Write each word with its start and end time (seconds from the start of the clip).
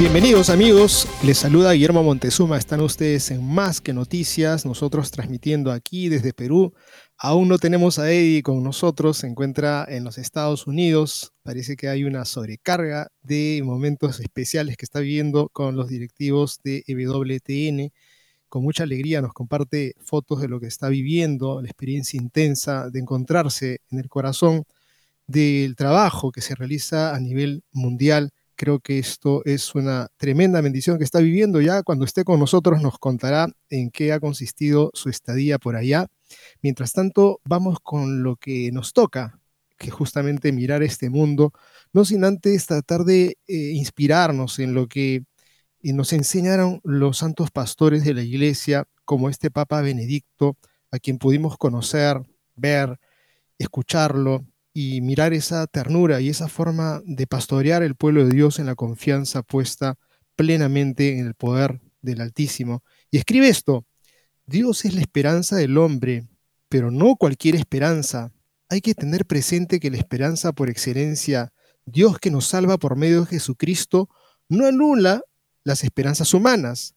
Bienvenidos 0.00 0.48
amigos, 0.48 1.06
les 1.22 1.36
saluda 1.36 1.72
Guillermo 1.72 2.02
Montezuma, 2.02 2.56
están 2.56 2.80
ustedes 2.80 3.30
en 3.30 3.46
Más 3.46 3.82
que 3.82 3.92
Noticias, 3.92 4.64
nosotros 4.64 5.10
transmitiendo 5.10 5.70
aquí 5.70 6.08
desde 6.08 6.32
Perú. 6.32 6.72
Aún 7.18 7.48
no 7.48 7.58
tenemos 7.58 7.98
a 7.98 8.10
Eddie 8.10 8.42
con 8.42 8.64
nosotros, 8.64 9.18
se 9.18 9.26
encuentra 9.26 9.84
en 9.86 10.04
los 10.04 10.16
Estados 10.16 10.66
Unidos, 10.66 11.34
parece 11.42 11.76
que 11.76 11.90
hay 11.90 12.04
una 12.04 12.24
sobrecarga 12.24 13.08
de 13.20 13.60
momentos 13.62 14.20
especiales 14.20 14.78
que 14.78 14.86
está 14.86 15.00
viviendo 15.00 15.50
con 15.50 15.76
los 15.76 15.88
directivos 15.88 16.60
de 16.64 16.82
EWTN. 16.86 17.92
Con 18.48 18.62
mucha 18.62 18.84
alegría 18.84 19.20
nos 19.20 19.34
comparte 19.34 19.96
fotos 20.02 20.40
de 20.40 20.48
lo 20.48 20.60
que 20.60 20.66
está 20.66 20.88
viviendo, 20.88 21.60
la 21.60 21.68
experiencia 21.68 22.16
intensa 22.16 22.88
de 22.88 23.00
encontrarse 23.00 23.80
en 23.90 23.98
el 23.98 24.08
corazón 24.08 24.64
del 25.26 25.76
trabajo 25.76 26.32
que 26.32 26.40
se 26.40 26.54
realiza 26.54 27.14
a 27.14 27.20
nivel 27.20 27.64
mundial 27.70 28.32
Creo 28.60 28.78
que 28.78 28.98
esto 28.98 29.40
es 29.46 29.74
una 29.74 30.08
tremenda 30.18 30.60
bendición 30.60 30.98
que 30.98 31.04
está 31.04 31.20
viviendo 31.20 31.62
ya. 31.62 31.82
Cuando 31.82 32.04
esté 32.04 32.24
con 32.24 32.38
nosotros 32.38 32.82
nos 32.82 32.98
contará 32.98 33.48
en 33.70 33.90
qué 33.90 34.12
ha 34.12 34.20
consistido 34.20 34.90
su 34.92 35.08
estadía 35.08 35.58
por 35.58 35.76
allá. 35.76 36.08
Mientras 36.60 36.92
tanto, 36.92 37.40
vamos 37.42 37.78
con 37.82 38.22
lo 38.22 38.36
que 38.36 38.70
nos 38.70 38.92
toca, 38.92 39.40
que 39.78 39.90
justamente 39.90 40.52
mirar 40.52 40.82
este 40.82 41.08
mundo, 41.08 41.54
no 41.94 42.04
sin 42.04 42.22
antes 42.22 42.66
tratar 42.66 43.04
de 43.04 43.38
eh, 43.46 43.54
inspirarnos 43.72 44.58
en 44.58 44.74
lo 44.74 44.88
que 44.88 45.24
eh, 45.82 45.92
nos 45.94 46.12
enseñaron 46.12 46.82
los 46.84 47.16
santos 47.16 47.50
pastores 47.50 48.04
de 48.04 48.12
la 48.12 48.22
iglesia, 48.22 48.86
como 49.06 49.30
este 49.30 49.50
Papa 49.50 49.80
Benedicto, 49.80 50.58
a 50.90 50.98
quien 50.98 51.16
pudimos 51.16 51.56
conocer, 51.56 52.20
ver, 52.56 53.00
escucharlo, 53.56 54.44
y 54.72 55.00
mirar 55.00 55.32
esa 55.32 55.66
ternura 55.66 56.20
y 56.20 56.28
esa 56.28 56.48
forma 56.48 57.02
de 57.04 57.26
pastorear 57.26 57.82
el 57.82 57.96
pueblo 57.96 58.24
de 58.24 58.34
Dios 58.34 58.58
en 58.58 58.66
la 58.66 58.74
confianza 58.74 59.42
puesta 59.42 59.96
plenamente 60.36 61.18
en 61.18 61.26
el 61.26 61.34
poder 61.34 61.80
del 62.02 62.20
Altísimo. 62.20 62.82
Y 63.10 63.18
escribe 63.18 63.48
esto, 63.48 63.84
Dios 64.46 64.84
es 64.84 64.94
la 64.94 65.00
esperanza 65.00 65.56
del 65.56 65.76
hombre, 65.76 66.28
pero 66.68 66.90
no 66.90 67.16
cualquier 67.16 67.56
esperanza. 67.56 68.32
Hay 68.68 68.80
que 68.80 68.94
tener 68.94 69.26
presente 69.26 69.80
que 69.80 69.90
la 69.90 69.96
esperanza 69.96 70.52
por 70.52 70.70
excelencia, 70.70 71.52
Dios 71.84 72.18
que 72.18 72.30
nos 72.30 72.46
salva 72.46 72.78
por 72.78 72.96
medio 72.96 73.20
de 73.20 73.26
Jesucristo, 73.26 74.08
no 74.48 74.66
anula 74.66 75.22
las 75.64 75.84
esperanzas 75.84 76.32
humanas. 76.32 76.94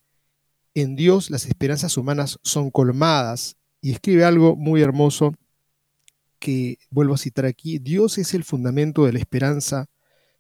En 0.76 0.96
Dios 0.96 1.30
las 1.30 1.46
esperanzas 1.46 1.98
humanas 1.98 2.40
son 2.44 2.72
colmadas. 2.72 3.58
Y 3.82 3.92
escribe 3.92 4.24
algo 4.24 4.56
muy 4.56 4.82
hermoso 4.82 5.34
que, 6.44 6.78
vuelvo 6.90 7.14
a 7.14 7.18
citar 7.18 7.46
aquí, 7.46 7.80
Dios 7.80 8.18
es 8.18 8.34
el 8.34 8.44
fundamento 8.44 9.06
de 9.06 9.14
la 9.14 9.20
esperanza, 9.20 9.86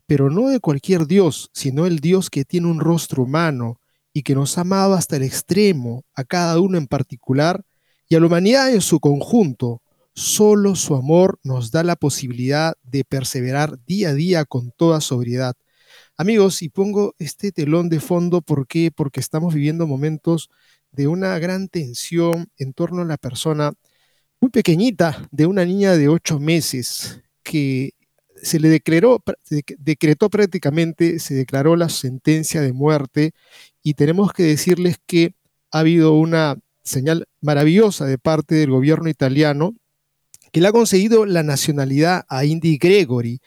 pero 0.05 0.29
no 0.29 0.49
de 0.49 0.59
cualquier 0.59 1.07
Dios, 1.07 1.49
sino 1.53 1.85
el 1.85 1.99
Dios 1.99 2.29
que 2.29 2.43
tiene 2.43 2.67
un 2.67 2.81
rostro 2.81 3.23
humano 3.23 3.79
y 4.11 4.23
que 4.23 4.35
nos 4.35 4.57
ha 4.57 4.61
amado 4.61 4.95
hasta 4.95 5.15
el 5.15 5.23
extremo, 5.23 6.03
a 6.13 6.25
cada 6.25 6.59
uno 6.59 6.77
en 6.77 6.87
particular 6.87 7.63
y 8.09 8.15
a 8.15 8.19
la 8.19 8.25
humanidad 8.25 8.73
en 8.73 8.81
su 8.81 8.99
conjunto. 8.99 9.81
Solo 10.13 10.75
su 10.75 10.93
amor 10.95 11.39
nos 11.41 11.71
da 11.71 11.83
la 11.83 11.95
posibilidad 11.95 12.73
de 12.83 13.05
perseverar 13.05 13.79
día 13.85 14.09
a 14.09 14.13
día 14.13 14.43
con 14.43 14.71
toda 14.71 14.99
sobriedad. 14.99 15.55
Amigos, 16.17 16.61
y 16.63 16.67
pongo 16.67 17.15
este 17.17 17.53
telón 17.53 17.87
de 17.87 18.01
fondo, 18.01 18.41
¿por 18.41 18.67
qué? 18.67 18.91
Porque 18.91 19.21
estamos 19.21 19.53
viviendo 19.53 19.87
momentos 19.87 20.49
de 20.91 21.07
una 21.07 21.39
gran 21.39 21.69
tensión 21.69 22.49
en 22.57 22.73
torno 22.73 23.03
a 23.03 23.05
la 23.05 23.17
persona 23.17 23.71
muy 24.43 24.49
pequeñita 24.49 25.25
de 25.31 25.45
una 25.45 25.63
niña 25.63 25.95
de 25.95 26.09
ocho 26.09 26.37
meses 26.37 27.21
que 27.43 27.93
se 28.35 28.59
le 28.59 28.67
declaró, 28.67 29.23
decretó 29.77 30.29
prácticamente, 30.29 31.19
se 31.19 31.33
declaró 31.33 31.77
la 31.77 31.87
sentencia 31.87 32.59
de 32.59 32.73
muerte 32.73 33.31
y 33.81 33.93
tenemos 33.93 34.33
que 34.33 34.43
decirles 34.43 34.97
que 35.07 35.33
ha 35.71 35.79
habido 35.79 36.15
una 36.15 36.57
señal 36.83 37.25
maravillosa 37.39 38.05
de 38.05 38.17
parte 38.17 38.55
del 38.55 38.71
gobierno 38.71 39.09
italiano 39.09 39.75
que 40.51 40.59
le 40.59 40.67
ha 40.67 40.73
conseguido 40.73 41.25
la 41.25 41.43
nacionalidad 41.43 42.25
a 42.27 42.43
Indy 42.43 42.77
Gregory. 42.77 43.39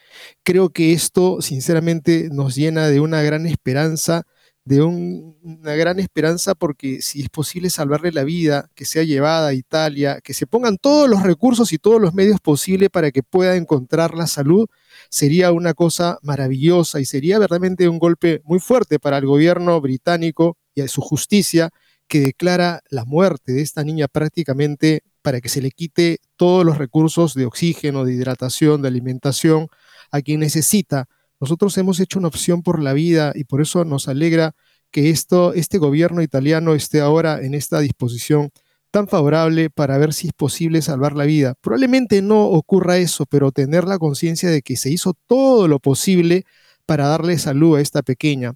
Creo 0.44 0.70
que 0.70 0.94
esto 0.94 1.42
sinceramente 1.42 2.30
nos 2.32 2.56
llena 2.56 2.88
de 2.88 3.00
una 3.00 3.20
gran 3.20 3.44
esperanza 3.44 4.22
de 4.66 4.82
una 4.82 5.76
gran 5.76 6.00
esperanza 6.00 6.56
porque 6.56 7.00
si 7.00 7.22
es 7.22 7.28
posible 7.28 7.70
salvarle 7.70 8.10
la 8.10 8.24
vida, 8.24 8.68
que 8.74 8.84
sea 8.84 9.04
llevada 9.04 9.48
a 9.48 9.54
Italia, 9.54 10.20
que 10.20 10.34
se 10.34 10.48
pongan 10.48 10.76
todos 10.76 11.08
los 11.08 11.22
recursos 11.22 11.72
y 11.72 11.78
todos 11.78 12.00
los 12.00 12.14
medios 12.14 12.40
posibles 12.40 12.90
para 12.90 13.12
que 13.12 13.22
pueda 13.22 13.54
encontrar 13.54 14.14
la 14.14 14.26
salud, 14.26 14.66
sería 15.08 15.52
una 15.52 15.72
cosa 15.72 16.18
maravillosa 16.22 16.98
y 16.98 17.04
sería 17.04 17.38
verdaderamente 17.38 17.88
un 17.88 18.00
golpe 18.00 18.42
muy 18.44 18.58
fuerte 18.58 18.98
para 18.98 19.18
el 19.18 19.26
gobierno 19.26 19.80
británico 19.80 20.58
y 20.74 20.80
a 20.80 20.88
su 20.88 21.00
justicia 21.00 21.70
que 22.08 22.20
declara 22.20 22.82
la 22.90 23.04
muerte 23.04 23.52
de 23.52 23.62
esta 23.62 23.84
niña 23.84 24.08
prácticamente 24.08 25.04
para 25.22 25.40
que 25.40 25.48
se 25.48 25.62
le 25.62 25.70
quite 25.70 26.18
todos 26.34 26.66
los 26.66 26.76
recursos 26.76 27.34
de 27.34 27.46
oxígeno, 27.46 28.04
de 28.04 28.14
hidratación, 28.14 28.82
de 28.82 28.88
alimentación 28.88 29.68
a 30.10 30.22
quien 30.22 30.40
necesita. 30.40 31.08
Nosotros 31.40 31.76
hemos 31.78 32.00
hecho 32.00 32.18
una 32.18 32.28
opción 32.28 32.62
por 32.62 32.82
la 32.82 32.94
vida 32.94 33.32
y 33.34 33.44
por 33.44 33.60
eso 33.60 33.84
nos 33.84 34.08
alegra 34.08 34.54
que 34.90 35.10
esto, 35.10 35.52
este 35.54 35.78
gobierno 35.78 36.22
italiano 36.22 36.74
esté 36.74 37.00
ahora 37.00 37.40
en 37.42 37.54
esta 37.54 37.80
disposición 37.80 38.50
tan 38.90 39.08
favorable 39.08 39.68
para 39.68 39.98
ver 39.98 40.14
si 40.14 40.28
es 40.28 40.32
posible 40.32 40.80
salvar 40.80 41.14
la 41.14 41.24
vida. 41.24 41.54
Probablemente 41.60 42.22
no 42.22 42.46
ocurra 42.46 42.96
eso, 42.96 43.26
pero 43.26 43.52
tener 43.52 43.84
la 43.84 43.98
conciencia 43.98 44.50
de 44.50 44.62
que 44.62 44.76
se 44.76 44.90
hizo 44.90 45.14
todo 45.26 45.68
lo 45.68 45.80
posible 45.80 46.44
para 46.86 47.08
darle 47.08 47.38
salud 47.38 47.76
a 47.76 47.80
esta 47.80 48.02
pequeña. 48.02 48.54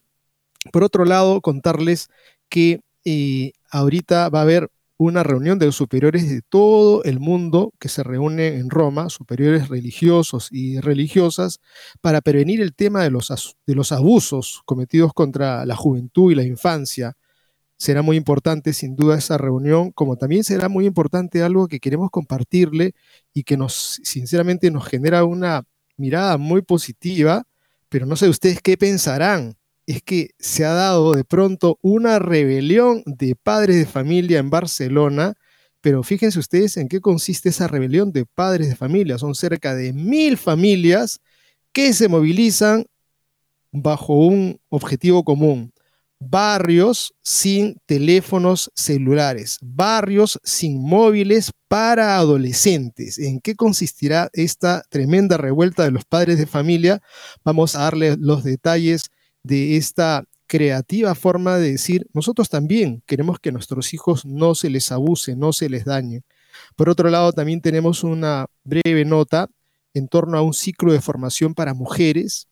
Por 0.72 0.84
otro 0.84 1.04
lado, 1.04 1.40
contarles 1.40 2.08
que 2.48 2.80
eh, 3.04 3.52
ahorita 3.70 4.28
va 4.28 4.40
a 4.40 4.42
haber 4.42 4.70
una 5.00 5.22
reunión 5.22 5.58
de 5.58 5.72
superiores 5.72 6.28
de 6.28 6.42
todo 6.42 7.02
el 7.04 7.20
mundo 7.20 7.72
que 7.78 7.88
se 7.88 8.02
reúne 8.02 8.58
en 8.58 8.68
Roma, 8.68 9.08
superiores 9.08 9.68
religiosos 9.68 10.48
y 10.50 10.78
religiosas, 10.78 11.58
para 12.02 12.20
prevenir 12.20 12.60
el 12.60 12.74
tema 12.74 13.02
de 13.02 13.10
los, 13.10 13.56
de 13.66 13.74
los 13.74 13.92
abusos 13.92 14.60
cometidos 14.66 15.14
contra 15.14 15.64
la 15.64 15.74
juventud 15.74 16.30
y 16.30 16.34
la 16.34 16.42
infancia. 16.42 17.16
Será 17.78 18.02
muy 18.02 18.18
importante 18.18 18.74
sin 18.74 18.94
duda 18.94 19.16
esa 19.16 19.38
reunión, 19.38 19.90
como 19.90 20.18
también 20.18 20.44
será 20.44 20.68
muy 20.68 20.84
importante 20.84 21.42
algo 21.42 21.66
que 21.66 21.80
queremos 21.80 22.10
compartirle 22.10 22.92
y 23.32 23.44
que 23.44 23.56
nos, 23.56 24.00
sinceramente, 24.04 24.70
nos 24.70 24.86
genera 24.86 25.24
una 25.24 25.62
mirada 25.96 26.36
muy 26.36 26.60
positiva, 26.60 27.44
pero 27.88 28.04
no 28.04 28.16
sé 28.16 28.28
ustedes 28.28 28.60
qué 28.60 28.76
pensarán 28.76 29.56
es 29.90 30.02
que 30.02 30.30
se 30.38 30.64
ha 30.64 30.72
dado 30.72 31.14
de 31.14 31.24
pronto 31.24 31.78
una 31.82 32.20
rebelión 32.20 33.02
de 33.06 33.34
padres 33.34 33.76
de 33.76 33.86
familia 33.86 34.38
en 34.38 34.48
Barcelona, 34.48 35.34
pero 35.80 36.04
fíjense 36.04 36.38
ustedes 36.38 36.76
en 36.76 36.86
qué 36.86 37.00
consiste 37.00 37.48
esa 37.48 37.66
rebelión 37.66 38.12
de 38.12 38.24
padres 38.24 38.68
de 38.68 38.76
familia. 38.76 39.18
Son 39.18 39.34
cerca 39.34 39.74
de 39.74 39.92
mil 39.92 40.36
familias 40.36 41.20
que 41.72 41.92
se 41.92 42.06
movilizan 42.06 42.86
bajo 43.72 44.14
un 44.14 44.60
objetivo 44.68 45.24
común. 45.24 45.72
Barrios 46.20 47.14
sin 47.22 47.80
teléfonos 47.86 48.70
celulares, 48.76 49.58
barrios 49.60 50.38
sin 50.44 50.80
móviles 50.80 51.50
para 51.66 52.16
adolescentes. 52.16 53.18
¿En 53.18 53.40
qué 53.40 53.56
consistirá 53.56 54.30
esta 54.34 54.84
tremenda 54.88 55.36
revuelta 55.36 55.82
de 55.82 55.90
los 55.90 56.04
padres 56.04 56.38
de 56.38 56.46
familia? 56.46 57.00
Vamos 57.42 57.74
a 57.74 57.80
darle 57.80 58.16
los 58.18 58.44
detalles 58.44 59.10
de 59.42 59.76
esta 59.76 60.24
creativa 60.46 61.14
forma 61.14 61.56
de 61.58 61.72
decir, 61.72 62.08
nosotros 62.12 62.48
también 62.48 63.02
queremos 63.06 63.38
que 63.38 63.52
nuestros 63.52 63.94
hijos 63.94 64.24
no 64.26 64.54
se 64.54 64.68
les 64.68 64.90
abuse, 64.90 65.36
no 65.36 65.52
se 65.52 65.68
les 65.68 65.84
dañe. 65.84 66.22
Por 66.76 66.88
otro 66.88 67.08
lado, 67.08 67.32
también 67.32 67.60
tenemos 67.60 68.02
una 68.02 68.46
breve 68.64 69.04
nota 69.04 69.48
en 69.94 70.08
torno 70.08 70.36
a 70.36 70.42
un 70.42 70.52
ciclo 70.52 70.92
de 70.92 71.00
formación 71.00 71.54
para 71.54 71.74
mujeres 71.74 72.48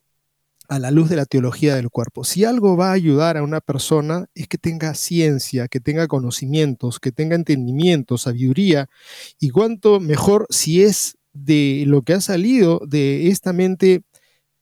a 0.69 0.79
la 0.79 0.91
luz 0.91 1.09
de 1.09 1.17
la 1.17 1.25
teología 1.25 1.75
del 1.75 1.91
cuerpo. 1.91 2.25
Si 2.25 2.45
algo 2.45 2.77
va 2.77 2.91
a 2.91 2.93
ayudar 2.93 3.37
a 3.37 3.43
una 3.43 3.61
persona 3.61 4.27
es 4.35 4.49
que 4.49 4.59
tenga 4.59 4.95
ciencia, 4.95 5.67
que 5.67 5.81
tenga 5.81 6.07
conocimientos, 6.07 7.01
que 7.01 7.11
tenga 7.11 7.35
entendimiento, 7.35 8.19
sabiduría, 8.19 8.89
y 9.41 9.51
cuanto 9.51 9.99
mejor 9.99 10.47
si 10.51 10.83
es 10.83 11.17
de 11.33 11.85
lo 11.87 12.03
que 12.03 12.13
ha 12.13 12.21
salido 12.21 12.81
de 12.87 13.29
esta 13.29 13.53
mente 13.53 14.03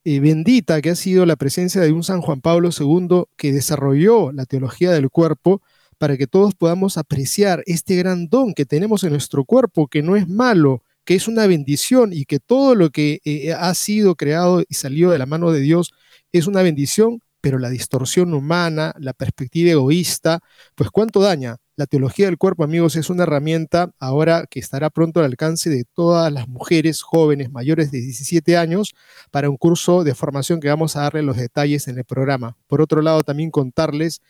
eh, 0.09 0.21
bendita 0.21 0.81
que 0.81 0.91
ha 0.91 0.95
sido 0.95 1.25
la 1.25 1.35
presencia 1.35 1.81
de 1.81 1.91
un 1.91 2.01
San 2.01 2.21
Juan 2.21 2.39
Pablo 2.39 2.69
II 2.71 3.25
que 3.35 3.51
desarrolló 3.51 4.31
la 4.31 4.45
teología 4.45 4.91
del 4.91 5.09
cuerpo 5.09 5.61
para 5.97 6.15
que 6.15 6.27
todos 6.27 6.55
podamos 6.55 6.97
apreciar 6.97 7.61
este 7.65 7.97
gran 7.97 8.29
don 8.29 8.53
que 8.53 8.65
tenemos 8.65 9.03
en 9.03 9.09
nuestro 9.09 9.43
cuerpo, 9.43 9.89
que 9.89 10.03
no 10.03 10.15
es 10.15 10.25
malo, 10.29 10.81
que 11.03 11.15
es 11.15 11.27
una 11.27 11.45
bendición 11.45 12.13
y 12.13 12.23
que 12.23 12.39
todo 12.39 12.73
lo 12.73 12.89
que 12.89 13.19
eh, 13.25 13.51
ha 13.51 13.73
sido 13.73 14.15
creado 14.15 14.63
y 14.69 14.75
salió 14.75 15.09
de 15.09 15.17
la 15.17 15.25
mano 15.25 15.51
de 15.51 15.59
Dios 15.59 15.91
es 16.31 16.47
una 16.47 16.61
bendición, 16.61 17.19
pero 17.41 17.59
la 17.59 17.69
distorsión 17.69 18.33
humana, 18.33 18.93
la 18.99 19.11
perspectiva 19.11 19.71
egoísta, 19.71 20.39
pues 20.75 20.89
cuánto 20.89 21.19
daña. 21.19 21.57
La 21.77 21.85
teología 21.85 22.25
del 22.25 22.39
cuerpo, 22.39 22.63
amigos, 22.63 22.95
es 22.95 23.11
una 23.11 23.21
herramienta 23.21 23.91
ahora 23.99 24.47
que 24.49 24.59
estará 24.59 24.89
pronto 24.89 25.19
al 25.19 25.27
alcance 25.27 25.69
de 25.69 25.83
todas 25.83 26.33
las 26.33 26.47
mujeres 26.47 27.03
jóvenes 27.03 27.51
mayores 27.51 27.91
de 27.91 28.01
17 28.01 28.57
años 28.57 28.95
para 29.29 29.47
un 29.47 29.57
curso 29.57 30.03
de 30.03 30.15
formación 30.15 30.59
que 30.59 30.69
vamos 30.69 30.95
a 30.95 31.01
darle 31.01 31.21
los 31.21 31.37
detalles 31.37 31.87
en 31.87 31.99
el 31.99 32.03
programa. 32.03 32.57
Por 32.65 32.81
otro 32.81 33.03
lado, 33.03 33.21
también 33.21 33.51
contarles 33.51 34.23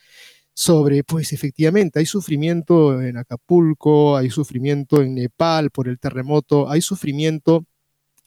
sobre, 0.54 1.06
pues 1.06 1.32
efectivamente, 1.32 2.00
hay 2.00 2.06
sufrimiento 2.06 3.02
en 3.02 3.16
Acapulco, 3.16 4.18
hay 4.18 4.30
sufrimiento 4.30 5.02
en 5.02 5.16
Nepal 5.16 5.72
por 5.72 5.88
el 5.88 6.00
terremoto, 6.00 6.70
hay 6.70 6.82
sufrimiento 6.82 7.64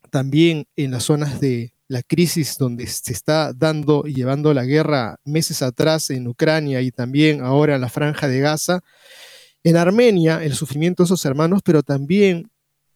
también 0.09 0.67
en 0.77 0.93
las 0.93 1.05
zonas 1.05 1.43
de 1.43 1.75
la 1.91 2.03
crisis 2.05 2.57
donde 2.57 2.87
se 2.87 3.13
está 3.13 3.53
dando 3.53 4.05
y 4.07 4.15
llevando 4.15 4.55
la 4.55 4.65
guerra 4.65 5.19
meses 5.25 5.61
atrás 5.61 6.09
en 6.11 6.29
Ucrania 6.29 6.81
y 6.83 6.93
también 6.93 7.43
ahora 7.43 7.75
en 7.75 7.81
la 7.81 7.89
franja 7.89 8.29
de 8.29 8.39
Gaza. 8.39 8.81
En 9.63 9.77
Armenia, 9.77 10.43
el 10.43 10.55
sufrimiento 10.55 11.03
de 11.03 11.07
esos 11.07 11.25
hermanos, 11.25 11.61
pero 11.65 11.83
también 11.83 12.51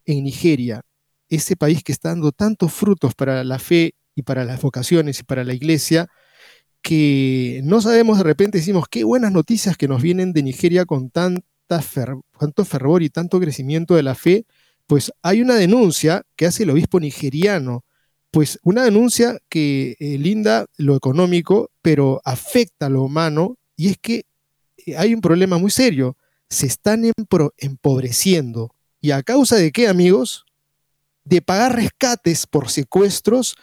en 0.06 0.24
Nigeria, 0.24 0.82
ese 1.28 1.56
país 1.56 1.82
que 1.82 1.92
está 1.92 2.10
dando 2.10 2.32
tantos 2.32 2.72
frutos 2.72 3.14
para 3.14 3.44
la 3.44 3.58
fe 3.58 3.94
y 4.14 4.22
para 4.22 4.44
las 4.44 4.60
vocaciones 4.60 5.20
y 5.20 5.24
para 5.24 5.44
la 5.44 5.54
iglesia, 5.54 6.08
que 6.82 7.60
no 7.64 7.80
sabemos 7.80 8.18
de 8.18 8.24
repente, 8.24 8.58
decimos, 8.58 8.86
qué 8.90 9.04
buenas 9.04 9.32
noticias 9.32 9.76
que 9.76 9.88
nos 9.88 10.02
vienen 10.02 10.32
de 10.32 10.42
Nigeria 10.42 10.84
con 10.84 11.10
tanto 11.10 11.44
fervor 12.64 13.02
y 13.02 13.10
tanto 13.10 13.40
crecimiento 13.40 13.94
de 13.94 14.02
la 14.02 14.14
fe, 14.14 14.46
pues 14.86 15.12
hay 15.22 15.40
una 15.40 15.54
denuncia 15.54 16.22
que 16.36 16.46
hace 16.46 16.64
el 16.64 16.70
obispo 16.70 17.00
nigeriano 17.00 17.84
pues 18.34 18.58
una 18.64 18.82
denuncia 18.82 19.38
que 19.48 19.94
eh, 20.00 20.18
linda 20.18 20.66
lo 20.76 20.96
económico, 20.96 21.70
pero 21.82 22.20
afecta 22.24 22.88
lo 22.88 23.04
humano, 23.04 23.58
y 23.76 23.90
es 23.90 23.96
que 23.96 24.24
eh, 24.86 24.96
hay 24.96 25.14
un 25.14 25.20
problema 25.20 25.56
muy 25.56 25.70
serio. 25.70 26.16
Se 26.54 26.66
están 26.68 27.02
empobreciendo. 27.58 28.72
¿Y 29.00 29.10
a 29.10 29.24
causa 29.24 29.56
de 29.56 29.72
qué, 29.72 29.88
amigos? 29.88 30.44
De 31.24 31.42
pagar 31.42 31.74
rescates 31.74 32.46
por 32.46 32.70
secuestros 32.70 33.56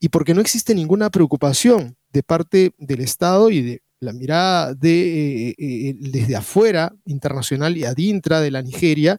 y 0.00 0.08
porque 0.08 0.32
no 0.32 0.40
existe 0.40 0.74
ninguna 0.74 1.10
preocupación 1.10 1.98
de 2.10 2.22
parte 2.22 2.72
del 2.78 3.00
Estado 3.00 3.50
y 3.50 3.60
de 3.60 3.82
la 4.00 4.14
mirada 4.14 4.72
de, 4.72 5.54
eh, 5.58 5.94
desde 6.00 6.36
afuera, 6.36 6.94
internacional 7.04 7.76
y 7.76 7.84
adintra 7.84 8.40
de 8.40 8.50
la 8.50 8.62
Nigeria, 8.62 9.18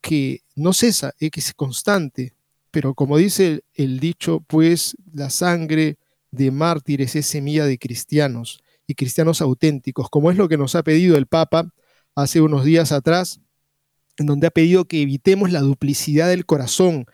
que 0.00 0.40
no 0.56 0.72
cesa, 0.72 1.12
es 1.18 1.30
que 1.30 1.40
es 1.40 1.52
constante, 1.52 2.32
pero 2.70 2.94
como 2.94 3.18
dice 3.18 3.64
el, 3.74 4.00
dicho, 4.00 4.42
pues 4.46 4.96
la 5.12 5.28
sangre 5.28 5.98
de 6.30 6.50
mártires 6.50 7.14
es 7.16 7.26
semilla 7.26 7.66
de 7.66 7.76
cristianos 7.76 8.63
y 8.86 8.94
cristianos 8.94 9.40
auténticos, 9.40 10.08
como 10.10 10.30
es 10.30 10.36
lo 10.36 10.48
que 10.48 10.58
nos 10.58 10.74
ha 10.74 10.82
pedido 10.82 11.16
el 11.16 11.26
Papa 11.26 11.70
hace 12.14 12.40
unos 12.40 12.64
días 12.64 12.92
atrás, 12.92 13.40
en 14.16 14.26
donde 14.26 14.46
ha 14.46 14.50
pedido 14.50 14.84
que 14.86 15.02
evitemos 15.02 15.50
la 15.50 15.60
duplicidad 15.60 16.28
del 16.28 16.46
corazón 16.46 17.06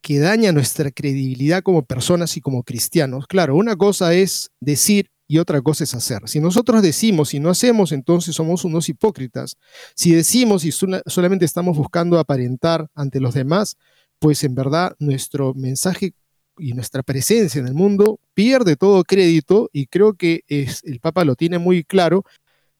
que 0.00 0.18
daña 0.18 0.52
nuestra 0.52 0.90
credibilidad 0.90 1.62
como 1.62 1.84
personas 1.84 2.36
y 2.36 2.40
como 2.40 2.62
cristianos. 2.62 3.26
Claro, 3.26 3.56
una 3.56 3.76
cosa 3.76 4.14
es 4.14 4.50
decir 4.60 5.10
y 5.28 5.38
otra 5.38 5.60
cosa 5.60 5.84
es 5.84 5.94
hacer. 5.94 6.20
Si 6.26 6.38
nosotros 6.38 6.82
decimos 6.82 7.34
y 7.34 7.40
no 7.40 7.50
hacemos, 7.50 7.90
entonces 7.92 8.36
somos 8.36 8.64
unos 8.64 8.88
hipócritas. 8.88 9.56
Si 9.94 10.12
decimos 10.12 10.64
y 10.64 10.70
solamente 10.70 11.44
estamos 11.44 11.76
buscando 11.76 12.18
aparentar 12.18 12.88
ante 12.94 13.20
los 13.20 13.34
demás, 13.34 13.76
pues 14.18 14.44
en 14.44 14.54
verdad 14.54 14.94
nuestro 14.98 15.54
mensaje 15.54 16.14
y 16.58 16.72
nuestra 16.72 17.02
presencia 17.02 17.58
en 17.58 17.66
el 17.66 17.74
mundo 17.74 18.20
pierde 18.34 18.76
todo 18.76 19.04
crédito 19.04 19.70
y 19.72 19.86
creo 19.86 20.14
que 20.14 20.42
es, 20.48 20.82
el 20.84 21.00
Papa 21.00 21.24
lo 21.24 21.36
tiene 21.36 21.58
muy 21.58 21.84
claro. 21.84 22.24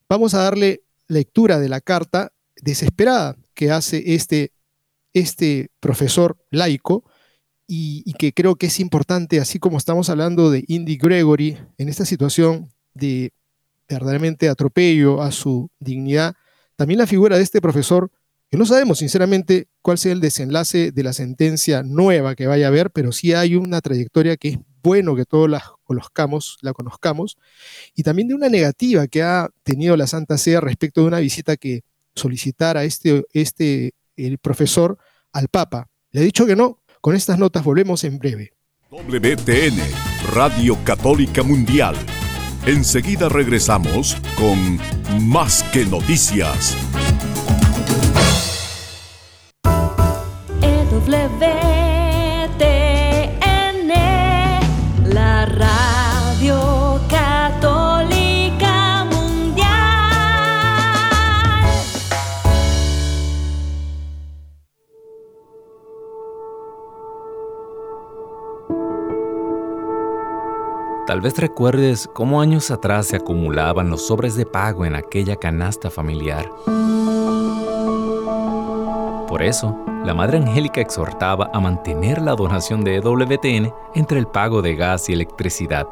Vamos 0.09 0.35
a 0.35 0.42
darle 0.42 0.83
lectura 1.09 1.59
de 1.59 1.68
la 1.68 1.80
carta 1.80 2.33
desesperada 2.61 3.37
que 3.54 3.71
hace 3.71 4.14
este, 4.14 4.52
este 5.12 5.71
profesor 5.80 6.37
laico 6.50 7.04
y, 7.66 8.12
que 8.14 8.33
creo 8.33 8.56
que 8.56 8.66
es 8.66 8.78
importante, 8.80 9.40
así 9.40 9.59
como 9.59 9.78
estamos 9.78 10.09
hablando 10.09 10.50
de 10.50 10.64
Indy 10.68 10.97
Gregory 10.97 11.59
en 11.78 11.88
esta 11.88 12.04
situación 12.04 12.68
de 12.95 13.33
verdaderamente 13.88 14.49
atropello 14.49 15.21
a 15.21 15.33
su 15.33 15.68
dignidad, 15.80 16.35
también 16.76 16.99
la 16.99 17.06
figura 17.06 17.37
de 17.37 17.42
este 17.42 17.61
profesor 17.61 18.11
que 18.50 18.56
no 18.56 18.64
sabemos 18.64 18.98
sinceramente 18.98 19.68
cuál 19.82 19.98
sea 19.98 20.12
el 20.12 20.20
desenlace 20.20 20.92
de 20.92 21.02
la 21.02 21.12
sentencia 21.12 21.82
nueva 21.82 22.34
que 22.34 22.46
vaya 22.46 22.66
a 22.66 22.68
haber, 22.68 22.90
pero 22.90 23.12
sí 23.12 23.32
hay 23.32 23.56
una 23.56 23.80
trayectoria 23.80 24.36
que 24.36 24.48
es 24.48 24.58
bueno 24.82 25.16
que 25.16 25.24
todos 25.24 25.50
la 25.50 25.64
conozcamos, 25.82 26.58
la 26.60 26.72
conozcamos, 26.72 27.36
y 27.94 28.04
también 28.04 28.28
de 28.28 28.34
una 28.34 28.48
negativa 28.48 29.08
que 29.08 29.22
ha 29.22 29.48
tenido 29.64 29.96
la 29.96 30.06
Santa 30.06 30.38
Sede 30.38 30.60
respecto 30.60 31.00
de 31.00 31.08
una 31.08 31.18
visita 31.18 31.56
que 31.56 31.82
solicitara 32.14 32.84
este, 32.84 33.24
este 33.32 33.94
el 34.16 34.38
profesor 34.38 34.98
al 35.32 35.48
Papa. 35.48 35.88
Le 36.12 36.22
he 36.22 36.24
dicho 36.24 36.46
que 36.46 36.56
no. 36.56 36.80
Con 37.00 37.14
estas 37.14 37.38
notas 37.38 37.62
volvemos 37.62 38.02
en 38.04 38.18
breve. 38.18 38.52
WTN, 38.90 39.78
Radio 40.32 40.78
Católica 40.84 41.42
Mundial. 41.42 41.94
Enseguida 42.64 43.28
regresamos 43.28 44.16
con 44.36 44.78
Más 45.28 45.62
que 45.72 45.84
Noticias. 45.84 46.76
WTN, 51.06 51.38
la 55.04 55.46
radio 55.46 56.98
católica 57.08 59.04
mundial. 59.04 59.68
Tal 71.06 71.20
vez 71.20 71.38
recuerdes 71.38 72.10
cómo 72.12 72.40
años 72.40 72.72
atrás 72.72 73.06
se 73.06 73.14
acumulaban 73.14 73.90
los 73.90 74.08
sobres 74.08 74.34
de 74.34 74.44
pago 74.44 74.84
en 74.84 74.96
aquella 74.96 75.36
canasta 75.36 75.88
familiar. 75.88 76.50
Por 79.28 79.44
eso, 79.44 79.76
la 80.06 80.14
Madre 80.14 80.38
Angélica 80.38 80.80
exhortaba 80.80 81.50
a 81.52 81.58
mantener 81.58 82.22
la 82.22 82.36
donación 82.36 82.84
de 82.84 82.94
EWTN 82.94 83.75
entre 83.96 84.20
el 84.20 84.28
pago 84.28 84.62
de 84.62 84.76
gas 84.76 85.08
y 85.08 85.12
electricidad. 85.12 85.88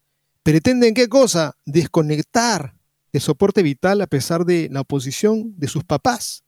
pretenden 0.44 0.94
qué 0.94 1.08
cosa? 1.08 1.56
Desconectar 1.66 2.76
el 3.12 3.20
soporte 3.20 3.64
vital 3.64 4.00
a 4.00 4.06
pesar 4.06 4.44
de 4.44 4.68
la 4.70 4.82
oposición 4.82 5.58
de 5.58 5.66
sus 5.66 5.82
papás 5.82 6.44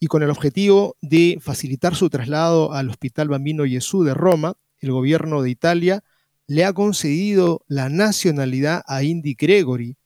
y 0.00 0.08
con 0.08 0.24
el 0.24 0.30
objetivo 0.30 0.96
de 1.00 1.38
facilitar 1.40 1.94
su 1.94 2.10
traslado 2.10 2.72
al 2.72 2.90
Hospital 2.90 3.28
Bambino 3.28 3.64
Gesù 3.64 4.02
de 4.02 4.14
Roma, 4.14 4.56
el 4.80 4.90
gobierno 4.90 5.40
de 5.42 5.50
Italia 5.50 6.02
le 6.48 6.64
ha 6.64 6.72
concedido 6.72 7.62
la 7.68 7.88
nacionalidad 7.88 8.82
a 8.88 9.04
Indy 9.04 9.36
Gregory. 9.38 9.96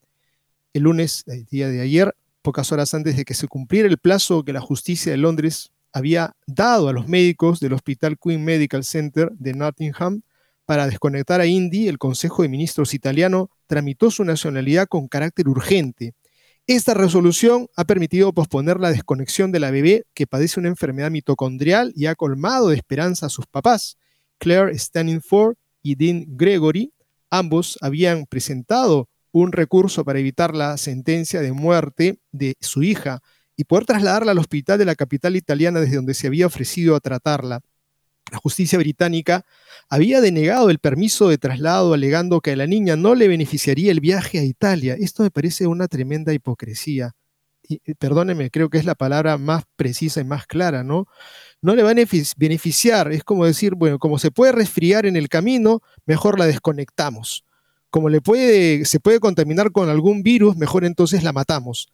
El 0.75 0.83
lunes, 0.83 1.25
el 1.27 1.47
día 1.47 1.69
de 1.71 1.81
ayer, 1.81 2.15
pocas 2.43 2.73
horas 2.73 2.93
antes 2.93 3.17
de 3.17 3.25
que 3.25 3.33
se 3.33 3.49
cumpliera 3.49 3.89
el 3.89 3.97
plazo 3.97 4.45
que 4.45 4.53
la 4.53 4.61
justicia 4.61 5.13
de 5.13 5.19
Londres 5.19 5.73
había 5.93 6.35
dado 6.47 6.89
a 6.89 6.93
los 6.93 7.09
médicos 7.09 7.61
del 7.61 7.73
Hospital 7.73 8.19
Queen 8.19 8.45
Medical 8.45 8.85
Center 8.85 9.31
de 9.33 9.55
Nottingham 9.55 10.23
para 10.67 10.87
desconectar 10.87 11.41
a 11.41 11.47
Indy, 11.47 11.89
el 11.89 11.99
Consejo 11.99 12.43
de 12.43 12.49
Ministros 12.49 12.95
italiano 12.95 13.51
tramitó 13.67 14.11
su 14.11 14.25
nacionalidad 14.25 14.87
con 14.87 15.09
carácter 15.09 15.49
urgente 15.49 16.15
esta 16.73 16.95
resolución 16.95 17.67
ha 17.75 17.85
permitido 17.85 18.33
posponer 18.33 18.79
la 18.79 18.93
desconexión 18.93 19.51
de 19.51 19.59
la 19.59 19.73
bebé 19.73 20.05
que 20.15 20.29
padece 20.29 20.61
una 20.61 20.69
enfermedad 20.69 21.11
mitocondrial 21.11 21.93
y 21.97 22.07
ha 22.07 22.15
colmado 22.15 22.69
de 22.69 22.77
esperanza 22.77 23.27
a 23.27 23.29
sus 23.29 23.47
papás, 23.49 23.99
Claire 24.39 24.79
Stanningford 24.79 25.57
y 25.83 25.97
Dean 25.97 26.27
Gregory. 26.29 26.93
Ambos 27.29 27.77
habían 27.81 28.25
presentado 28.25 29.09
un 29.33 29.51
recurso 29.51 30.05
para 30.05 30.21
evitar 30.21 30.55
la 30.55 30.77
sentencia 30.77 31.41
de 31.41 31.51
muerte 31.51 32.21
de 32.31 32.55
su 32.61 32.85
hija 32.85 33.21
y 33.61 33.65
poder 33.65 33.85
trasladarla 33.85 34.33
al 34.33 34.39
hospital 34.39 34.79
de 34.79 34.87
la 34.87 34.95
capital 34.95 35.37
italiana 35.37 35.81
desde 35.81 35.97
donde 35.97 36.15
se 36.15 36.27
había 36.27 36.47
ofrecido 36.47 36.97
a 36.97 37.01
tratarla. 37.01 37.61
La 38.33 38.39
justicia 38.39 38.79
británica 38.79 39.45
había 39.91 40.23
denegado 40.23 40.71
el 40.71 40.79
permiso 40.79 41.29
de 41.29 41.37
traslado 41.37 41.93
alegando 41.93 42.41
que 42.41 42.53
a 42.53 42.57
la 42.57 42.67
niña 42.67 42.97
no 42.97 43.15
le 43.15 43.29
beneficiaría 43.29 43.93
el 43.93 44.01
viaje 44.01 44.39
a 44.39 44.45
Italia. 44.45 44.97
Esto 44.99 45.25
me 45.25 45.31
parece 45.31 45.67
una 45.67 45.89
tremenda 45.89 46.33
hipocresía. 46.33 47.13
Y, 47.69 47.81
perdóneme, 47.97 48.51
creo 48.51 48.71
que 48.71 48.79
es 48.79 48.87
la 48.87 48.95
palabra 48.95 49.37
más 49.37 49.65
precisa 49.77 50.23
y 50.23 50.25
más 50.25 50.47
clara, 50.47 50.83
¿no? 50.83 51.07
No 51.61 51.75
le 51.75 51.83
va 51.83 51.91
a 51.91 51.95
beneficiar, 52.39 53.13
es 53.13 53.25
como 53.25 53.45
decir, 53.45 53.75
bueno, 53.75 53.99
como 53.99 54.19
se 54.19 54.31
puede 54.31 54.53
resfriar 54.53 55.05
en 55.05 55.17
el 55.17 55.29
camino, 55.29 55.83
mejor 56.07 56.39
la 56.39 56.47
desconectamos. 56.47 57.45
Como 57.91 58.09
le 58.09 58.23
puede, 58.23 58.87
se 58.87 59.01
puede 59.01 59.21
contaminar 59.21 59.71
con 59.71 59.91
algún 59.91 60.23
virus, 60.23 60.57
mejor 60.57 60.87
entonces 60.87 61.23
la 61.23 61.35
matamos. 61.35 61.93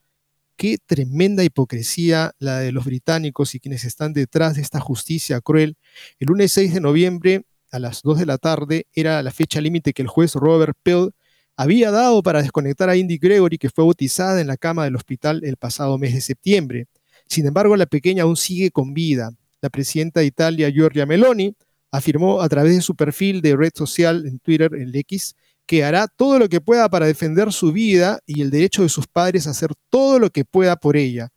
Qué 0.56 0.78
tremenda 0.84 1.44
hipocresía 1.44 2.32
la 2.38 2.60
de 2.60 2.72
los 2.72 2.86
británicos 2.86 3.54
y 3.54 3.60
quienes 3.60 3.84
están 3.84 4.14
detrás 4.14 4.56
de 4.56 4.62
esta 4.62 4.80
justicia 4.80 5.42
cruel. 5.42 5.76
El 6.18 6.28
lunes 6.28 6.50
6 6.52 6.72
de 6.72 6.80
noviembre 6.80 7.42
a 7.70 7.78
las 7.78 8.00
2 8.00 8.20
de 8.20 8.26
la 8.26 8.38
tarde 8.38 8.86
era 8.94 9.22
la 9.22 9.32
fecha 9.32 9.60
límite 9.60 9.92
que 9.92 10.00
el 10.00 10.08
juez 10.08 10.34
Robert 10.34 10.75
Pell 10.82 11.10
había 11.56 11.90
dado 11.90 12.22
para 12.22 12.40
desconectar 12.40 12.88
a 12.88 12.96
Indy 12.96 13.18
Gregory, 13.18 13.58
que 13.58 13.68
fue 13.68 13.84
bautizada 13.84 14.40
en 14.40 14.46
la 14.46 14.56
cama 14.56 14.84
del 14.84 14.96
hospital 14.96 15.42
el 15.44 15.58
pasado 15.58 15.98
mes 15.98 16.14
de 16.14 16.22
septiembre. 16.22 16.86
Sin 17.26 17.46
embargo, 17.46 17.76
la 17.76 17.86
pequeña 17.86 18.22
aún 18.22 18.36
sigue 18.36 18.70
con 18.70 18.94
vida. 18.94 19.32
La 19.60 19.68
presidenta 19.68 20.20
de 20.20 20.26
Italia, 20.26 20.70
Giorgia 20.70 21.04
Meloni, 21.04 21.54
afirmó 21.90 22.40
a 22.40 22.48
través 22.48 22.76
de 22.76 22.82
su 22.82 22.94
perfil 22.94 23.42
de 23.42 23.56
red 23.56 23.72
social 23.75 24.25
en 24.26 24.38
Twitter, 24.38 24.72
el 24.75 24.94
X, 24.96 25.34
que 25.66 25.85
hará 25.85 26.06
todo 26.06 26.38
lo 26.38 26.49
que 26.49 26.61
pueda 26.61 26.88
para 26.88 27.06
defender 27.06 27.52
su 27.52 27.73
vida 27.73 28.20
y 28.25 28.40
el 28.42 28.50
derecho 28.50 28.82
de 28.82 28.88
sus 28.88 29.06
padres 29.06 29.46
a 29.46 29.50
hacer 29.50 29.73
todo 29.90 30.18
lo 30.18 30.30
que 30.30 30.44
pueda 30.44 30.76
por 30.76 30.96
ella. 30.96 31.30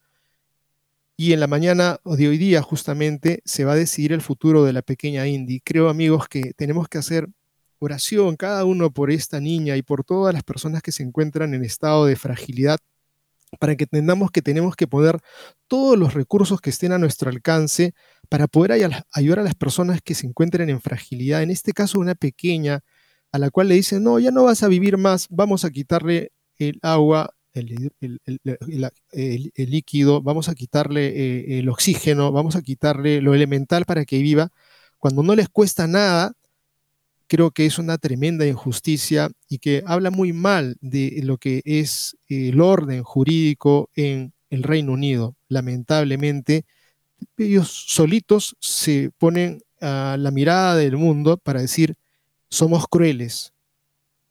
Y 1.17 1.33
en 1.33 1.41
la 1.41 1.47
mañana 1.47 1.99
de 2.05 2.29
hoy 2.29 2.37
día 2.37 2.61
justamente 2.61 3.41
se 3.43 3.65
va 3.65 3.73
a 3.73 3.75
decidir 3.75 4.13
el 4.13 4.21
futuro 4.21 4.63
de 4.63 4.71
la 4.71 4.81
pequeña 4.81 5.27
Indy. 5.27 5.59
Creo 5.59 5.89
amigos 5.89 6.27
que 6.29 6.53
tenemos 6.53 6.87
que 6.87 6.97
hacer 6.97 7.27
oración 7.79 8.35
cada 8.35 8.63
uno 8.65 8.91
por 8.91 9.11
esta 9.11 9.39
niña 9.39 9.75
y 9.75 9.81
por 9.81 10.03
todas 10.03 10.33
las 10.33 10.43
personas 10.43 10.81
que 10.81 10.91
se 10.91 11.03
encuentran 11.03 11.53
en 11.53 11.65
estado 11.65 12.05
de 12.05 12.15
fragilidad 12.15 12.77
para 13.59 13.75
que 13.75 13.85
entendamos 13.85 14.31
que 14.31 14.41
tenemos 14.41 14.75
que 14.75 14.87
poner 14.87 15.19
todos 15.67 15.97
los 15.97 16.13
recursos 16.13 16.61
que 16.61 16.69
estén 16.69 16.91
a 16.91 16.99
nuestro 16.99 17.29
alcance 17.29 17.93
para 18.29 18.47
poder 18.47 18.73
ayudar 19.11 19.39
a 19.39 19.43
las 19.43 19.55
personas 19.55 20.01
que 20.03 20.13
se 20.13 20.27
encuentren 20.27 20.69
en 20.69 20.81
fragilidad. 20.81 21.41
En 21.41 21.49
este 21.49 21.71
caso, 21.73 21.99
una 21.99 22.15
pequeña 22.15 22.81
a 23.31 23.39
la 23.39 23.49
cual 23.49 23.69
le 23.69 23.75
dicen, 23.75 24.03
no, 24.03 24.19
ya 24.19 24.31
no 24.31 24.43
vas 24.43 24.63
a 24.63 24.67
vivir 24.67 24.97
más, 24.97 25.27
vamos 25.29 25.65
a 25.65 25.71
quitarle 25.71 26.31
el 26.57 26.79
agua, 26.81 27.33
el, 27.53 27.91
líquido, 29.57 30.21
vamos 30.21 30.49
a 30.49 30.55
quitarle 30.55 31.07
eh, 31.07 31.59
el 31.59 31.69
oxígeno, 31.69 32.31
vamos 32.31 32.55
a 32.55 32.61
quitarle 32.61 33.21
lo 33.21 33.33
elemental 33.33 33.85
para 33.85 34.05
que 34.05 34.19
viva, 34.19 34.51
cuando 34.97 35.23
no 35.23 35.35
les 35.35 35.49
cuesta 35.49 35.87
nada, 35.87 36.33
creo 37.27 37.51
que 37.51 37.65
es 37.65 37.77
una 37.77 37.97
tremenda 37.97 38.45
injusticia 38.45 39.29
y 39.47 39.59
que 39.59 39.83
habla 39.85 40.09
muy 40.09 40.33
mal 40.33 40.77
de 40.81 41.21
lo 41.23 41.37
que 41.37 41.61
es 41.63 42.17
el 42.27 42.59
orden 42.59 43.03
jurídico 43.03 43.89
en 43.95 44.33
el 44.49 44.63
Reino 44.63 44.93
Unido. 44.93 45.35
Lamentablemente, 45.47 46.65
ellos 47.37 47.85
solitos 47.87 48.57
se 48.59 49.11
ponen 49.17 49.61
a 49.79 50.17
la 50.19 50.31
mirada 50.31 50.75
del 50.75 50.97
mundo 50.97 51.37
para 51.37 51.61
decir, 51.61 51.95
somos 52.49 52.87
crueles. 52.87 53.53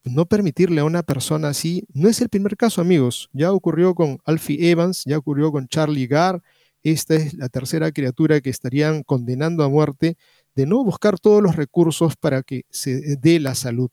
No 0.04 0.26
permitirle 0.26 0.80
a 0.80 0.84
una 0.84 1.02
persona 1.02 1.48
así 1.48 1.84
no 1.92 2.08
es 2.08 2.20
el 2.20 2.28
primer 2.28 2.56
caso, 2.56 2.80
amigos. 2.80 3.28
Ya 3.32 3.52
ocurrió 3.52 3.94
con 3.94 4.18
Alfie 4.24 4.70
Evans, 4.70 5.02
ya 5.04 5.18
ocurrió 5.18 5.52
con 5.52 5.68
Charlie 5.68 6.06
Garr. 6.06 6.42
Esta 6.82 7.14
es 7.14 7.34
la 7.34 7.48
tercera 7.48 7.90
criatura 7.92 8.40
que 8.40 8.50
estarían 8.50 9.02
condenando 9.02 9.64
a 9.64 9.68
muerte 9.68 10.16
de 10.54 10.66
no 10.66 10.82
buscar 10.84 11.18
todos 11.18 11.42
los 11.42 11.56
recursos 11.56 12.16
para 12.16 12.42
que 12.42 12.62
se 12.70 13.16
dé 13.16 13.40
la 13.40 13.54
salud. 13.54 13.90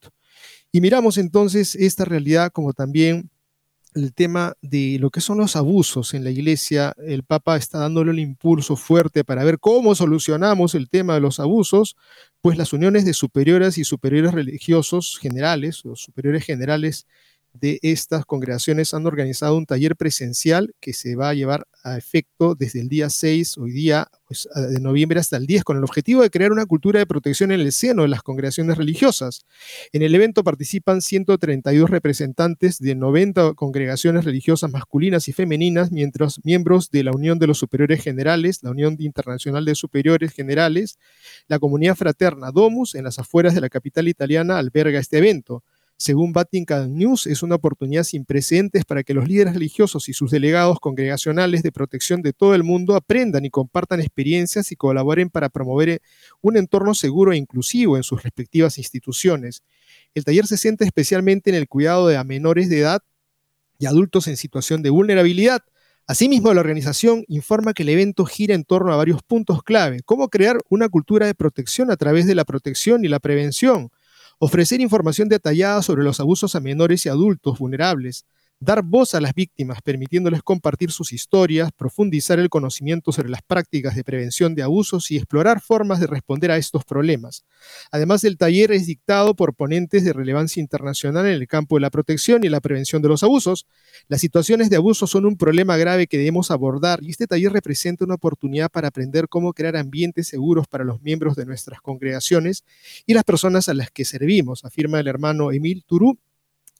Y 0.72 0.82
miramos 0.82 1.18
entonces 1.18 1.76
esta 1.76 2.06
realidad 2.06 2.52
como 2.52 2.74
también 2.74 3.30
el 3.96 4.14
tema 4.14 4.54
de 4.62 4.98
lo 5.00 5.10
que 5.10 5.22
son 5.22 5.38
los 5.38 5.56
abusos 5.56 6.14
en 6.14 6.24
la 6.24 6.30
iglesia. 6.30 6.94
El 6.98 7.24
Papa 7.24 7.56
está 7.56 7.80
dándole 7.80 8.12
un 8.12 8.20
impulso 8.20 8.76
fuerte 8.76 9.24
para 9.24 9.44
ver 9.44 9.58
cómo 9.58 9.96
solucionamos 9.96 10.76
el 10.76 10.90
tema 10.90 11.16
de 11.16 11.22
los 11.22 11.40
abusos, 11.40 11.96
pues 12.42 12.58
las 12.58 12.74
uniones 12.74 13.06
de 13.06 13.14
superiores 13.14 13.78
y 13.78 13.86
superiores 13.86 14.34
religiosos 14.34 15.18
generales, 15.20 15.84
los 15.86 16.02
superiores 16.02 16.46
generales 16.46 17.08
de 17.60 17.80
estas 17.82 18.26
congregaciones 18.26 18.94
han 18.94 19.06
organizado 19.06 19.58
un 19.58 19.66
taller 19.66 19.96
presencial 19.96 20.74
que 20.80 20.94
se 20.94 21.16
va 21.16 21.30
a 21.30 21.34
llevar 21.34 21.68
a 21.84 21.98
efecto 21.98 22.56
desde 22.56 22.82
el 22.82 22.90
día 22.90 23.10
6, 23.10 23.58
hoy 23.58 23.72
día 23.72 24.08
pues, 24.28 24.50
de 24.56 24.80
noviembre 24.80 25.20
hasta 25.20 25.38
el 25.38 25.46
10, 25.46 25.64
con 25.64 25.78
el 25.78 25.84
objetivo 25.84 26.22
de 26.22 26.30
crear 26.30 26.52
una 26.52 26.66
cultura 26.66 27.00
de 27.00 27.06
protección 27.06 27.52
en 27.52 27.62
el 27.62 27.72
seno 27.72 28.02
de 28.02 28.08
las 28.08 28.24
congregaciones 28.24 28.78
religiosas. 28.78 29.46
En 29.94 30.02
el 30.02 30.16
evento 30.16 30.44
participan 30.44 31.02
132 31.02 31.90
representantes 31.90 32.80
de 32.80 32.96
90 32.96 33.54
congregaciones 33.54 34.26
religiosas 34.26 34.72
masculinas 34.72 35.28
y 35.28 35.34
femeninas, 35.34 35.92
mientras 35.92 36.44
miembros 36.44 36.90
de 36.90 37.04
la 37.04 37.12
Unión 37.12 37.40
de 37.40 37.48
los 37.48 37.60
Superiores 37.60 38.04
Generales, 38.04 38.64
la 38.64 38.72
Unión 38.72 38.96
Internacional 39.00 39.66
de 39.66 39.76
Superiores 39.76 40.34
Generales, 40.34 40.98
la 41.48 41.60
comunidad 41.60 41.96
fraterna 41.96 42.52
Domus, 42.52 42.96
en 42.96 43.04
las 43.04 43.20
afueras 43.20 43.54
de 43.54 43.62
la 43.62 43.70
capital 43.70 44.08
italiana, 44.08 44.58
alberga 44.58 45.00
este 45.00 45.20
evento 45.20 45.64
según 45.98 46.34
Vatican 46.34 46.94
News, 46.94 47.26
es 47.26 47.42
una 47.42 47.56
oportunidad 47.56 48.04
sin 48.04 48.26
precedentes 48.26 48.84
para 48.84 49.04
que 49.04 49.14
los 49.14 49.28
líderes 49.28 49.54
religiosos 49.54 50.10
y 50.10 50.14
sus 50.14 50.30
delegados 50.30 50.80
congregacionales 50.82 51.64
de 51.64 51.72
protección 51.72 52.22
de 52.22 52.34
todo 52.34 52.54
el 52.54 52.64
mundo 52.64 52.96
aprendan 52.96 53.46
y 53.46 53.50
compartan 53.50 54.02
experiencias 54.02 54.74
y 54.74 54.76
colaboren 54.76 55.30
para 55.30 55.48
promover 55.48 56.02
un 56.42 56.58
entorno 56.58 56.94
seguro 56.96 57.32
e 57.32 57.38
inclusivo 57.38 57.96
en 57.96 58.04
sus 58.04 58.24
respectivas 58.24 58.78
instituciones. 58.78 59.64
El 60.14 60.26
taller 60.26 60.48
se 60.48 60.58
centra 60.58 60.86
especialmente 60.86 61.50
en 61.50 61.56
el 61.56 61.70
cuidado 61.70 62.08
de 62.08 62.22
menores 62.26 62.70
de 62.70 62.80
edad 62.80 63.02
y 63.80 63.86
adultos 63.86 64.28
en 64.28 64.36
situación 64.36 64.82
de 64.82 64.90
vulnerabilidad. 64.90 65.62
Asimismo, 66.08 66.54
la 66.54 66.60
organización 66.60 67.24
informa 67.30 67.74
que 67.74 67.84
el 67.84 67.90
evento 67.90 68.26
gira 68.26 68.54
en 68.54 68.66
torno 68.66 68.92
a 68.94 68.98
varios 68.98 69.24
puntos 69.24 69.64
clave, 69.64 70.02
cómo 70.04 70.30
crear 70.30 70.58
una 70.70 70.90
cultura 70.90 71.26
de 71.26 71.36
protección 71.36 71.90
a 71.90 71.96
través 71.96 72.28
de 72.28 72.36
la 72.36 72.44
protección 72.44 73.06
y 73.06 73.08
la 73.08 73.20
prevención, 73.20 73.90
ofrecer 74.40 74.82
información 74.82 75.30
detallada 75.30 75.82
sobre 75.82 76.04
los 76.04 76.20
abusos 76.20 76.56
a 76.56 76.60
menores 76.60 77.06
y 77.06 77.10
adultos 77.10 77.60
vulnerables, 77.60 78.26
dar 78.66 78.82
voz 78.84 79.14
a 79.14 79.22
las 79.22 79.34
víctimas, 79.34 79.82
permitiéndoles 79.84 80.42
compartir 80.42 80.92
sus 80.92 81.14
historias, 81.14 81.72
profundizar 81.72 82.40
el 82.40 82.50
conocimiento 82.50 83.12
sobre 83.12 83.30
las 83.30 83.44
prácticas 83.44 83.96
de 83.96 84.04
prevención 84.04 84.56
de 84.56 84.64
abusos 84.64 85.12
y 85.12 85.18
explorar 85.18 85.62
formas 85.62 86.00
de 86.00 86.08
responder 86.08 86.50
a 86.52 86.58
estos 86.58 86.84
problemas. 86.84 87.46
Además, 87.92 88.24
el 88.24 88.38
taller 88.38 88.72
es 88.72 88.88
dictado 88.88 89.36
por 89.36 89.54
ponentes 89.54 90.04
de 90.04 90.14
relevancia 90.14 90.60
internacional 90.60 91.28
en 91.28 91.34
el 91.34 91.48
campo 91.48 91.76
de 91.76 91.82
la 91.82 91.92
protección 91.92 92.44
y 92.44 92.50
la 92.50 92.60
prevención 92.60 93.02
de 93.02 93.08
los 93.08 93.24
abusos. 93.24 93.68
Las 94.08 94.22
situaciones 94.22 94.70
de 94.70 94.78
abuso 94.78 95.06
son 95.06 95.26
un 95.26 95.38
problema 95.38 95.78
grave 95.78 96.08
que 96.08 96.18
debemos 96.18 96.50
abordar 96.50 97.04
y 97.04 97.12
este 97.12 97.28
taller 97.28 97.54
representa 97.54 98.04
una 98.04 98.16
oportunidad 98.16 98.72
para 98.72 98.88
aprender 98.88 99.30
cómo 99.30 99.54
crear 99.54 99.78
ambientes 99.78 100.28
seguros 100.28 100.68
para 100.68 100.84
los 100.84 101.02
miembros 101.04 101.36
de 101.36 101.46
nuestras 101.46 101.82
congregaciones 101.82 102.64
y 103.06 103.14
las 103.14 103.24
personas 103.24 103.70
a 103.70 103.76
las 103.76 103.92
que 103.92 104.06
servimos, 104.06 104.66
afirma 104.66 105.00
el 105.00 105.08
hermano 105.08 105.52
Emil 105.52 105.84
Turú, 105.86 106.18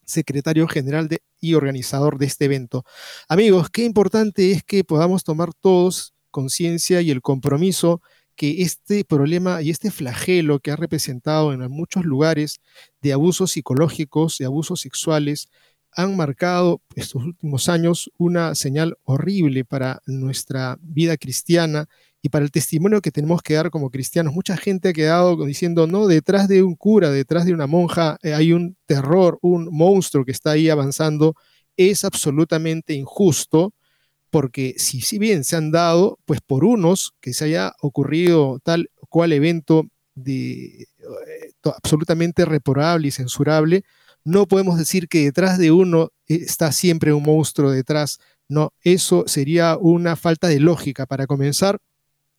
secretario 0.06 0.66
general 0.68 1.08
y 1.40 1.54
organizador 1.54 2.18
de 2.18 2.26
este 2.26 2.46
evento. 2.46 2.84
Amigos, 3.28 3.68
qué 3.70 3.84
importante 3.84 4.52
es 4.52 4.62
que 4.62 4.84
podamos 4.84 5.24
tomar 5.24 5.52
todos 5.52 6.14
conciencia 6.30 7.00
y 7.00 7.10
el 7.10 7.22
compromiso 7.22 8.00
que 8.36 8.62
este 8.62 9.04
problema 9.04 9.62
y 9.62 9.70
este 9.70 9.90
flagelo 9.90 10.60
que 10.60 10.70
ha 10.70 10.76
representado 10.76 11.52
en 11.52 11.60
muchos 11.70 12.04
lugares 12.04 12.60
de 13.00 13.12
abusos 13.12 13.52
psicológicos, 13.52 14.38
de 14.38 14.44
abusos 14.44 14.80
sexuales, 14.80 15.48
han 15.92 16.14
marcado 16.14 16.82
estos 16.94 17.24
últimos 17.24 17.70
años 17.70 18.10
una 18.18 18.54
señal 18.54 18.98
horrible 19.04 19.64
para 19.64 20.02
nuestra 20.06 20.76
vida 20.82 21.16
cristiana 21.16 21.88
y 22.26 22.28
para 22.28 22.44
el 22.44 22.50
testimonio 22.50 23.00
que 23.00 23.12
tenemos 23.12 23.40
que 23.40 23.54
dar 23.54 23.70
como 23.70 23.88
cristianos. 23.88 24.34
Mucha 24.34 24.56
gente 24.56 24.88
ha 24.88 24.92
quedado 24.92 25.44
diciendo, 25.46 25.86
no, 25.86 26.08
detrás 26.08 26.48
de 26.48 26.64
un 26.64 26.74
cura, 26.74 27.12
detrás 27.12 27.44
de 27.46 27.54
una 27.54 27.68
monja 27.68 28.18
eh, 28.20 28.34
hay 28.34 28.52
un 28.52 28.76
terror, 28.84 29.38
un 29.42 29.68
monstruo 29.70 30.24
que 30.24 30.32
está 30.32 30.50
ahí 30.50 30.68
avanzando. 30.68 31.36
Es 31.76 32.04
absolutamente 32.04 32.94
injusto 32.94 33.74
porque 34.30 34.74
si, 34.76 35.02
si 35.02 35.20
bien 35.20 35.44
se 35.44 35.54
han 35.54 35.70
dado, 35.70 36.18
pues 36.24 36.40
por 36.44 36.64
unos 36.64 37.12
que 37.20 37.32
se 37.32 37.44
haya 37.44 37.74
ocurrido 37.80 38.58
tal 38.64 38.90
cual 39.08 39.32
evento 39.32 39.84
eh, 40.26 40.86
absolutamente 41.62 42.44
reprobable 42.44 43.06
y 43.06 43.12
censurable, 43.12 43.84
no 44.24 44.46
podemos 44.46 44.78
decir 44.78 45.06
que 45.06 45.22
detrás 45.22 45.58
de 45.58 45.70
uno 45.70 46.08
está 46.26 46.72
siempre 46.72 47.12
un 47.12 47.22
monstruo 47.22 47.70
detrás. 47.70 48.18
No, 48.48 48.72
eso 48.82 49.22
sería 49.28 49.76
una 49.80 50.16
falta 50.16 50.48
de 50.48 50.58
lógica 50.58 51.06
para 51.06 51.28
comenzar 51.28 51.78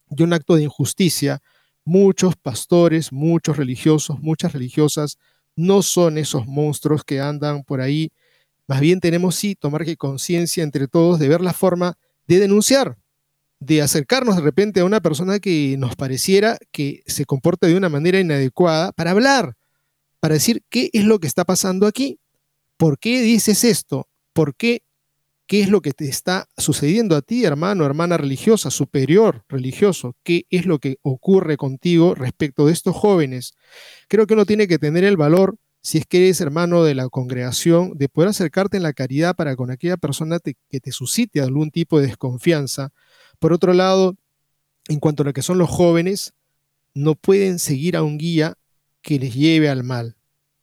y 0.09 0.23
un 0.23 0.33
acto 0.33 0.55
de 0.55 0.63
injusticia. 0.63 1.41
Muchos 1.83 2.35
pastores, 2.35 3.11
muchos 3.11 3.57
religiosos, 3.57 4.19
muchas 4.19 4.53
religiosas 4.53 5.17
no 5.55 5.81
son 5.81 6.17
esos 6.17 6.45
monstruos 6.47 7.03
que 7.03 7.19
andan 7.19 7.63
por 7.63 7.81
ahí. 7.81 8.11
Más 8.67 8.79
bien 8.79 8.99
tenemos 8.99 9.35
sí 9.35 9.55
tomar 9.55 9.83
conciencia 9.97 10.63
entre 10.63 10.87
todos 10.87 11.19
de 11.19 11.27
ver 11.27 11.41
la 11.41 11.53
forma 11.53 11.97
de 12.27 12.39
denunciar, 12.39 12.97
de 13.59 13.81
acercarnos 13.81 14.35
de 14.35 14.41
repente 14.41 14.81
a 14.81 14.85
una 14.85 15.01
persona 15.01 15.39
que 15.39 15.75
nos 15.77 15.95
pareciera 15.95 16.57
que 16.71 17.03
se 17.07 17.25
comporta 17.25 17.67
de 17.67 17.75
una 17.75 17.89
manera 17.89 18.19
inadecuada 18.19 18.91
para 18.91 19.11
hablar, 19.11 19.55
para 20.19 20.35
decir 20.35 20.63
qué 20.69 20.89
es 20.93 21.05
lo 21.05 21.19
que 21.19 21.27
está 21.27 21.45
pasando 21.45 21.87
aquí, 21.87 22.19
por 22.77 22.99
qué 22.99 23.21
dices 23.21 23.63
esto, 23.63 24.07
por 24.33 24.55
qué 24.55 24.83
¿Qué 25.47 25.61
es 25.61 25.69
lo 25.69 25.81
que 25.81 25.93
te 25.93 26.09
está 26.09 26.49
sucediendo 26.57 27.15
a 27.15 27.21
ti, 27.21 27.45
hermano, 27.45 27.85
hermana 27.85 28.17
religiosa, 28.17 28.69
superior 28.69 29.45
religioso? 29.47 30.13
¿Qué 30.23 30.45
es 30.49 30.65
lo 30.65 30.79
que 30.79 30.97
ocurre 31.03 31.55
contigo 31.55 32.15
respecto 32.15 32.65
de 32.65 32.73
estos 32.73 32.95
jóvenes? 32.97 33.53
Creo 34.09 34.27
que 34.27 34.33
uno 34.33 34.45
tiene 34.45 34.67
que 34.67 34.77
tener 34.77 35.05
el 35.05 35.15
valor, 35.15 35.55
si 35.81 35.99
es 35.99 36.05
que 36.05 36.17
eres 36.17 36.41
hermano 36.41 36.83
de 36.83 36.95
la 36.95 37.07
congregación, 37.07 37.93
de 37.95 38.09
poder 38.09 38.29
acercarte 38.31 38.75
en 38.75 38.83
la 38.83 38.91
caridad 38.91 39.37
para 39.37 39.55
con 39.55 39.71
aquella 39.71 39.95
persona 39.95 40.39
que 40.39 40.79
te 40.81 40.91
suscite 40.91 41.39
algún 41.39 41.71
tipo 41.71 41.97
de 42.01 42.07
desconfianza. 42.07 42.91
Por 43.39 43.53
otro 43.53 43.73
lado, 43.73 44.17
en 44.89 44.99
cuanto 44.99 45.23
a 45.23 45.27
lo 45.27 45.33
que 45.33 45.41
son 45.41 45.57
los 45.57 45.69
jóvenes, 45.69 46.33
no 46.93 47.15
pueden 47.15 47.59
seguir 47.59 47.95
a 47.95 48.03
un 48.03 48.17
guía 48.17 48.57
que 49.01 49.17
les 49.17 49.33
lleve 49.33 49.69
al 49.69 49.85
mal. 49.85 50.17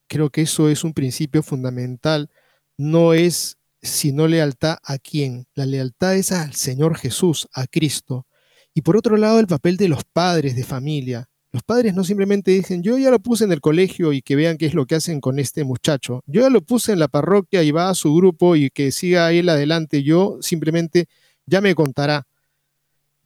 Creo 0.09 0.29
que 0.29 0.43
eso 0.43 0.69
es 0.69 0.85
un 0.85 0.93
principio 0.93 1.43
fundamental. 1.43 2.29
No 2.77 3.15
es 3.15 3.57
sino 3.85 4.27
lealtad 4.27 4.79
a 4.83 4.99
quién? 4.99 5.47
La 5.55 5.67
lealtad 5.67 6.17
es 6.17 6.33
al 6.33 6.55
Señor 6.55 6.97
Jesús, 6.97 7.49
a 7.53 7.67
Cristo. 7.67 8.27
Y 8.73 8.81
por 8.81 8.97
otro 8.97 9.17
lado, 9.17 9.39
el 9.39 9.47
papel 9.47 9.77
de 9.77 9.89
los 9.89 10.05
padres 10.05 10.57
de 10.57 10.65
familia. 10.65 11.29
Los 11.53 11.63
padres 11.63 11.95
no 11.95 12.03
simplemente 12.03 12.51
dicen, 12.51 12.83
yo 12.83 12.99
ya 12.99 13.11
lo 13.11 13.21
puse 13.21 13.45
en 13.45 13.53
el 13.53 13.61
colegio 13.61 14.13
y 14.13 14.23
que 14.23 14.35
vean 14.35 14.57
qué 14.57 14.67
es 14.67 14.75
lo 14.75 14.87
que 14.87 14.97
hacen 14.97 15.21
con 15.21 15.39
este 15.39 15.63
muchacho. 15.63 16.23
Yo 16.27 16.41
ya 16.41 16.51
lo 16.51 16.63
puse 16.63 16.93
en 16.93 16.99
la 16.99 17.07
parroquia 17.07 17.63
y 17.63 17.71
va 17.71 17.91
a 17.91 17.95
su 17.95 18.13
grupo 18.13 18.57
y 18.57 18.71
que 18.71 18.91
siga 18.91 19.31
él 19.31 19.49
adelante. 19.49 20.03
Yo 20.03 20.39
simplemente 20.41 21.07
ya 21.47 21.61
me 21.61 21.75
contará. 21.77 22.27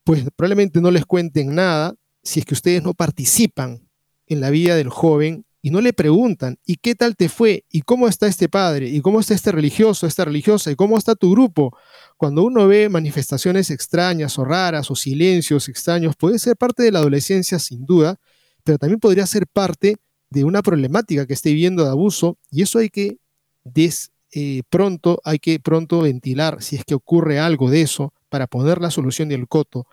Pues 0.04 0.24
probablemente 0.36 0.80
no 0.80 0.90
les 0.90 1.06
cuenten 1.06 1.54
nada 1.54 1.94
si 2.22 2.40
es 2.40 2.46
que 2.46 2.54
ustedes 2.54 2.82
no 2.82 2.92
participan 2.92 3.88
en 4.26 4.40
la 4.40 4.50
vida 4.50 4.76
del 4.76 4.90
joven 4.90 5.46
y 5.68 5.70
no 5.70 5.82
le 5.82 5.92
preguntan, 5.92 6.58
¿y 6.64 6.76
qué 6.76 6.94
tal 6.94 7.14
te 7.14 7.28
fue? 7.28 7.66
¿Y 7.70 7.82
cómo 7.82 8.08
está 8.08 8.26
este 8.26 8.48
padre? 8.48 8.88
¿Y 8.88 9.02
cómo 9.02 9.20
está 9.20 9.34
este 9.34 9.52
religioso, 9.52 10.06
esta 10.06 10.24
religiosa? 10.24 10.70
¿Y 10.70 10.76
cómo 10.76 10.96
está 10.96 11.14
tu 11.14 11.30
grupo? 11.30 11.76
Cuando 12.16 12.42
uno 12.42 12.66
ve 12.66 12.88
manifestaciones 12.88 13.70
extrañas 13.70 14.38
o 14.38 14.46
raras 14.46 14.90
o 14.90 14.96
silencios 14.96 15.68
extraños, 15.68 16.16
puede 16.16 16.38
ser 16.38 16.56
parte 16.56 16.84
de 16.84 16.90
la 16.90 17.00
adolescencia 17.00 17.58
sin 17.58 17.84
duda, 17.84 18.18
pero 18.64 18.78
también 18.78 18.98
podría 18.98 19.26
ser 19.26 19.46
parte 19.46 19.96
de 20.30 20.44
una 20.44 20.62
problemática 20.62 21.26
que 21.26 21.34
esté 21.34 21.50
viviendo 21.50 21.84
de 21.84 21.90
abuso 21.90 22.38
y 22.50 22.62
eso 22.62 22.78
hay 22.78 22.88
que 22.88 23.18
des, 23.62 24.10
eh, 24.32 24.62
pronto, 24.70 25.20
hay 25.22 25.38
que 25.38 25.60
pronto 25.60 26.00
ventilar 26.00 26.62
si 26.62 26.76
es 26.76 26.84
que 26.86 26.94
ocurre 26.94 27.40
algo 27.40 27.68
de 27.68 27.82
eso 27.82 28.14
para 28.30 28.46
poner 28.46 28.80
la 28.80 28.90
solución 28.90 29.28
del 29.28 29.46
coto. 29.48 29.86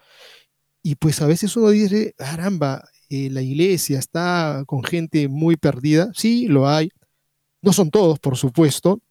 Y 0.81 0.95
pues 0.95 1.21
a 1.21 1.27
veces 1.27 1.57
uno 1.57 1.69
dice, 1.71 2.13
caramba, 2.17 2.88
eh, 3.10 3.30
la 3.30 3.41
iglesia 3.41 4.00
está 4.00 4.63
con 4.65 4.84
gente 4.84 5.28
muy 5.28 5.58
perdida. 5.58 6.12
Sí, 6.13 6.48
lo 6.48 6.68
hay. 6.68 6.89
No 7.62 7.74
son 7.74 7.89
todos, 7.91 8.20
por 8.20 8.38
supuesto, 8.38 9.02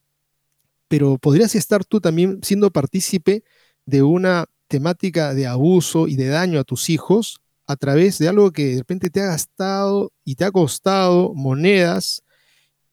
pero 0.89 1.19
podrías 1.19 1.55
estar 1.55 1.85
tú 1.85 2.01
también 2.01 2.41
siendo 2.43 2.71
partícipe 2.71 3.45
de 3.87 4.03
una 4.03 4.47
temática 4.69 5.35
de 5.35 5.47
abuso 5.47 6.09
y 6.09 6.17
de 6.17 6.29
daño 6.29 6.61
a 6.61 6.65
tus 6.65 6.91
hijos 6.91 7.41
a 7.67 7.77
través 7.77 8.19
de 8.19 8.29
algo 8.29 8.53
que 8.53 8.67
de 8.67 8.79
repente 8.79 9.11
te 9.11 9.21
ha 9.21 9.27
gastado 9.27 10.13
y 10.25 10.35
te 10.35 10.45
ha 10.45 10.51
costado 10.51 11.33
monedas 11.35 12.23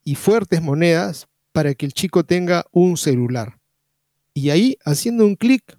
y 0.04 0.16
fuertes 0.16 0.62
monedas 0.62 1.28
para 1.52 1.76
que 1.76 1.86
el 1.86 1.94
chico 1.94 2.24
tenga 2.24 2.66
un 2.72 2.98
celular. 2.98 3.60
Y 4.34 4.50
ahí, 4.50 4.78
haciendo 4.86 5.26
un 5.26 5.36
clic, 5.36 5.78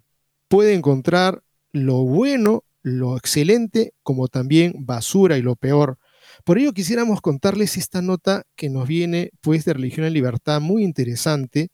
puede 0.48 0.74
encontrar 0.74 1.42
lo 1.72 2.04
bueno 2.04 2.64
lo 2.82 3.16
excelente 3.16 3.94
como 4.02 4.28
también 4.28 4.74
basura 4.78 5.38
y 5.38 5.42
lo 5.42 5.56
peor. 5.56 5.98
Por 6.44 6.58
ello 6.58 6.72
quisiéramos 6.72 7.20
contarles 7.20 7.76
esta 7.76 8.02
nota 8.02 8.44
que 8.56 8.70
nos 8.70 8.88
viene 8.88 9.30
pues 9.40 9.64
de 9.64 9.74
Religión 9.74 10.06
en 10.06 10.14
Libertad, 10.14 10.60
muy 10.60 10.82
interesante, 10.82 11.70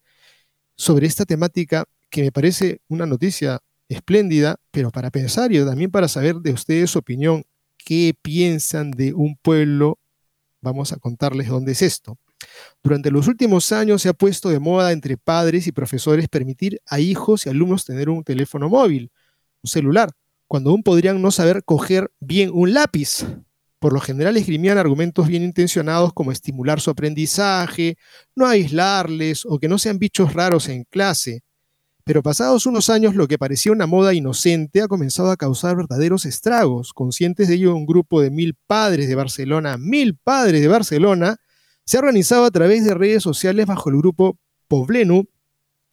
sobre 0.75 1.07
esta 1.07 1.25
temática 1.25 1.85
que 2.09 2.21
me 2.21 2.31
parece 2.31 2.81
una 2.87 3.05
noticia 3.05 3.59
espléndida, 3.89 4.57
pero 4.71 4.91
para 4.91 5.11
pensar 5.11 5.51
y 5.51 5.63
también 5.65 5.91
para 5.91 6.07
saber 6.07 6.35
de 6.37 6.53
ustedes 6.53 6.91
su 6.91 6.99
opinión, 6.99 7.43
qué 7.77 8.13
piensan 8.21 8.91
de 8.91 9.13
un 9.13 9.35
pueblo, 9.37 9.99
vamos 10.61 10.93
a 10.93 10.97
contarles 10.97 11.47
dónde 11.47 11.71
es 11.71 11.81
esto. 11.81 12.17
Durante 12.83 13.11
los 13.11 13.27
últimos 13.27 13.71
años 13.71 14.01
se 14.01 14.09
ha 14.09 14.13
puesto 14.13 14.49
de 14.49 14.59
moda 14.59 14.91
entre 14.91 15.17
padres 15.17 15.67
y 15.67 15.71
profesores 15.71 16.29
permitir 16.29 16.79
a 16.85 16.99
hijos 16.99 17.45
y 17.45 17.49
alumnos 17.49 17.85
tener 17.85 18.09
un 18.09 18.23
teléfono 18.23 18.69
móvil, 18.69 19.11
un 19.61 19.69
celular, 19.69 20.11
cuando 20.49 20.71
aún 20.71 20.81
podrían 20.81 21.21
no 21.21 21.29
saber 21.29 21.63
coger 21.63 22.11
bien 22.19 22.49
un 22.51 22.73
lápiz. 22.73 23.23
Por 23.77 23.93
lo 23.93 24.01
general 24.01 24.35
esgrimían 24.35 24.79
argumentos 24.79 25.27
bien 25.27 25.43
intencionados 25.43 26.11
como 26.11 26.31
estimular 26.31 26.81
su 26.81 26.89
aprendizaje, 26.89 27.97
no 28.35 28.47
aislarles 28.47 29.45
o 29.45 29.59
que 29.59 29.67
no 29.67 29.77
sean 29.77 29.99
bichos 29.99 30.33
raros 30.33 30.67
en 30.67 30.85
clase. 30.85 31.43
Pero 32.03 32.23
pasados 32.23 32.65
unos 32.65 32.89
años 32.89 33.13
lo 33.13 33.27
que 33.27 33.37
parecía 33.37 33.71
una 33.71 33.85
moda 33.85 34.15
inocente 34.15 34.81
ha 34.81 34.87
comenzado 34.87 35.29
a 35.29 35.37
causar 35.37 35.77
verdaderos 35.77 36.25
estragos. 36.25 36.93
Conscientes 36.93 37.47
de 37.47 37.53
ello, 37.53 37.75
un 37.75 37.85
grupo 37.85 38.19
de 38.19 38.31
mil 38.31 38.55
padres 38.65 39.07
de 39.07 39.13
Barcelona, 39.13 39.77
mil 39.77 40.17
padres 40.17 40.61
de 40.61 40.67
Barcelona, 40.67 41.37
se 41.85 41.97
ha 41.97 41.99
organizado 41.99 42.45
a 42.45 42.51
través 42.51 42.83
de 42.85 42.95
redes 42.95 43.21
sociales 43.21 43.67
bajo 43.67 43.91
el 43.91 43.97
grupo 43.97 44.39
Poblenu, 44.67 45.29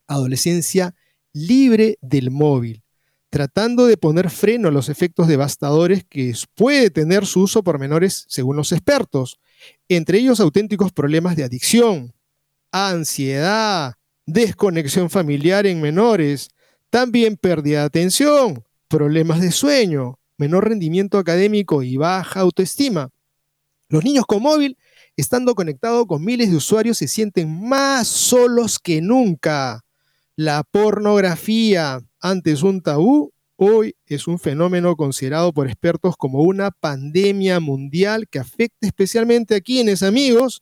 Adolescencia 0.07 0.95
Libre 1.31 1.99
del 2.01 2.31
Móvil, 2.31 2.83
tratando 3.29 3.85
de 3.85 3.97
poner 3.97 4.29
freno 4.29 4.69
a 4.69 4.71
los 4.71 4.89
efectos 4.89 5.27
devastadores 5.27 6.03
que 6.05 6.33
puede 6.55 6.89
tener 6.89 7.25
su 7.25 7.41
uso 7.41 7.63
por 7.63 7.79
menores 7.79 8.25
según 8.27 8.55
los 8.55 8.71
expertos, 8.71 9.39
entre 9.89 10.19
ellos 10.19 10.39
auténticos 10.39 10.91
problemas 10.91 11.35
de 11.35 11.43
adicción, 11.43 12.13
ansiedad, 12.71 13.93
desconexión 14.25 15.09
familiar 15.09 15.65
en 15.65 15.81
menores, 15.81 16.49
también 16.89 17.35
pérdida 17.35 17.79
de 17.79 17.85
atención, 17.85 18.63
problemas 18.87 19.41
de 19.41 19.51
sueño, 19.51 20.19
menor 20.37 20.69
rendimiento 20.69 21.17
académico 21.17 21.83
y 21.83 21.97
baja 21.97 22.41
autoestima. 22.41 23.09
Los 23.89 24.03
niños 24.03 24.25
con 24.25 24.41
móvil 24.41 24.77
estando 25.17 25.55
conectado 25.55 26.05
con 26.05 26.23
miles 26.23 26.51
de 26.51 26.55
usuarios, 26.55 26.99
se 26.99 27.07
sienten 27.07 27.67
más 27.67 28.07
solos 28.07 28.77
que 28.79 29.01
nunca. 29.01 29.83
La 30.35 30.63
pornografía, 30.63 31.99
antes 32.19 32.63
un 32.63 32.81
tabú, 32.81 33.31
hoy 33.55 33.95
es 34.05 34.27
un 34.27 34.39
fenómeno 34.39 34.95
considerado 34.95 35.53
por 35.53 35.67
expertos 35.67 36.15
como 36.17 36.41
una 36.41 36.71
pandemia 36.71 37.59
mundial 37.59 38.27
que 38.29 38.39
afecta 38.39 38.87
especialmente 38.87 39.55
a 39.55 39.61
quienes, 39.61 40.03
amigos, 40.03 40.61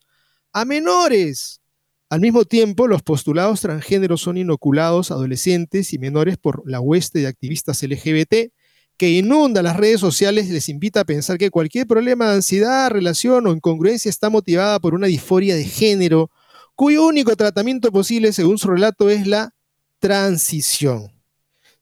a 0.54 0.66
menores. 0.66 1.62
Al 2.10 2.22
mismo 2.22 2.46
tiempo, 2.46 2.88
los 2.88 3.02
postulados 3.02 3.62
transgéneros 3.62 4.22
son 4.22 4.38
inoculados 4.38 5.12
a 5.12 5.16
adolescentes 5.16 5.92
y 5.94 6.00
menores 6.00 6.38
por 6.38 6.64
la 6.70 6.80
hueste 6.80 7.20
de 7.20 7.28
activistas 7.28 7.82
LGBT 7.84 8.52
que 8.98 9.10
inunda 9.10 9.62
las 9.62 9.76
redes 9.76 10.00
sociales 10.00 10.50
les 10.50 10.70
invita 10.70 11.02
a 11.02 11.06
pensar 11.06 11.38
que 11.38 11.50
cualquier 11.50 11.86
problema 11.86 12.30
de 12.30 12.36
ansiedad, 12.36 12.90
relación 12.90 13.46
o 13.48 13.52
incongruencia 13.52 14.10
está 14.10 14.30
motivada 14.30 14.80
por 14.80 14.94
una 14.94 15.08
disforia 15.08 15.56
de 15.56 15.66
género, 15.66 16.32
cuyo 16.76 17.06
único 17.06 17.36
tratamiento 17.36 17.92
posible, 17.92 18.32
según 18.32 18.58
su 18.58 18.70
relato, 18.70 19.10
es 19.10 19.28
la 19.28 19.54
transición. 20.00 21.15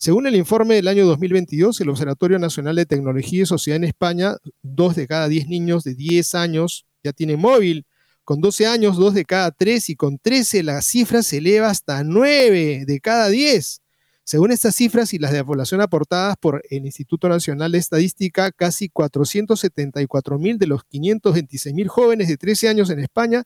Según 0.04 0.28
el 0.28 0.36
informe 0.36 0.76
del 0.76 0.90
año 0.90 1.06
2022, 1.06 1.80
el 1.80 1.88
Observatorio 1.88 2.38
Nacional 2.38 2.76
de 2.76 2.86
Tecnología 2.86 3.44
y 3.44 3.46
Sociedad 3.46 3.78
en 3.78 3.86
España, 3.86 4.36
dos 4.62 4.98
de 4.98 5.08
cada 5.08 5.30
diez 5.30 5.48
niños 5.48 5.86
de 5.86 5.96
10 5.96 6.36
años 6.36 6.86
ya 7.06 7.14
tienen 7.14 7.40
móvil. 7.40 7.86
Con 8.26 8.42
12 8.42 8.68
años, 8.68 8.98
dos 8.98 9.14
de 9.14 9.24
cada 9.24 9.52
tres 9.52 9.90
y 9.90 9.96
con 9.96 10.18
13 10.18 10.62
la 10.64 10.82
cifra 10.82 11.24
se 11.24 11.38
eleva 11.38 11.70
hasta 11.70 12.04
9 12.04 12.84
de 12.86 13.00
cada 13.00 13.30
10. 13.30 13.82
Según 14.26 14.52
estas 14.52 14.76
cifras 14.76 15.14
y 15.14 15.20
las 15.20 15.32
de 15.32 15.38
la 15.38 15.46
población 15.46 15.80
aportadas 15.80 16.36
por 16.36 16.62
el 16.70 16.84
Instituto 16.84 17.30
Nacional 17.30 17.72
de 17.72 17.78
Estadística, 17.78 18.52
casi 18.52 18.90
474 18.90 20.38
mil 20.38 20.58
de 20.58 20.68
los 20.68 20.84
526 20.84 21.74
mil 21.74 21.88
jóvenes 21.88 22.28
de 22.28 22.36
13 22.36 22.68
años 22.68 22.90
en 22.90 23.00
España 23.00 23.44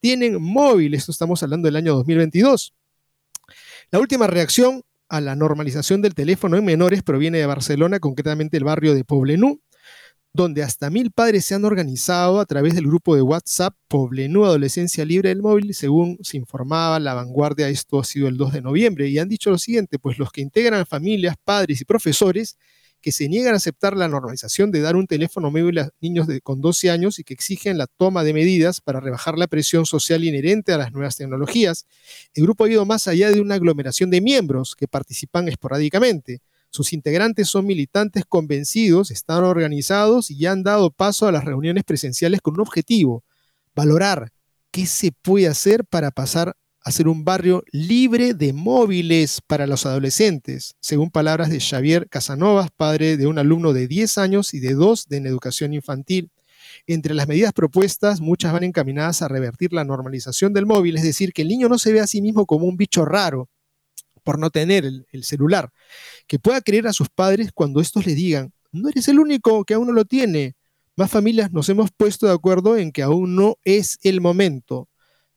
tienen 0.00 0.40
móvil. 0.40 0.94
Esto 0.94 1.12
estamos 1.12 1.42
hablando 1.42 1.66
del 1.66 1.76
año 1.76 1.94
2022. 1.96 2.72
La 3.90 3.98
última 3.98 4.26
reacción 4.26 4.82
a 5.08 5.20
la 5.20 5.36
normalización 5.36 6.02
del 6.02 6.14
teléfono 6.14 6.56
en 6.56 6.64
menores 6.64 7.02
proviene 7.02 7.38
de 7.38 7.46
Barcelona, 7.46 8.00
concretamente 8.00 8.56
el 8.56 8.64
barrio 8.64 8.94
de 8.94 9.04
Poblenú, 9.04 9.60
donde 10.32 10.62
hasta 10.62 10.90
mil 10.90 11.10
padres 11.10 11.46
se 11.46 11.54
han 11.54 11.64
organizado 11.64 12.40
a 12.40 12.46
través 12.46 12.74
del 12.74 12.86
grupo 12.86 13.16
de 13.16 13.22
WhatsApp 13.22 13.74
Poblenú 13.88 14.44
Adolescencia 14.44 15.04
Libre 15.04 15.30
del 15.30 15.42
Móvil, 15.42 15.74
según 15.74 16.18
se 16.22 16.36
informaba 16.36 17.00
La 17.00 17.14
Vanguardia, 17.14 17.68
esto 17.68 17.98
ha 17.98 18.04
sido 18.04 18.28
el 18.28 18.36
2 18.36 18.52
de 18.52 18.62
noviembre, 18.62 19.08
y 19.08 19.18
han 19.18 19.28
dicho 19.28 19.50
lo 19.50 19.58
siguiente, 19.58 19.98
pues 19.98 20.18
los 20.18 20.30
que 20.30 20.42
integran 20.42 20.86
familias, 20.86 21.36
padres 21.42 21.80
y 21.80 21.84
profesores 21.84 22.58
que 23.08 23.12
se 23.12 23.26
niegan 23.26 23.54
a 23.54 23.56
aceptar 23.56 23.96
la 23.96 24.06
normalización 24.06 24.70
de 24.70 24.82
dar 24.82 24.94
un 24.94 25.06
teléfono 25.06 25.50
móvil 25.50 25.78
a 25.78 25.90
niños 25.98 26.26
de, 26.26 26.42
con 26.42 26.60
12 26.60 26.90
años 26.90 27.18
y 27.18 27.24
que 27.24 27.32
exigen 27.32 27.78
la 27.78 27.86
toma 27.86 28.22
de 28.22 28.34
medidas 28.34 28.82
para 28.82 29.00
rebajar 29.00 29.38
la 29.38 29.46
presión 29.46 29.86
social 29.86 30.24
inherente 30.24 30.74
a 30.74 30.76
las 30.76 30.92
nuevas 30.92 31.16
tecnologías. 31.16 31.86
El 32.34 32.42
grupo 32.42 32.64
ha 32.64 32.70
ido 32.70 32.84
más 32.84 33.08
allá 33.08 33.30
de 33.30 33.40
una 33.40 33.54
aglomeración 33.54 34.10
de 34.10 34.20
miembros 34.20 34.76
que 34.76 34.86
participan 34.86 35.48
esporádicamente. 35.48 36.42
Sus 36.68 36.92
integrantes 36.92 37.48
son 37.48 37.64
militantes 37.64 38.26
convencidos, 38.28 39.10
están 39.10 39.42
organizados 39.42 40.30
y 40.30 40.44
han 40.44 40.62
dado 40.62 40.90
paso 40.90 41.26
a 41.26 41.32
las 41.32 41.46
reuniones 41.46 41.84
presenciales 41.84 42.42
con 42.42 42.56
un 42.56 42.60
objetivo, 42.60 43.24
valorar 43.74 44.32
qué 44.70 44.84
se 44.84 45.12
puede 45.12 45.48
hacer 45.48 45.86
para 45.86 46.10
pasar 46.10 46.58
a 46.88 46.90
ser 46.90 47.06
un 47.06 47.22
barrio 47.22 47.64
libre 47.70 48.32
de 48.32 48.54
móviles 48.54 49.42
para 49.46 49.66
los 49.66 49.84
adolescentes, 49.84 50.74
según 50.80 51.10
palabras 51.10 51.50
de 51.50 51.60
Xavier 51.60 52.08
Casanovas, 52.08 52.70
padre 52.74 53.18
de 53.18 53.26
un 53.26 53.38
alumno 53.38 53.74
de 53.74 53.86
10 53.86 54.16
años 54.16 54.54
y 54.54 54.60
de 54.60 54.72
2 54.72 55.06
de 55.08 55.18
en 55.18 55.26
educación 55.26 55.74
infantil. 55.74 56.30
Entre 56.86 57.12
las 57.12 57.28
medidas 57.28 57.52
propuestas, 57.52 58.22
muchas 58.22 58.54
van 58.54 58.64
encaminadas 58.64 59.20
a 59.20 59.28
revertir 59.28 59.74
la 59.74 59.84
normalización 59.84 60.54
del 60.54 60.64
móvil, 60.64 60.96
es 60.96 61.02
decir, 61.02 61.34
que 61.34 61.42
el 61.42 61.48
niño 61.48 61.68
no 61.68 61.78
se 61.78 61.92
ve 61.92 62.00
a 62.00 62.06
sí 62.06 62.22
mismo 62.22 62.46
como 62.46 62.64
un 62.64 62.78
bicho 62.78 63.04
raro, 63.04 63.50
por 64.24 64.38
no 64.38 64.48
tener 64.48 64.86
el, 64.86 65.24
celular, 65.24 65.70
que 66.26 66.38
pueda 66.38 66.62
creer 66.62 66.86
a 66.86 66.94
sus 66.94 67.10
padres 67.10 67.50
cuando 67.52 67.82
estos 67.82 68.06
le 68.06 68.14
digan, 68.14 68.54
no 68.72 68.88
eres 68.88 69.08
el 69.08 69.18
único 69.18 69.62
que 69.66 69.74
aún 69.74 69.88
no 69.88 69.92
lo 69.92 70.06
tiene. 70.06 70.56
Más 70.96 71.10
familias 71.10 71.52
nos 71.52 71.68
hemos 71.68 71.90
puesto 71.90 72.26
de 72.26 72.32
acuerdo 72.32 72.78
en 72.78 72.92
que 72.92 73.02
aún 73.02 73.36
no 73.36 73.56
es 73.62 73.98
el 74.02 74.22
momento. 74.22 74.88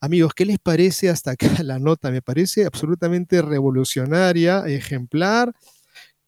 Amigos, 0.04 0.34
¿qué 0.34 0.46
les 0.46 0.58
parece 0.58 1.10
hasta 1.10 1.32
acá 1.32 1.48
la 1.64 1.78
nota? 1.78 2.10
Me 2.10 2.24
parece 2.24 2.66
absolutamente 2.66 3.40
revolucionaria, 3.44 4.66
ejemplar. 4.66 5.54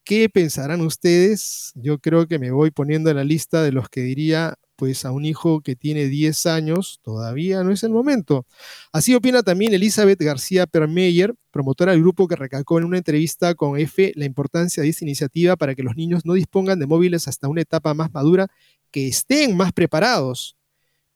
¿Qué 0.04 0.30
pensarán 0.30 0.82
ustedes? 0.82 1.72
Yo 1.74 1.98
creo 1.98 2.28
que 2.28 2.38
me 2.38 2.52
voy 2.52 2.70
poniendo 2.70 3.10
en 3.10 3.16
la 3.16 3.24
lista 3.24 3.64
de 3.64 3.72
los 3.72 3.90
que 3.90 4.02
diría, 4.02 4.60
pues 4.76 5.06
a 5.06 5.12
un 5.12 5.26
hijo 5.26 5.62
que 5.62 5.76
tiene 5.76 6.08
10 6.08 6.46
años 6.46 7.00
todavía 7.02 7.64
no 7.64 7.72
es 7.72 7.82
el 7.84 7.90
momento. 7.90 8.46
Así 8.92 9.16
opina 9.16 9.42
también 9.42 9.74
Elizabeth 9.74 10.22
García 10.22 10.68
Permeyer, 10.68 11.34
promotora 11.50 11.94
del 11.94 12.02
grupo 12.02 12.28
que 12.28 12.36
recalcó 12.36 12.78
en 12.78 12.86
una 12.86 13.00
entrevista 13.00 13.56
con 13.56 13.80
F 13.80 14.12
la 14.16 14.26
importancia 14.26 14.84
de 14.84 14.90
esta 14.90 15.04
iniciativa 15.04 15.56
para 15.56 15.74
que 15.74 15.82
los 15.82 15.96
niños 15.96 16.26
no 16.26 16.34
dispongan 16.34 16.78
de 16.78 16.86
móviles 16.86 17.28
hasta 17.28 17.48
una 17.48 17.62
etapa 17.62 17.96
más 17.96 18.14
madura, 18.14 18.50
que 18.92 19.08
estén 19.08 19.58
más 19.58 19.74
preparados. 19.74 20.58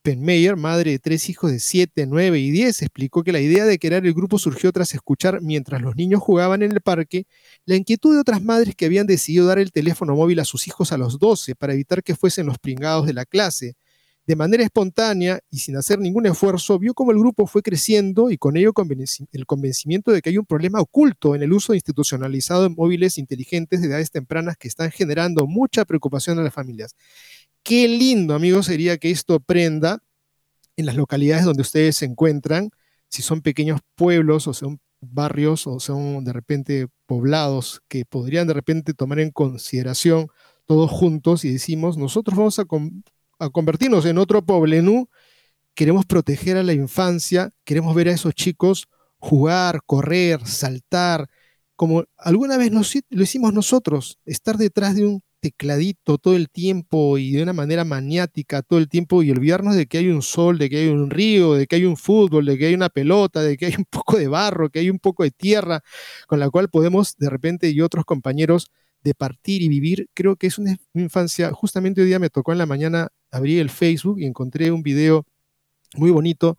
Penmeyer, 0.08 0.56
madre 0.56 0.92
de 0.92 1.00
tres 1.00 1.28
hijos 1.28 1.52
de 1.52 1.60
7, 1.60 2.06
9 2.08 2.40
y 2.40 2.50
10, 2.50 2.82
explicó 2.82 3.26
que 3.26 3.34
la 3.34 3.42
idea 3.42 3.66
de 3.66 3.78
crear 3.78 4.06
el 4.06 4.14
grupo 4.14 4.40
surgió 4.40 4.72
tras 4.72 4.94
escuchar 4.94 5.42
mientras 5.42 5.82
los 5.82 5.98
niños 5.98 6.22
jugaban 6.22 6.64
en 6.64 6.72
el 6.72 6.80
parque 6.80 7.26
la 7.66 7.76
inquietud 7.76 8.14
de 8.14 8.22
otras 8.22 8.42
madres 8.42 8.74
que 8.74 8.86
habían 8.86 9.06
decidido 9.06 9.48
dar 9.48 9.60
el 9.60 9.74
teléfono 9.74 10.16
móvil 10.16 10.40
a 10.40 10.46
sus 10.46 10.66
hijos 10.66 10.94
a 10.94 10.98
los 10.98 11.20
12 11.20 11.56
para 11.56 11.74
evitar 11.74 12.04
que 12.04 12.16
fuesen 12.16 12.46
los 12.46 12.58
pringados 12.58 13.06
de 13.06 13.12
la 13.12 13.26
clase. 13.26 13.76
De 14.26 14.38
manera 14.38 14.64
espontánea 14.64 15.42
y 15.50 15.60
sin 15.60 15.76
hacer 15.76 16.00
ningún 16.00 16.26
esfuerzo, 16.26 16.80
vio 16.80 16.94
cómo 16.94 17.12
el 17.12 17.20
grupo 17.20 17.46
fue 17.46 17.62
creciendo 17.62 18.32
y 18.32 18.38
con 18.38 18.56
ello 18.56 18.72
el 19.34 19.46
convencimiento 19.46 20.12
de 20.12 20.22
que 20.22 20.30
hay 20.30 20.38
un 20.38 20.46
problema 20.46 20.80
oculto 20.80 21.36
en 21.36 21.44
el 21.44 21.52
uso 21.52 21.74
institucionalizado 21.74 22.64
de 22.64 22.70
móviles 22.70 23.18
inteligentes 23.18 23.82
de 23.82 23.88
edades 23.88 24.12
tempranas 24.12 24.56
que 24.56 24.70
están 24.70 24.90
generando 24.90 25.48
mucha 25.48 25.84
preocupación 25.84 26.40
a 26.40 26.44
las 26.44 26.54
familias. 26.54 26.96
Qué 27.68 27.86
lindo, 27.90 28.34
amigos, 28.34 28.68
sería 28.68 28.98
que 28.98 29.12
esto 29.12 29.42
prenda 29.42 30.02
en 30.78 30.86
las 30.86 30.96
localidades 30.96 31.44
donde 31.44 31.64
ustedes 31.64 31.98
se 31.98 32.06
encuentran, 32.06 32.70
si 33.10 33.22
son 33.22 33.42
pequeños 33.42 33.82
pueblos 33.96 34.48
o 34.48 34.54
son 34.54 34.80
barrios 35.02 35.68
o 35.68 35.82
son 35.82 36.24
de 36.24 36.32
repente 36.32 36.88
poblados 37.06 37.82
que 37.90 38.06
podrían 38.06 38.48
de 38.48 38.54
repente 38.54 38.94
tomar 38.94 39.20
en 39.20 39.32
consideración 39.32 40.30
todos 40.66 40.90
juntos 40.90 41.44
y 41.44 41.52
decimos, 41.52 41.98
nosotros 41.98 42.38
vamos 42.38 42.58
a, 42.58 43.50
convertirnos 43.50 44.06
en 44.06 44.18
otro 44.18 44.46
poblenú, 44.46 45.10
queremos 45.74 46.06
proteger 46.06 46.56
a 46.56 46.64
la 46.64 46.72
infancia, 46.72 47.52
queremos 47.66 47.94
ver 47.94 48.08
a 48.08 48.14
esos 48.14 48.34
chicos 48.34 48.88
jugar, 49.18 49.82
correr, 49.86 50.40
saltar, 50.48 51.30
como 51.76 52.06
alguna 52.16 52.56
vez 52.56 52.72
lo 52.72 53.24
hicimos 53.24 53.54
nosotros, 53.54 54.20
estar 54.24 54.56
detrás 54.56 54.96
de 54.96 55.06
un 55.06 55.22
tecladito 55.48 56.18
todo 56.18 56.36
el 56.36 56.50
tiempo 56.50 57.18
y 57.18 57.32
de 57.32 57.44
una 57.44 57.54
manera 57.54 57.86
maniática 57.86 58.62
todo 58.62 58.80
el 58.80 58.90
tiempo 58.90 59.24
y 59.24 59.32
olvidarnos 59.32 59.76
de 59.76 59.88
que 59.88 59.98
hay 60.00 60.10
un 60.10 60.22
sol, 60.22 60.58
de 60.58 60.70
que 60.70 60.78
hay 60.80 60.88
un 60.90 61.10
río, 61.10 61.54
de 61.54 61.68
que 61.68 61.78
hay 61.78 61.86
un 61.86 61.96
fútbol, 61.96 62.46
de 62.46 62.58
que 62.58 62.68
hay 62.68 62.74
una 62.74 62.90
pelota, 62.90 63.42
de 63.42 63.56
que 63.56 63.68
hay 63.68 63.76
un 63.78 63.86
poco 63.86 64.18
de 64.18 64.28
barro, 64.28 64.70
que 64.70 64.80
hay 64.80 64.90
un 64.90 65.00
poco 65.00 65.24
de 65.24 65.32
tierra 65.32 65.82
con 66.28 66.40
la 66.40 66.50
cual 66.50 66.70
podemos 66.70 67.16
de 67.18 67.30
repente 67.30 67.70
y 67.70 67.82
otros 67.82 68.04
compañeros 68.06 68.72
de 69.04 69.14
partir 69.14 69.62
y 69.62 69.70
vivir. 69.70 70.10
Creo 70.14 70.36
que 70.36 70.48
es 70.48 70.58
una 70.58 70.76
infancia, 70.94 71.52
justamente 71.54 72.02
hoy 72.02 72.08
día 72.08 72.20
me 72.20 72.30
tocó 72.30 72.52
en 72.52 72.58
la 72.58 72.66
mañana 72.66 73.10
abrir 73.32 73.62
el 73.62 73.70
Facebook 73.70 74.20
y 74.20 74.26
encontré 74.26 74.72
un 74.72 74.84
video 74.84 75.26
muy 75.96 76.12
bonito 76.12 76.58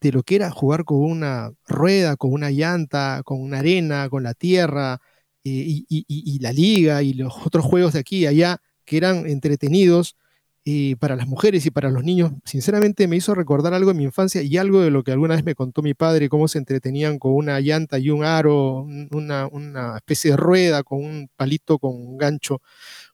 de 0.00 0.12
lo 0.12 0.22
que 0.22 0.36
era 0.36 0.50
jugar 0.50 0.84
con 0.84 0.98
una 0.98 1.52
rueda, 1.66 2.16
con 2.16 2.32
una 2.32 2.50
llanta, 2.50 3.22
con 3.24 3.40
una 3.40 3.60
arena, 3.60 4.08
con 4.10 4.22
la 4.22 4.34
tierra, 4.34 5.00
eh, 5.48 5.84
y, 5.88 6.38
la 6.40 6.52
liga 6.52 7.04
y 7.04 7.12
los 7.12 7.32
otros 7.46 7.64
juegos 7.64 7.92
de 7.92 8.00
aquí 8.00 8.18
y 8.18 8.26
allá 8.26 8.60
que 8.84 8.96
eran 8.96 9.28
entretenidos 9.28 10.16
eh, 10.64 10.96
para 10.98 11.14
las 11.14 11.28
mujeres 11.28 11.64
y 11.66 11.70
para 11.70 11.88
los 11.88 12.02
niños, 12.02 12.32
sinceramente 12.44 13.06
me 13.06 13.14
hizo 13.14 13.32
recordar 13.32 13.72
algo 13.72 13.92
de 13.92 13.96
mi 13.96 14.02
infancia 14.02 14.42
y 14.42 14.56
algo 14.56 14.80
de 14.80 14.90
lo 14.90 15.04
que 15.04 15.12
alguna 15.12 15.36
vez 15.36 15.44
me 15.44 15.54
contó 15.54 15.82
mi 15.82 15.94
padre, 15.94 16.28
cómo 16.28 16.48
se 16.48 16.58
entretenían 16.58 17.20
con 17.20 17.32
una 17.32 17.60
llanta 17.60 18.00
y 18.00 18.10
un 18.10 18.24
aro, 18.24 18.84
una, 19.12 19.46
una 19.46 19.96
especie 19.98 20.32
de 20.32 20.36
rueda 20.36 20.82
con 20.82 21.04
un 21.04 21.30
palito 21.36 21.78
con 21.78 21.94
un 21.94 22.18
gancho, 22.18 22.60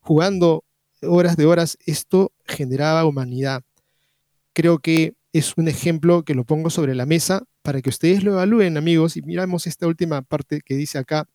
jugando 0.00 0.64
horas 1.02 1.36
de 1.36 1.44
horas. 1.44 1.76
Esto 1.84 2.32
generaba 2.46 3.04
humanidad. 3.04 3.62
Creo 4.54 4.78
que 4.78 5.12
es 5.34 5.52
un 5.58 5.68
ejemplo 5.68 6.22
que 6.22 6.34
lo 6.34 6.44
pongo 6.44 6.70
sobre 6.70 6.94
la 6.94 7.04
mesa 7.04 7.42
para 7.60 7.82
que 7.82 7.90
ustedes 7.90 8.24
lo 8.24 8.32
evalúen, 8.32 8.78
amigos. 8.78 9.18
Y 9.18 9.22
miramos 9.22 9.66
esta 9.66 9.86
última 9.86 10.22
parte 10.22 10.62
que 10.64 10.76
dice 10.76 10.96
acá, 10.96 11.28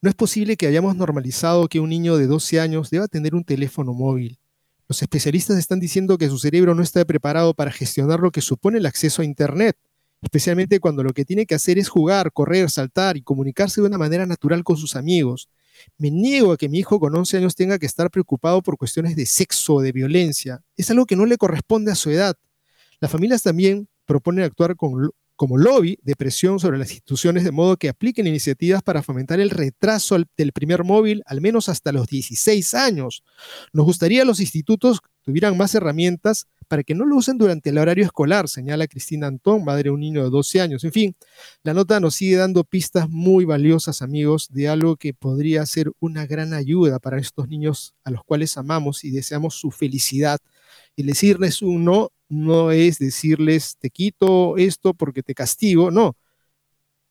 no 0.00 0.10
es 0.10 0.14
posible 0.14 0.56
que 0.56 0.66
hayamos 0.66 0.96
normalizado 0.96 1.68
que 1.68 1.80
un 1.80 1.90
niño 1.90 2.16
de 2.16 2.26
12 2.26 2.60
años 2.60 2.90
deba 2.90 3.08
tener 3.08 3.34
un 3.34 3.44
teléfono 3.44 3.92
móvil. 3.92 4.38
Los 4.88 5.02
especialistas 5.02 5.58
están 5.58 5.80
diciendo 5.80 6.16
que 6.16 6.28
su 6.28 6.38
cerebro 6.38 6.74
no 6.74 6.82
está 6.82 7.04
preparado 7.04 7.54
para 7.54 7.72
gestionar 7.72 8.20
lo 8.20 8.30
que 8.30 8.40
supone 8.40 8.78
el 8.78 8.86
acceso 8.86 9.22
a 9.22 9.24
Internet, 9.24 9.76
especialmente 10.22 10.78
cuando 10.78 11.02
lo 11.02 11.12
que 11.12 11.24
tiene 11.24 11.46
que 11.46 11.56
hacer 11.56 11.78
es 11.78 11.88
jugar, 11.88 12.32
correr, 12.32 12.70
saltar 12.70 13.16
y 13.16 13.22
comunicarse 13.22 13.80
de 13.80 13.86
una 13.88 13.98
manera 13.98 14.26
natural 14.26 14.62
con 14.62 14.76
sus 14.76 14.94
amigos. 14.94 15.48
Me 15.98 16.10
niego 16.10 16.52
a 16.52 16.56
que 16.56 16.68
mi 16.68 16.78
hijo 16.78 17.00
con 17.00 17.14
11 17.14 17.38
años 17.38 17.54
tenga 17.54 17.78
que 17.78 17.86
estar 17.86 18.10
preocupado 18.10 18.62
por 18.62 18.78
cuestiones 18.78 19.16
de 19.16 19.26
sexo 19.26 19.74
o 19.74 19.82
de 19.82 19.92
violencia. 19.92 20.62
Es 20.76 20.90
algo 20.90 21.04
que 21.04 21.16
no 21.16 21.26
le 21.26 21.36
corresponde 21.36 21.90
a 21.90 21.96
su 21.96 22.10
edad. 22.10 22.36
Las 23.00 23.10
familias 23.10 23.42
también 23.42 23.88
proponen 24.06 24.44
actuar 24.44 24.76
con, 24.76 25.10
como 25.36 25.58
lobby 25.58 25.98
de 26.02 26.16
presión 26.16 26.58
sobre 26.58 26.78
las 26.78 26.90
instituciones 26.90 27.44
de 27.44 27.52
modo 27.52 27.76
que 27.76 27.88
apliquen 27.88 28.26
iniciativas 28.26 28.82
para 28.82 29.02
fomentar 29.02 29.38
el 29.38 29.50
retraso 29.50 30.16
del 30.36 30.52
primer 30.52 30.82
móvil 30.82 31.22
al 31.26 31.40
menos 31.40 31.68
hasta 31.68 31.92
los 31.92 32.08
16 32.08 32.74
años. 32.74 33.22
Nos 33.72 33.84
gustaría 33.84 34.24
los 34.24 34.40
institutos 34.40 35.00
tuvieran 35.22 35.56
más 35.56 35.74
herramientas 35.74 36.46
para 36.68 36.82
que 36.82 36.94
no 36.94 37.04
lo 37.04 37.16
usen 37.16 37.38
durante 37.38 37.70
el 37.70 37.78
horario 37.78 38.04
escolar, 38.04 38.48
señala 38.48 38.86
Cristina 38.86 39.26
Antón, 39.26 39.64
madre 39.64 39.84
de 39.84 39.90
un 39.90 40.00
niño 40.00 40.24
de 40.24 40.30
12 40.30 40.60
años. 40.60 40.84
En 40.84 40.92
fin, 40.92 41.16
la 41.62 41.74
nota 41.74 42.00
nos 42.00 42.14
sigue 42.14 42.36
dando 42.36 42.64
pistas 42.64 43.08
muy 43.08 43.44
valiosas, 43.44 44.02
amigos, 44.02 44.48
de 44.50 44.68
algo 44.68 44.96
que 44.96 45.14
podría 45.14 45.64
ser 45.66 45.92
una 46.00 46.26
gran 46.26 46.54
ayuda 46.54 46.98
para 46.98 47.18
estos 47.18 47.48
niños 47.48 47.94
a 48.04 48.10
los 48.10 48.24
cuales 48.24 48.56
amamos 48.56 49.04
y 49.04 49.10
deseamos 49.10 49.54
su 49.54 49.70
felicidad. 49.70 50.38
Y 50.96 51.02
decirles 51.02 51.60
un 51.62 51.84
no 51.84 52.10
no 52.28 52.70
es 52.70 52.98
decirles 52.98 53.76
te 53.78 53.90
quito 53.90 54.56
esto 54.56 54.94
porque 54.94 55.22
te 55.22 55.34
castigo, 55.34 55.90
no. 55.90 56.16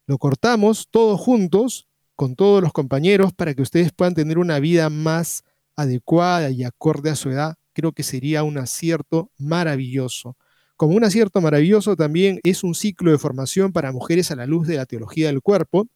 Lo 0.08 0.18
cortamos 0.18 0.88
todos 0.92 1.20
juntos 1.20 1.88
con 2.16 2.36
todos 2.36 2.62
los 2.62 2.72
compañeros 2.72 3.34
para 3.34 3.54
que 3.54 3.62
ustedes 3.62 3.92
puedan 3.92 4.14
tener 4.14 4.38
una 4.38 4.60
vida 4.60 4.90
más 4.90 5.44
adecuada 5.76 6.50
y 6.50 6.64
acorde 6.64 7.10
a 7.10 7.16
su 7.16 7.30
edad. 7.30 7.56
Creo 7.74 7.92
que 7.92 8.04
sería 8.04 8.44
un 8.44 8.58
acierto 8.58 9.32
maravilloso. 9.38 10.38
Como 10.78 10.96
un 10.96 11.04
acierto 11.04 11.42
maravilloso 11.42 11.96
también 11.96 12.40
es 12.44 12.64
un 12.64 12.76
ciclo 12.76 13.12
de 13.12 13.18
formación 13.18 13.72
para 13.74 13.92
mujeres 13.92 14.32
a 14.32 14.36
la 14.36 14.46
luz 14.46 14.68
de 14.68 14.78
la 14.78 14.86
teología 14.86 15.28
del 15.28 15.42
cuerpo. 15.42 15.88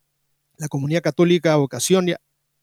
La 0.57 0.67
comunidad 0.67 1.01
católica 1.01 1.55
Vocación 1.55 2.07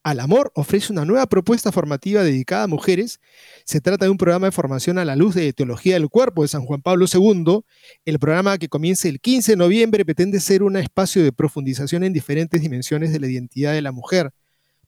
al 0.07 0.21
Amor 0.21 0.53
ofrece 0.55 0.93
una 0.93 1.05
nueva 1.05 1.27
propuesta 1.27 1.73
formativa 1.73 2.23
dedicada 2.23 2.63
a 2.63 2.67
mujeres. 2.69 3.19
Se 3.65 3.81
trata 3.81 4.05
de 4.05 4.11
un 4.13 4.17
programa 4.17 4.47
de 4.47 4.53
formación 4.53 4.99
a 4.99 5.05
la 5.05 5.17
luz 5.17 5.35
de 5.35 5.53
Teología 5.53 5.95
del 5.95 6.09
Cuerpo 6.09 6.43
de 6.43 6.49
San 6.49 6.65
Juan 6.65 6.81
Pablo 6.81 7.07
II. 7.13 7.63
El 8.05 8.21
programa 8.21 8.57
que 8.57 8.69
comienza 8.69 9.09
el 9.09 9.19
15 9.19 9.53
de 9.53 9.57
noviembre 9.57 10.05
pretende 10.05 10.39
ser 10.39 10.63
un 10.63 10.77
espacio 10.77 11.25
de 11.25 11.33
profundización 11.33 12.05
en 12.05 12.13
diferentes 12.13 12.61
dimensiones 12.61 13.13
de 13.13 13.19
la 13.19 13.27
identidad 13.27 13.73
de 13.73 13.83
la 13.83 13.91
mujer. 13.91 14.31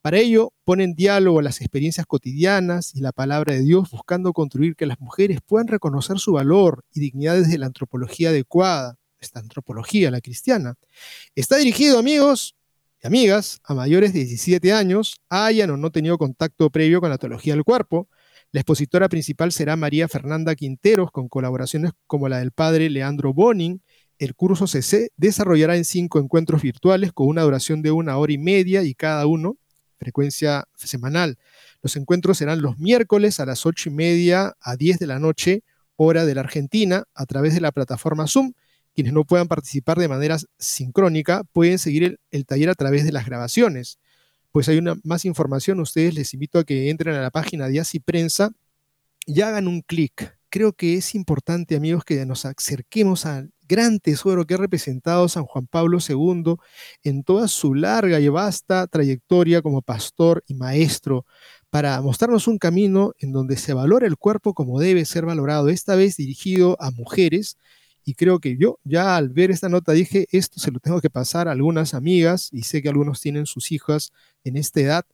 Para 0.02 0.18
ello, 0.18 0.52
ponen 0.62 0.94
diálogo 0.94 1.42
las 1.42 1.62
experiencias 1.62 2.07
cotidianas 2.07 2.94
y 2.94 3.00
la 3.00 3.11
palabra 3.11 3.54
de 3.54 3.62
Dios, 3.62 3.90
buscando 3.90 4.33
construir 4.33 4.76
que 4.76 4.87
las 4.87 5.00
mujeres 5.00 5.40
puedan 5.44 5.66
reconocer 5.66 6.20
su 6.20 6.35
valor 6.35 6.85
y 6.94 7.00
dignidad 7.00 7.35
desde 7.35 7.59
la 7.59 7.66
antropología 7.66 8.28
adecuada, 8.28 8.94
esta 9.18 9.40
antropología, 9.40 10.12
la 10.12 10.20
cristiana. 10.20 10.76
Está 11.35 11.57
dirigido, 11.57 11.98
amigos, 11.98 12.54
y 13.03 13.07
amigas 13.07 13.61
a 13.65 13.75
mayores 13.75 14.13
de 14.13 14.21
17 14.21 14.73
años 14.73 15.21
hayan 15.29 15.71
o 15.71 15.77
no 15.77 15.91
tenido 15.91 16.19
contacto 16.19 16.71
previo 16.71 17.01
con 17.01 17.11
la 17.11 17.19
teología 17.19 17.55
del 17.55 17.65
cuerpo. 17.65 18.09
La 18.51 18.61
expositora 18.61 19.09
principal 19.09 19.53
será 19.53 19.77
María 19.77 20.09
Fernanda 20.09 20.55
Quinteros, 20.55 21.11
con 21.11 21.29
colaboraciones 21.29 21.93
como 22.07 22.29
la 22.29 22.39
del 22.39 22.51
padre 22.51 22.91
Leandro 22.91 23.33
Bonin. 23.33 23.83
El 24.19 24.35
curso 24.35 24.67
se 24.67 25.13
desarrollará 25.17 25.77
en 25.77 25.85
cinco 25.85 26.19
encuentros 26.19 26.63
virtuales 26.63 27.13
con 27.13 27.29
una 27.29 27.43
duración 27.43 27.83
de 27.83 27.93
una 27.93 28.17
hora 28.17 28.33
y 28.33 28.39
media 28.39 28.83
y 28.83 28.95
cada 28.95 29.27
uno, 29.27 29.59
frecuencia 29.99 30.67
semanal. 30.75 31.39
Los 31.83 31.95
encuentros 31.95 32.39
serán 32.39 32.63
los 32.63 32.79
miércoles 32.79 33.39
a 33.39 33.47
las 33.47 33.65
ocho 33.65 33.91
y 33.91 33.93
media 33.93 34.57
a 34.61 34.77
10 34.77 34.99
de 34.99 35.07
la 35.07 35.21
noche, 35.21 35.63
hora 35.95 36.25
de 36.25 36.35
la 36.35 36.41
Argentina, 36.41 37.05
a 37.15 37.27
través 37.27 37.55
de 37.55 37.61
la 37.61 37.71
plataforma 37.71 38.27
Zoom 38.27 38.55
quienes 38.99 39.13
no 39.13 39.23
puedan 39.23 39.47
participar 39.47 39.97
de 39.97 40.09
manera 40.09 40.39
sincrónica 40.59 41.45
pueden 41.53 41.79
seguir 41.79 42.19
el, 42.33 42.47
taller 42.47 42.69
a 42.69 42.75
través 42.75 43.05
de 43.05 43.13
las 43.13 43.27
grabaciones. 43.27 44.01
Pues 44.51 44.69
hay 44.69 44.77
una 44.79 44.97
más 45.05 45.25
información, 45.25 45.79
ustedes 45.79 46.15
les 46.15 46.35
invito 46.35 46.59
a 46.59 46.65
que 46.65 46.91
entren 46.91 47.15
a 47.15 47.23
la 47.23 47.31
página 47.31 47.69
de 47.69 47.79
Asi 47.79 48.01
Prensa 48.01 48.51
y 49.25 49.41
hagan 49.43 49.69
un 49.69 49.83
clic. 49.83 50.37
Creo 50.49 50.73
que 50.73 50.97
es 50.97 51.15
importante, 51.15 51.77
amigos, 51.77 52.05
que 52.05 52.27
nos 52.27 52.45
acerquemos 52.45 53.25
al 53.25 53.53
gran 53.69 54.01
tesoro 54.01 54.45
que 54.45 54.55
ha 54.55 54.57
representado 54.57 55.29
San 55.29 55.45
Juan 55.45 55.69
Pablo 55.69 55.99
II 56.01 56.57
en 57.05 57.23
toda 57.23 57.47
su 57.47 57.77
larga 57.77 58.19
y 58.19 58.27
vasta 58.27 58.89
trayectoria 58.89 59.63
como 59.63 59.81
pastor 59.81 60.43
y 60.49 60.55
maestro, 60.55 61.25
para 61.71 62.03
mostrarnos 62.03 62.49
un 62.49 62.59
camino 62.59 63.13
en 63.21 63.31
donde 63.31 63.59
se 63.59 63.75
valora 63.75 64.09
el 64.09 64.17
cuerpo 64.17 64.55
como 64.55 64.81
debe 64.81 65.05
ser 65.05 65.25
valorado, 65.25 65.69
esta 65.69 65.95
vez 65.95 66.17
dirigido 66.17 66.77
a 66.81 66.91
mujeres 66.91 67.59
y 68.09 68.14
creo 68.14 68.40
que 68.40 68.57
yo 68.57 68.79
ya 68.85 69.18
al 69.18 69.29
ver 69.29 69.51
esta 69.51 69.68
nota 69.68 69.92
dije, 69.92 70.29
esto 70.33 70.59
se 70.59 70.71
lo 70.71 70.81
tengo 70.81 71.03
que 71.03 71.11
pasar 71.11 71.47
a 71.47 71.53
algunas 71.53 71.92
amigas 71.92 72.49
y 72.53 72.62
sé 72.62 72.81
que 72.81 72.88
algunos 72.88 73.21
tienen 73.21 73.44
sus 73.44 73.71
hijas 73.71 74.12
en 74.44 74.57
esta 74.57 74.81
edad 74.81 75.05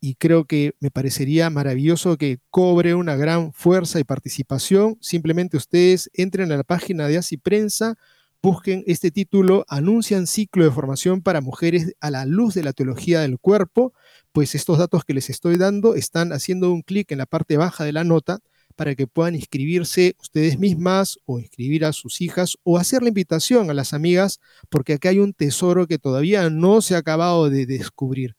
y 0.00 0.14
creo 0.14 0.46
que 0.46 0.74
me 0.80 0.90
parecería 0.90 1.50
maravilloso 1.50 2.16
que 2.16 2.38
cobre 2.48 2.94
una 2.94 3.16
gran 3.16 3.52
fuerza 3.52 4.00
y 4.00 4.04
participación. 4.04 4.96
Simplemente 5.02 5.58
ustedes 5.58 6.10
entren 6.14 6.50
a 6.52 6.56
la 6.56 6.64
página 6.64 7.06
de 7.06 7.18
Así 7.18 7.36
Prensa, 7.36 7.98
busquen 8.42 8.82
este 8.86 9.10
título, 9.10 9.66
anuncian 9.68 10.26
ciclo 10.26 10.64
de 10.64 10.70
formación 10.70 11.20
para 11.20 11.42
mujeres 11.42 11.94
a 12.00 12.10
la 12.10 12.24
luz 12.24 12.54
de 12.54 12.62
la 12.62 12.72
teología 12.72 13.20
del 13.20 13.40
cuerpo, 13.40 13.92
pues 14.32 14.54
estos 14.54 14.78
datos 14.78 15.04
que 15.04 15.12
les 15.12 15.28
estoy 15.28 15.58
dando 15.58 15.96
están 15.96 16.32
haciendo 16.32 16.72
un 16.72 16.80
clic 16.80 17.12
en 17.12 17.18
la 17.18 17.26
parte 17.26 17.58
baja 17.58 17.84
de 17.84 17.92
la 17.92 18.04
nota 18.04 18.38
para 18.72 18.94
que 18.94 19.06
puedan 19.06 19.34
inscribirse 19.34 20.16
ustedes 20.20 20.58
mismas 20.58 21.18
o 21.24 21.38
inscribir 21.38 21.84
a 21.84 21.92
sus 21.92 22.20
hijas 22.20 22.56
o 22.62 22.78
hacer 22.78 23.02
la 23.02 23.08
invitación 23.08 23.70
a 23.70 23.74
las 23.74 23.92
amigas, 23.92 24.40
porque 24.70 24.94
acá 24.94 25.10
hay 25.10 25.18
un 25.18 25.32
tesoro 25.32 25.86
que 25.86 25.98
todavía 25.98 26.50
no 26.50 26.80
se 26.80 26.94
ha 26.94 26.98
acabado 26.98 27.50
de 27.50 27.66
descubrir. 27.66 28.36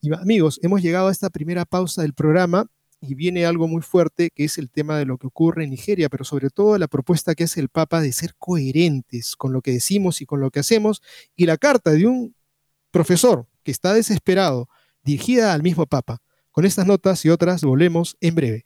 Y 0.00 0.12
amigos, 0.14 0.60
hemos 0.62 0.82
llegado 0.82 1.08
a 1.08 1.12
esta 1.12 1.30
primera 1.30 1.64
pausa 1.64 2.02
del 2.02 2.14
programa 2.14 2.66
y 3.00 3.14
viene 3.14 3.46
algo 3.46 3.68
muy 3.68 3.82
fuerte 3.82 4.30
que 4.34 4.44
es 4.44 4.58
el 4.58 4.70
tema 4.70 4.98
de 4.98 5.04
lo 5.04 5.18
que 5.18 5.26
ocurre 5.26 5.64
en 5.64 5.70
Nigeria, 5.70 6.08
pero 6.08 6.24
sobre 6.24 6.50
todo 6.50 6.78
la 6.78 6.88
propuesta 6.88 7.34
que 7.34 7.44
hace 7.44 7.60
el 7.60 7.68
Papa 7.68 8.00
de 8.00 8.12
ser 8.12 8.34
coherentes 8.38 9.36
con 9.36 9.52
lo 9.52 9.62
que 9.62 9.72
decimos 9.72 10.20
y 10.20 10.26
con 10.26 10.40
lo 10.40 10.50
que 10.50 10.60
hacemos 10.60 11.02
y 11.34 11.46
la 11.46 11.56
carta 11.56 11.92
de 11.92 12.06
un 12.06 12.34
profesor 12.90 13.46
que 13.62 13.70
está 13.70 13.94
desesperado 13.94 14.68
dirigida 15.04 15.52
al 15.52 15.62
mismo 15.62 15.86
Papa. 15.86 16.22
Con 16.50 16.64
estas 16.64 16.86
notas 16.86 17.24
y 17.24 17.28
otras 17.28 17.62
volvemos 17.62 18.16
en 18.20 18.34
breve. 18.34 18.65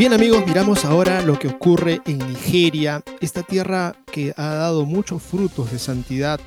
Bien 0.00 0.14
amigos, 0.14 0.46
miramos 0.46 0.86
ahora 0.86 1.20
lo 1.20 1.38
que 1.38 1.48
ocurre 1.48 2.00
en 2.06 2.20
Nigeria, 2.20 3.04
esta 3.20 3.42
tierra 3.42 3.94
que 4.10 4.32
ha 4.38 4.54
dado 4.54 4.86
muchos 4.86 5.22
frutos 5.22 5.70
de 5.72 5.78
santidad, 5.78 6.40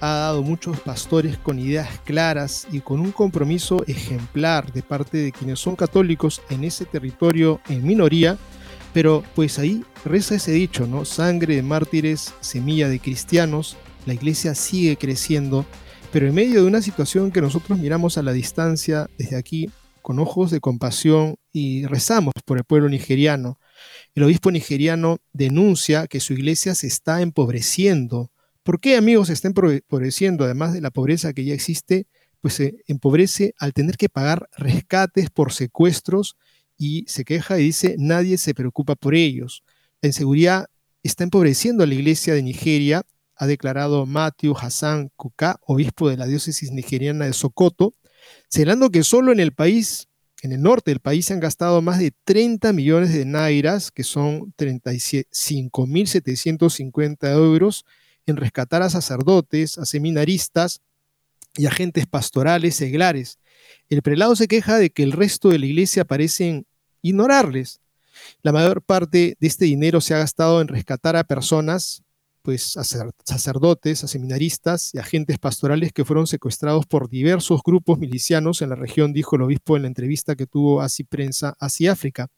ha 0.00 0.12
dado 0.12 0.42
muchos 0.42 0.78
pastores 0.80 1.38
con 1.38 1.58
ideas 1.58 1.88
claras 2.04 2.68
y 2.70 2.80
con 2.80 3.00
un 3.00 3.10
compromiso 3.12 3.82
ejemplar 3.86 4.74
de 4.74 4.82
parte 4.82 5.16
de 5.16 5.32
quienes 5.32 5.58
son 5.58 5.74
católicos 5.74 6.42
en 6.50 6.64
ese 6.64 6.84
territorio 6.84 7.62
en 7.70 7.86
minoría, 7.86 8.36
pero 8.92 9.24
pues 9.34 9.58
ahí 9.58 9.82
reza 10.04 10.34
ese 10.34 10.52
dicho, 10.52 10.86
¿no? 10.86 11.06
Sangre 11.06 11.56
de 11.56 11.62
mártires, 11.62 12.34
semilla 12.40 12.90
de 12.90 13.00
cristianos, 13.00 13.78
la 14.04 14.12
iglesia 14.12 14.54
sigue 14.54 14.98
creciendo, 14.98 15.64
pero 16.12 16.26
en 16.26 16.34
medio 16.34 16.60
de 16.60 16.66
una 16.66 16.82
situación 16.82 17.30
que 17.30 17.40
nosotros 17.40 17.78
miramos 17.78 18.18
a 18.18 18.22
la 18.22 18.32
distancia 18.32 19.08
desde 19.16 19.36
aquí, 19.36 19.70
con 20.02 20.18
ojos 20.18 20.50
de 20.50 20.60
compasión 20.60 21.36
y 21.58 21.86
rezamos 21.86 22.34
por 22.44 22.58
el 22.58 22.64
pueblo 22.64 22.88
nigeriano. 22.88 23.58
El 24.14 24.22
obispo 24.22 24.50
nigeriano 24.50 25.18
denuncia 25.32 26.06
que 26.06 26.20
su 26.20 26.32
iglesia 26.32 26.74
se 26.74 26.86
está 26.86 27.20
empobreciendo. 27.20 28.30
¿Por 28.62 28.80
qué, 28.80 28.96
amigos, 28.96 29.28
se 29.28 29.32
está 29.32 29.48
empobreciendo? 29.48 30.44
Además 30.44 30.72
de 30.72 30.80
la 30.80 30.90
pobreza 30.90 31.32
que 31.32 31.44
ya 31.44 31.54
existe, 31.54 32.06
pues 32.40 32.54
se 32.54 32.84
empobrece 32.86 33.54
al 33.58 33.72
tener 33.72 33.96
que 33.96 34.08
pagar 34.08 34.48
rescates 34.56 35.30
por 35.30 35.52
secuestros 35.52 36.36
y 36.76 37.04
se 37.08 37.24
queja 37.24 37.58
y 37.58 37.64
dice 37.64 37.96
nadie 37.98 38.38
se 38.38 38.54
preocupa 38.54 38.94
por 38.94 39.14
ellos. 39.14 39.64
La 40.00 40.08
inseguridad 40.08 40.66
está 41.02 41.24
empobreciendo 41.24 41.82
a 41.82 41.86
la 41.86 41.94
iglesia 41.94 42.34
de 42.34 42.42
Nigeria, 42.42 43.02
ha 43.34 43.46
declarado 43.46 44.06
Matthew 44.06 44.54
Hassan 44.56 45.10
Kuka, 45.16 45.58
obispo 45.66 46.08
de 46.08 46.16
la 46.16 46.26
diócesis 46.26 46.70
nigeriana 46.70 47.26
de 47.26 47.32
Sokoto, 47.32 47.94
señalando 48.48 48.90
que 48.90 49.02
solo 49.02 49.32
en 49.32 49.40
el 49.40 49.52
país, 49.52 50.08
en 50.42 50.52
el 50.52 50.62
norte 50.62 50.90
del 50.90 51.00
país, 51.00 51.26
se 51.26 51.34
han 51.34 51.40
gastado 51.40 51.82
más 51.82 51.98
de 51.98 52.12
30 52.24 52.72
millones 52.72 53.12
de 53.12 53.24
nairas, 53.24 53.90
que 53.90 54.04
son 54.04 54.54
35.750 54.54 57.32
euros, 57.32 57.84
en 58.26 58.36
rescatar 58.36 58.82
a 58.82 58.90
sacerdotes, 58.90 59.78
a 59.78 59.86
seminaristas 59.86 60.82
y 61.56 61.66
agentes 61.66 62.06
pastorales 62.06 62.76
seglares. 62.76 63.40
El 63.88 64.02
prelado 64.02 64.36
se 64.36 64.46
queja 64.48 64.78
de 64.78 64.90
que 64.90 65.02
el 65.02 65.12
resto 65.12 65.48
de 65.48 65.58
la 65.58 65.66
iglesia 65.66 66.04
parecen 66.04 66.66
ignorarles. 67.02 67.80
La 68.42 68.52
mayor 68.52 68.82
parte 68.82 69.36
de 69.40 69.46
este 69.46 69.64
dinero 69.64 70.00
se 70.00 70.14
ha 70.14 70.18
gastado 70.18 70.60
en 70.60 70.68
rescatar 70.68 71.16
a 71.16 71.24
personas 71.24 72.04
pues, 72.48 72.78
a 72.78 72.82
sacerdotes, 72.82 74.04
a 74.04 74.08
seminaristas 74.08 74.94
y 74.94 74.98
agentes 74.98 75.38
pastorales 75.38 75.92
que 75.92 76.06
fueron 76.06 76.26
secuestrados 76.26 76.86
por 76.86 77.10
diversos 77.10 77.60
grupos 77.62 77.98
milicianos 77.98 78.62
en 78.62 78.70
la 78.70 78.74
región, 78.74 79.12
dijo 79.12 79.36
el 79.36 79.42
obispo 79.42 79.76
en 79.76 79.82
la 79.82 79.88
entrevista 79.88 80.34
que 80.34 80.46
tuvo 80.46 80.80
así 80.80 81.04
Prensa 81.04 81.54
hacia 81.60 81.92
África. 81.92 82.28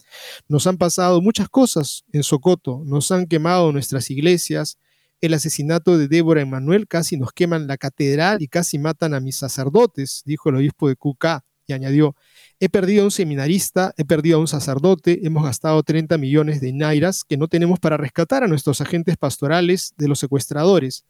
Nos 0.48 0.66
han 0.66 0.78
pasado 0.78 1.22
muchas 1.22 1.48
cosas 1.48 2.02
en 2.12 2.24
Socoto, 2.24 2.82
nos 2.84 3.12
han 3.12 3.26
quemado 3.28 3.70
nuestras 3.70 4.10
iglesias, 4.10 4.78
el 5.20 5.32
asesinato 5.32 5.96
de 5.96 6.08
Débora 6.08 6.40
Emanuel 6.40 6.88
casi 6.88 7.16
nos 7.16 7.30
queman 7.32 7.68
la 7.68 7.76
catedral 7.76 8.42
y 8.42 8.48
casi 8.48 8.80
matan 8.80 9.14
a 9.14 9.20
mis 9.20 9.36
sacerdotes, 9.36 10.22
dijo 10.24 10.48
el 10.48 10.56
obispo 10.56 10.88
de 10.88 10.96
Cucá, 10.96 11.44
y 11.68 11.72
añadió, 11.72 12.16
He 12.62 12.68
perdido 12.68 13.00
a 13.00 13.04
un 13.06 13.10
seminarista, 13.10 13.94
he 13.96 14.04
perdido 14.04 14.36
a 14.36 14.40
un 14.40 14.46
sacerdote, 14.46 15.20
hemos 15.26 15.42
gastado 15.44 15.82
30 15.82 16.18
millones 16.18 16.60
de 16.60 16.74
nairas 16.74 17.24
que 17.24 17.38
no 17.38 17.48
tenemos 17.48 17.80
para 17.80 17.96
rescatar 17.96 18.44
a 18.44 18.48
nuestros 18.48 18.82
agentes 18.82 19.16
pastorales 19.16 19.94
de 19.96 20.08
los 20.08 20.18
secuestradores. 20.18 21.06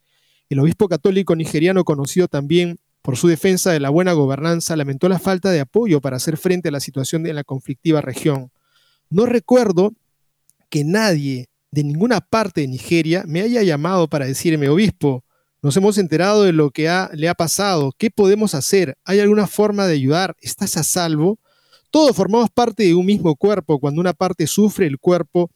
El 0.48 0.60
obispo 0.60 0.88
católico 0.88 1.34
nigeriano, 1.34 1.82
conocido 1.82 2.28
también 2.28 2.78
por 3.02 3.16
su 3.16 3.26
defensa 3.26 3.72
de 3.72 3.80
la 3.80 3.90
buena 3.90 4.12
gobernanza, 4.12 4.76
lamentó 4.76 5.08
la 5.08 5.18
falta 5.18 5.50
de 5.50 5.58
apoyo 5.58 6.00
para 6.00 6.18
hacer 6.18 6.36
frente 6.36 6.68
a 6.68 6.72
la 6.72 6.78
situación 6.78 7.24
de 7.24 7.34
la 7.34 7.42
conflictiva 7.42 8.00
región. 8.00 8.52
No 9.08 9.26
recuerdo 9.26 9.92
que 10.68 10.84
nadie 10.84 11.48
de 11.72 11.82
ninguna 11.82 12.20
parte 12.20 12.60
de 12.60 12.68
Nigeria 12.68 13.24
me 13.26 13.40
haya 13.40 13.64
llamado 13.64 14.06
para 14.06 14.24
decirme, 14.24 14.68
obispo, 14.68 15.24
nos 15.62 15.76
hemos 15.76 15.98
enterado 15.98 16.44
de 16.44 16.52
lo 16.52 16.70
que 16.70 16.88
le 17.12 17.28
ha 17.28 17.34
pasado. 17.34 17.92
¿Qué 17.98 18.10
podemos 18.10 18.54
hacer? 18.54 18.96
¿Hay 19.04 19.18
alguna 19.18 19.48
forma 19.48 19.88
de 19.88 19.94
ayudar? 19.94 20.36
¿Estás 20.40 20.76
a 20.76 20.84
salvo? 20.84 21.39
Todos 21.90 22.16
formamos 22.16 22.50
parte 22.50 22.84
de 22.84 22.94
un 22.94 23.06
mismo 23.06 23.34
cuerpo. 23.36 23.78
Cuando 23.78 24.00
una 24.00 24.12
parte 24.12 24.46
sufre, 24.46 24.86
el 24.86 24.98
cuerpo, 24.98 25.50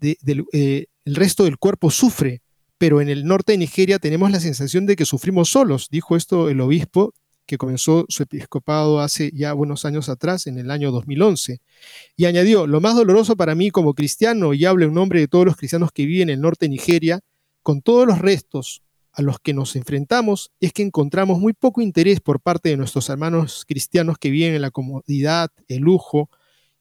eh, 0.00 0.86
el 1.04 1.14
resto 1.14 1.44
del 1.44 1.58
cuerpo 1.58 1.90
sufre. 1.90 2.42
Pero 2.78 3.00
en 3.00 3.08
el 3.08 3.24
norte 3.24 3.52
de 3.52 3.58
Nigeria 3.58 3.98
tenemos 3.98 4.30
la 4.30 4.40
sensación 4.40 4.86
de 4.86 4.94
que 4.94 5.04
sufrimos 5.04 5.48
solos, 5.48 5.88
dijo 5.90 6.14
esto 6.14 6.48
el 6.48 6.60
obispo 6.60 7.12
que 7.48 7.56
comenzó 7.56 8.04
su 8.08 8.22
episcopado 8.22 9.00
hace 9.00 9.32
ya 9.34 9.54
buenos 9.54 9.86
años 9.86 10.10
atrás, 10.10 10.46
en 10.46 10.58
el 10.58 10.70
año 10.70 10.92
2011. 10.92 11.60
Y 12.14 12.26
añadió, 12.26 12.66
lo 12.66 12.82
más 12.82 12.94
doloroso 12.94 13.36
para 13.36 13.54
mí 13.54 13.70
como 13.70 13.94
cristiano, 13.94 14.52
y 14.52 14.66
hablo 14.66 14.84
en 14.84 14.92
nombre 14.92 15.18
de 15.20 15.28
todos 15.28 15.46
los 15.46 15.56
cristianos 15.56 15.90
que 15.90 16.04
viven 16.04 16.28
en 16.28 16.34
el 16.34 16.40
norte 16.42 16.66
de 16.66 16.70
Nigeria, 16.70 17.20
con 17.62 17.80
todos 17.80 18.06
los 18.06 18.18
restos, 18.18 18.82
a 19.18 19.22
los 19.22 19.40
que 19.40 19.52
nos 19.52 19.74
enfrentamos 19.74 20.52
es 20.60 20.72
que 20.72 20.84
encontramos 20.84 21.40
muy 21.40 21.52
poco 21.52 21.80
interés 21.80 22.20
por 22.20 22.40
parte 22.40 22.68
de 22.68 22.76
nuestros 22.76 23.08
hermanos 23.08 23.64
cristianos 23.66 24.16
que 24.16 24.30
viven 24.30 24.54
en 24.54 24.62
la 24.62 24.70
comodidad, 24.70 25.50
el 25.66 25.80
lujo 25.80 26.30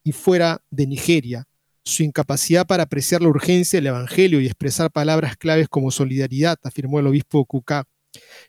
y 0.03 0.11
fuera 0.11 0.61
de 0.69 0.85
Nigeria. 0.85 1.47
Su 1.83 2.03
incapacidad 2.03 2.67
para 2.67 2.83
apreciar 2.83 3.23
la 3.23 3.29
urgencia 3.29 3.77
del 3.77 3.87
Evangelio 3.87 4.39
y 4.39 4.45
expresar 4.45 4.91
palabras 4.91 5.35
claves 5.35 5.67
como 5.67 5.89
solidaridad, 5.89 6.59
afirmó 6.61 6.99
el 6.99 7.07
obispo 7.07 7.43
Kuka. 7.43 7.87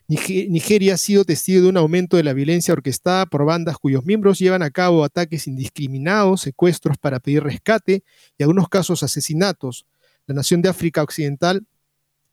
Nigeria 0.07 0.93
ha 0.93 0.97
sido 0.97 1.25
testigo 1.25 1.63
de 1.63 1.69
un 1.69 1.77
aumento 1.77 2.15
de 2.15 2.23
la 2.23 2.33
violencia 2.33 2.73
orquestada 2.75 3.25
por 3.25 3.43
bandas 3.43 3.77
cuyos 3.79 4.05
miembros 4.05 4.37
llevan 4.37 4.61
a 4.61 4.69
cabo 4.69 5.03
ataques 5.03 5.47
indiscriminados, 5.47 6.41
secuestros 6.41 6.99
para 6.99 7.19
pedir 7.19 7.41
rescate 7.41 8.03
y 8.37 8.43
en 8.43 8.43
algunos 8.43 8.69
casos 8.69 9.01
asesinatos. 9.01 9.87
La 10.27 10.35
nación 10.35 10.61
de 10.61 10.69
África 10.69 11.01
Occidental 11.01 11.65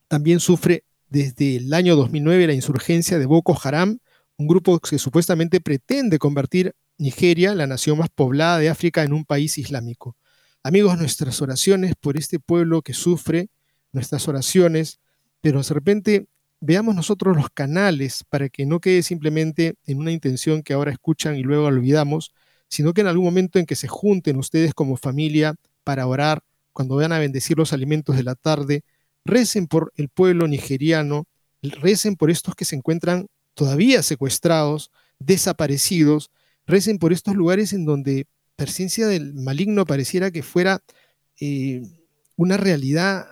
también 0.07 0.39
sufre 0.39 0.83
desde 1.09 1.57
el 1.57 1.73
año 1.73 1.95
2009 1.95 2.47
la 2.47 2.53
insurgencia 2.53 3.19
de 3.19 3.25
Boko 3.25 3.57
Haram, 3.61 3.99
un 4.37 4.47
grupo 4.47 4.79
que 4.79 4.99
supuestamente 4.99 5.61
pretende 5.61 6.19
convertir 6.19 6.75
Nigeria, 6.97 7.55
la 7.55 7.67
nación 7.67 7.97
más 7.97 8.09
poblada 8.09 8.57
de 8.59 8.69
África, 8.69 9.03
en 9.03 9.13
un 9.13 9.25
país 9.25 9.57
islámico. 9.57 10.15
Amigos, 10.63 10.97
nuestras 10.97 11.41
oraciones 11.41 11.93
por 11.99 12.17
este 12.17 12.39
pueblo 12.39 12.81
que 12.81 12.93
sufre, 12.93 13.49
nuestras 13.91 14.27
oraciones, 14.27 14.99
pero 15.41 15.61
de 15.61 15.73
repente 15.73 16.27
veamos 16.59 16.95
nosotros 16.95 17.35
los 17.35 17.49
canales 17.49 18.23
para 18.29 18.49
que 18.49 18.65
no 18.65 18.79
quede 18.79 19.03
simplemente 19.03 19.75
en 19.85 19.99
una 19.99 20.11
intención 20.11 20.63
que 20.63 20.73
ahora 20.73 20.91
escuchan 20.91 21.35
y 21.35 21.43
luego 21.43 21.65
olvidamos, 21.65 22.33
sino 22.67 22.93
que 22.93 23.01
en 23.01 23.07
algún 23.07 23.25
momento 23.25 23.59
en 23.59 23.65
que 23.65 23.75
se 23.75 23.87
junten 23.87 24.37
ustedes 24.37 24.73
como 24.73 24.97
familia 24.97 25.55
para 25.83 26.07
orar, 26.07 26.41
cuando 26.73 26.95
vayan 26.95 27.13
a 27.13 27.19
bendecir 27.19 27.57
los 27.57 27.73
alimentos 27.73 28.15
de 28.15 28.23
la 28.23 28.35
tarde, 28.35 28.83
recen 29.27 29.67
por 29.67 29.91
el 29.95 30.09
pueblo 30.09 30.47
nigeriano, 30.47 31.25
recen 31.61 32.15
por 32.15 32.31
estos 32.31 32.55
que 32.55 32.65
se 32.65 32.75
encuentran 32.75 33.27
todavía 33.53 34.01
secuestrados, 34.03 34.91
desaparecidos, 35.19 36.31
recen 36.65 36.97
por 36.97 37.13
estos 37.13 37.35
lugares 37.35 37.73
en 37.73 37.85
donde 37.85 38.27
presencia 38.55 39.07
del 39.07 39.33
maligno 39.35 39.85
pareciera 39.85 40.31
que 40.31 40.43
fuera 40.43 40.81
eh, 41.39 41.83
una 42.35 42.57
realidad 42.57 43.27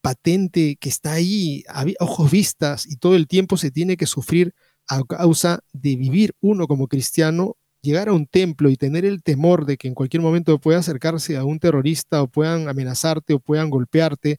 patente 0.00 0.76
que 0.76 0.88
está 0.88 1.12
ahí 1.12 1.64
a 1.68 1.84
ojos 2.00 2.30
vistas 2.30 2.86
y 2.86 2.96
todo 2.96 3.14
el 3.14 3.28
tiempo 3.28 3.56
se 3.56 3.70
tiene 3.70 3.96
que 3.96 4.06
sufrir 4.06 4.54
a 4.88 5.02
causa 5.04 5.60
de 5.72 5.96
vivir 5.96 6.32
uno 6.40 6.66
como 6.66 6.88
cristiano, 6.88 7.56
llegar 7.82 8.08
a 8.08 8.12
un 8.12 8.26
templo 8.26 8.68
y 8.68 8.76
tener 8.76 9.04
el 9.04 9.22
temor 9.22 9.64
de 9.64 9.76
que 9.76 9.88
en 9.88 9.94
cualquier 9.94 10.22
momento 10.22 10.58
pueda 10.58 10.78
acercarse 10.78 11.36
a 11.36 11.44
un 11.44 11.60
terrorista 11.60 12.22
o 12.22 12.26
puedan 12.26 12.68
amenazarte 12.68 13.34
o 13.34 13.38
puedan 13.38 13.70
golpearte, 13.70 14.38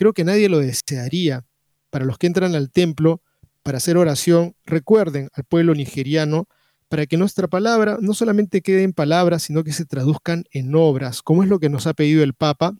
creo 0.00 0.14
que 0.14 0.24
nadie 0.24 0.48
lo 0.48 0.60
desearía. 0.60 1.44
Para 1.90 2.06
los 2.06 2.16
que 2.16 2.26
entran 2.26 2.54
al 2.54 2.70
templo 2.70 3.20
para 3.62 3.76
hacer 3.76 3.98
oración, 3.98 4.56
recuerden 4.64 5.28
al 5.34 5.44
pueblo 5.44 5.74
nigeriano 5.74 6.48
para 6.88 7.04
que 7.04 7.18
nuestra 7.18 7.48
palabra 7.48 7.98
no 8.00 8.14
solamente 8.14 8.62
quede 8.62 8.82
en 8.82 8.94
palabras, 8.94 9.42
sino 9.42 9.62
que 9.62 9.74
se 9.74 9.84
traduzcan 9.84 10.44
en 10.52 10.74
obras, 10.74 11.20
como 11.20 11.42
es 11.42 11.50
lo 11.50 11.58
que 11.58 11.68
nos 11.68 11.86
ha 11.86 11.92
pedido 11.92 12.22
el 12.22 12.32
Papa, 12.32 12.74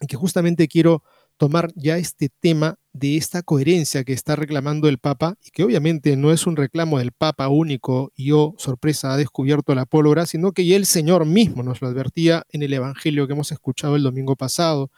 y 0.00 0.08
que 0.08 0.16
justamente 0.16 0.66
quiero 0.66 1.04
tomar 1.38 1.72
ya 1.76 1.96
este 1.96 2.28
tema 2.28 2.78
de 2.92 3.16
esta 3.16 3.42
coherencia 3.42 4.04
que 4.04 4.12
está 4.12 4.36
reclamando 4.36 4.88
el 4.88 4.98
Papa, 4.98 5.36
y 5.42 5.50
que 5.50 5.62
obviamente 5.62 6.16
no 6.16 6.32
es 6.32 6.46
un 6.46 6.56
reclamo 6.56 6.98
del 6.98 7.12
Papa 7.12 7.48
único 7.48 8.12
y 8.16 8.32
oh, 8.32 8.54
sorpresa, 8.58 9.14
ha 9.14 9.16
descubierto 9.16 9.74
la 9.74 9.86
pólvora, 9.86 10.26
sino 10.26 10.52
que 10.52 10.66
ya 10.66 10.76
el 10.76 10.84
Señor 10.84 11.24
mismo 11.24 11.62
nos 11.62 11.80
lo 11.80 11.88
advertía 11.88 12.44
en 12.50 12.62
el 12.62 12.72
Evangelio 12.72 13.26
que 13.26 13.32
hemos 13.32 13.52
escuchado 13.52 13.96
el 13.96 14.02
domingo 14.02 14.36
pasado. 14.36 14.90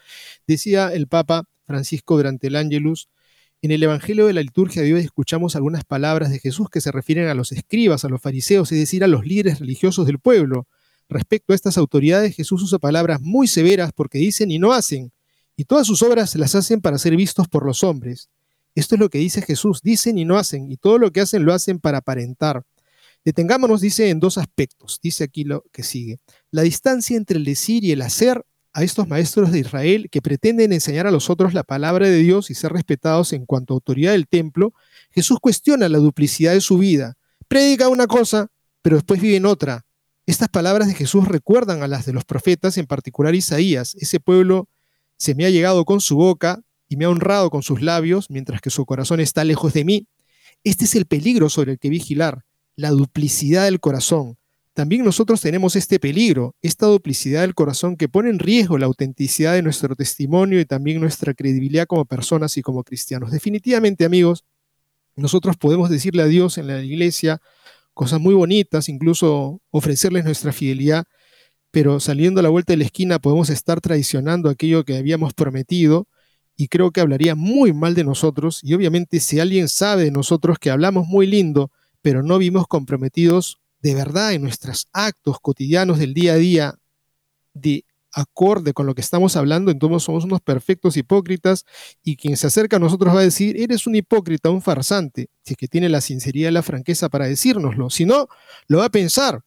Decía 0.47 0.93
el 0.93 1.07
Papa 1.07 1.45
Francisco 1.66 2.16
durante 2.16 2.49
el 2.49 2.57
Ángelus, 2.57 3.09
en 3.62 3.72
el 3.72 3.82
Evangelio 3.82 4.26
de 4.26 4.32
la 4.32 4.41
liturgia 4.41 4.80
de 4.80 4.95
hoy 4.95 5.01
escuchamos 5.01 5.55
algunas 5.55 5.84
palabras 5.84 6.30
de 6.30 6.38
Jesús 6.38 6.70
que 6.70 6.80
se 6.80 6.91
refieren 6.91 7.28
a 7.28 7.34
los 7.34 7.53
escribas, 7.53 8.07
a 8.07 8.09
los 8.09 8.22
fariseos, 8.22 8.72
es 8.72 8.78
decir, 8.78 9.05
a 9.05 9.07
los 9.07 9.26
líderes 9.26 9.59
religiosos 9.59 10.07
del 10.07 10.18
pueblo. 10.18 10.66
Respecto 11.11 11.53
a 11.53 11.57
estas 11.57 11.76
autoridades, 11.76 12.34
Jesús 12.34 12.62
usa 12.62 12.78
palabras 12.78 13.20
muy 13.20 13.47
severas 13.47 13.93
porque 13.93 14.16
dicen 14.16 14.51
y 14.51 14.59
no 14.59 14.72
hacen, 14.72 15.12
y 15.61 15.67
todas 15.67 15.87
sus 15.87 16.01
obras 16.01 16.35
las 16.37 16.55
hacen 16.55 16.81
para 16.81 16.97
ser 16.97 17.15
vistos 17.17 17.47
por 17.47 17.67
los 17.67 17.85
hombres. 17.85 18.31
Esto 18.75 18.95
es 18.95 18.99
lo 18.99 19.11
que 19.11 19.19
dice 19.19 19.43
Jesús, 19.43 19.83
dicen 19.83 20.17
y 20.17 20.25
no 20.25 20.39
hacen, 20.39 20.73
y 20.73 20.79
todo 20.79 20.97
lo 20.97 21.13
que 21.13 21.21
hacen 21.21 21.45
lo 21.45 21.53
hacen 21.53 21.81
para 21.81 21.99
aparentar. 21.99 22.63
Detengámonos, 23.27 23.83
dice, 23.83 24.09
en 24.09 24.21
dos 24.21 24.39
aspectos, 24.39 25.01
dice 25.03 25.23
aquí 25.23 25.45
lo 25.45 25.63
que 25.71 25.83
sigue. 25.83 26.17
La 26.51 26.63
distancia 26.63 27.15
entre 27.15 27.37
el 27.37 27.45
decir 27.45 27.85
y 27.85 27.93
el 27.93 28.01
hacer 28.01 28.43
a 28.73 28.85
estos 28.85 29.07
maestros 29.07 29.53
de 29.53 29.59
Israel 29.59 30.09
que 30.11 30.23
pretenden 30.23 30.73
enseñar 30.73 31.07
a 31.07 31.11
los 31.11 31.29
otros 31.29 31.53
la 31.53 31.63
palabra 31.63 32.09
de 32.09 32.17
Dios 32.17 32.51
y 32.51 32.55
ser 32.55 32.73
respetados 32.73 33.35
en 33.35 33.45
cuanto 33.45 33.75
a 33.75 33.77
autoridad 33.77 34.13
del 34.13 34.29
templo, 34.29 34.73
Jesús 35.11 35.41
cuestiona 35.43 35.91
la 35.91 35.99
duplicidad 35.99 36.55
de 36.55 36.63
su 36.63 36.79
vida. 36.79 37.19
Predica 37.49 37.91
una 37.91 38.07
cosa, 38.07 38.49
pero 38.81 38.97
después 38.97 39.21
vive 39.21 39.37
en 39.37 39.45
otra. 39.45 39.85
Estas 40.25 40.49
palabras 40.49 40.89
de 40.89 40.95
Jesús 40.95 41.29
recuerdan 41.29 41.83
a 41.83 41.87
las 41.87 42.07
de 42.07 42.15
los 42.15 42.25
profetas, 42.25 42.79
en 42.79 42.87
particular 42.87 43.35
Isaías. 43.35 43.95
Ese 44.01 44.21
pueblo 44.21 44.67
se 45.21 45.35
me 45.35 45.45
ha 45.45 45.51
llegado 45.51 45.85
con 45.85 46.01
su 46.01 46.16
boca 46.16 46.62
y 46.89 46.97
me 46.97 47.05
ha 47.05 47.11
honrado 47.11 47.51
con 47.51 47.62
sus 47.62 47.83
labios, 47.83 48.31
mientras 48.31 48.62
que 48.62 48.71
su 48.71 48.87
corazón 48.87 49.21
está 49.21 49.45
lejos 49.45 49.75
de 49.75 49.85
mí. 49.85 50.09
Este 50.64 50.87
es 50.87 50.95
el 50.95 51.05
peligro 51.05 51.51
sobre 51.51 51.73
el 51.73 51.79
que 51.79 51.91
vigilar, 51.91 52.47
la 52.75 52.89
duplicidad 52.89 53.64
del 53.64 53.81
corazón. 53.81 54.39
También 54.73 55.05
nosotros 55.05 55.43
tenemos 55.43 55.77
este 55.77 56.01
peligro, 56.01 56.57
esta 56.62 56.87
duplicidad 56.87 57.43
del 57.43 57.55
corazón 57.55 57.99
que 57.99 58.09
pone 58.09 58.31
en 58.31 58.39
riesgo 58.39 58.79
la 58.79 58.87
autenticidad 58.87 59.53
de 59.53 59.62
nuestro 59.62 59.95
testimonio 59.95 60.59
y 60.59 60.64
también 60.64 61.03
nuestra 61.03 61.35
credibilidad 61.35 61.87
como 61.87 62.07
personas 62.07 62.57
y 62.57 62.62
como 62.62 62.83
cristianos. 62.83 63.31
Definitivamente, 63.31 64.07
amigos, 64.07 64.47
nosotros 65.16 65.59
podemos 65.59 65.91
decirle 65.91 66.23
a 66.23 66.27
Dios 66.27 66.57
en 66.57 66.66
la 66.66 66.83
iglesia 66.83 67.43
cosas 67.93 68.21
muy 68.21 68.33
bonitas, 68.33 68.89
incluso 68.89 69.61
ofrecerles 69.71 70.25
nuestra 70.25 70.51
fidelidad, 70.51 71.05
pero 71.71 72.01
saliendo 72.01 72.41
a 72.41 72.43
la 72.43 72.49
vuelta 72.49 72.73
de 72.73 72.79
la 72.79 72.85
esquina 72.85 73.18
podemos 73.18 73.51
estar 73.51 73.81
traicionando 73.81 74.49
aquello 74.49 74.85
que 74.85 74.97
habíamos 74.97 75.35
prometido 75.35 76.09
y 76.57 76.68
creo 76.68 76.91
que 76.91 77.01
hablaría 77.01 77.35
muy 77.35 77.73
mal 77.73 77.95
de 77.95 78.05
nosotros 78.05 78.61
y 78.62 78.75
obviamente 78.75 79.21
si 79.21 79.41
alguien 79.41 79.68
sabe 79.68 80.05
de 80.05 80.11
nosotros 80.11 80.59
que 80.59 80.71
hablamos 80.71 81.07
muy 81.07 81.27
lindo, 81.27 81.71
pero 82.03 82.23
no 82.23 82.39
vimos 82.39 82.66
comprometidos 82.66 83.61
de 83.81 83.95
verdad 83.95 84.33
en 84.33 84.43
nuestros 84.43 84.89
actos 84.93 85.39
cotidianos 85.41 85.99
del 85.99 86.12
día 86.12 86.35
a 86.35 86.37
día 86.37 86.75
de 87.55 87.85
acorde 88.12 88.73
con 88.73 88.87
lo 88.87 88.95
que 88.95 89.01
estamos 89.01 89.37
hablando, 89.37 89.71
entonces 89.71 90.03
somos 90.03 90.25
unos 90.25 90.41
perfectos 90.41 90.97
hipócritas 90.97 91.64
y 92.03 92.16
quien 92.16 92.37
se 92.37 92.47
acerca 92.47 92.77
a 92.77 92.81
nosotros 92.81 93.14
va 93.14 93.21
a 93.21 93.25
decir, 93.25 93.61
eres 93.61 93.87
un 93.87 93.95
hipócrita, 93.95 94.51
un 94.51 94.62
farsante, 94.62 95.31
si 95.45 95.55
es 95.55 95.57
que 95.57 95.68
tiene 95.68 95.89
la 95.89 96.01
sinceridad 96.01 96.51
y 96.51 96.53
la 96.53 96.62
franqueza 96.62 97.09
para 97.09 97.27
decírnoslo, 97.27 97.91
si 97.91 98.05
no, 98.05 98.29
lo 98.66 98.79
va 98.79 98.87
a 98.87 98.91
pensar. 98.91 99.43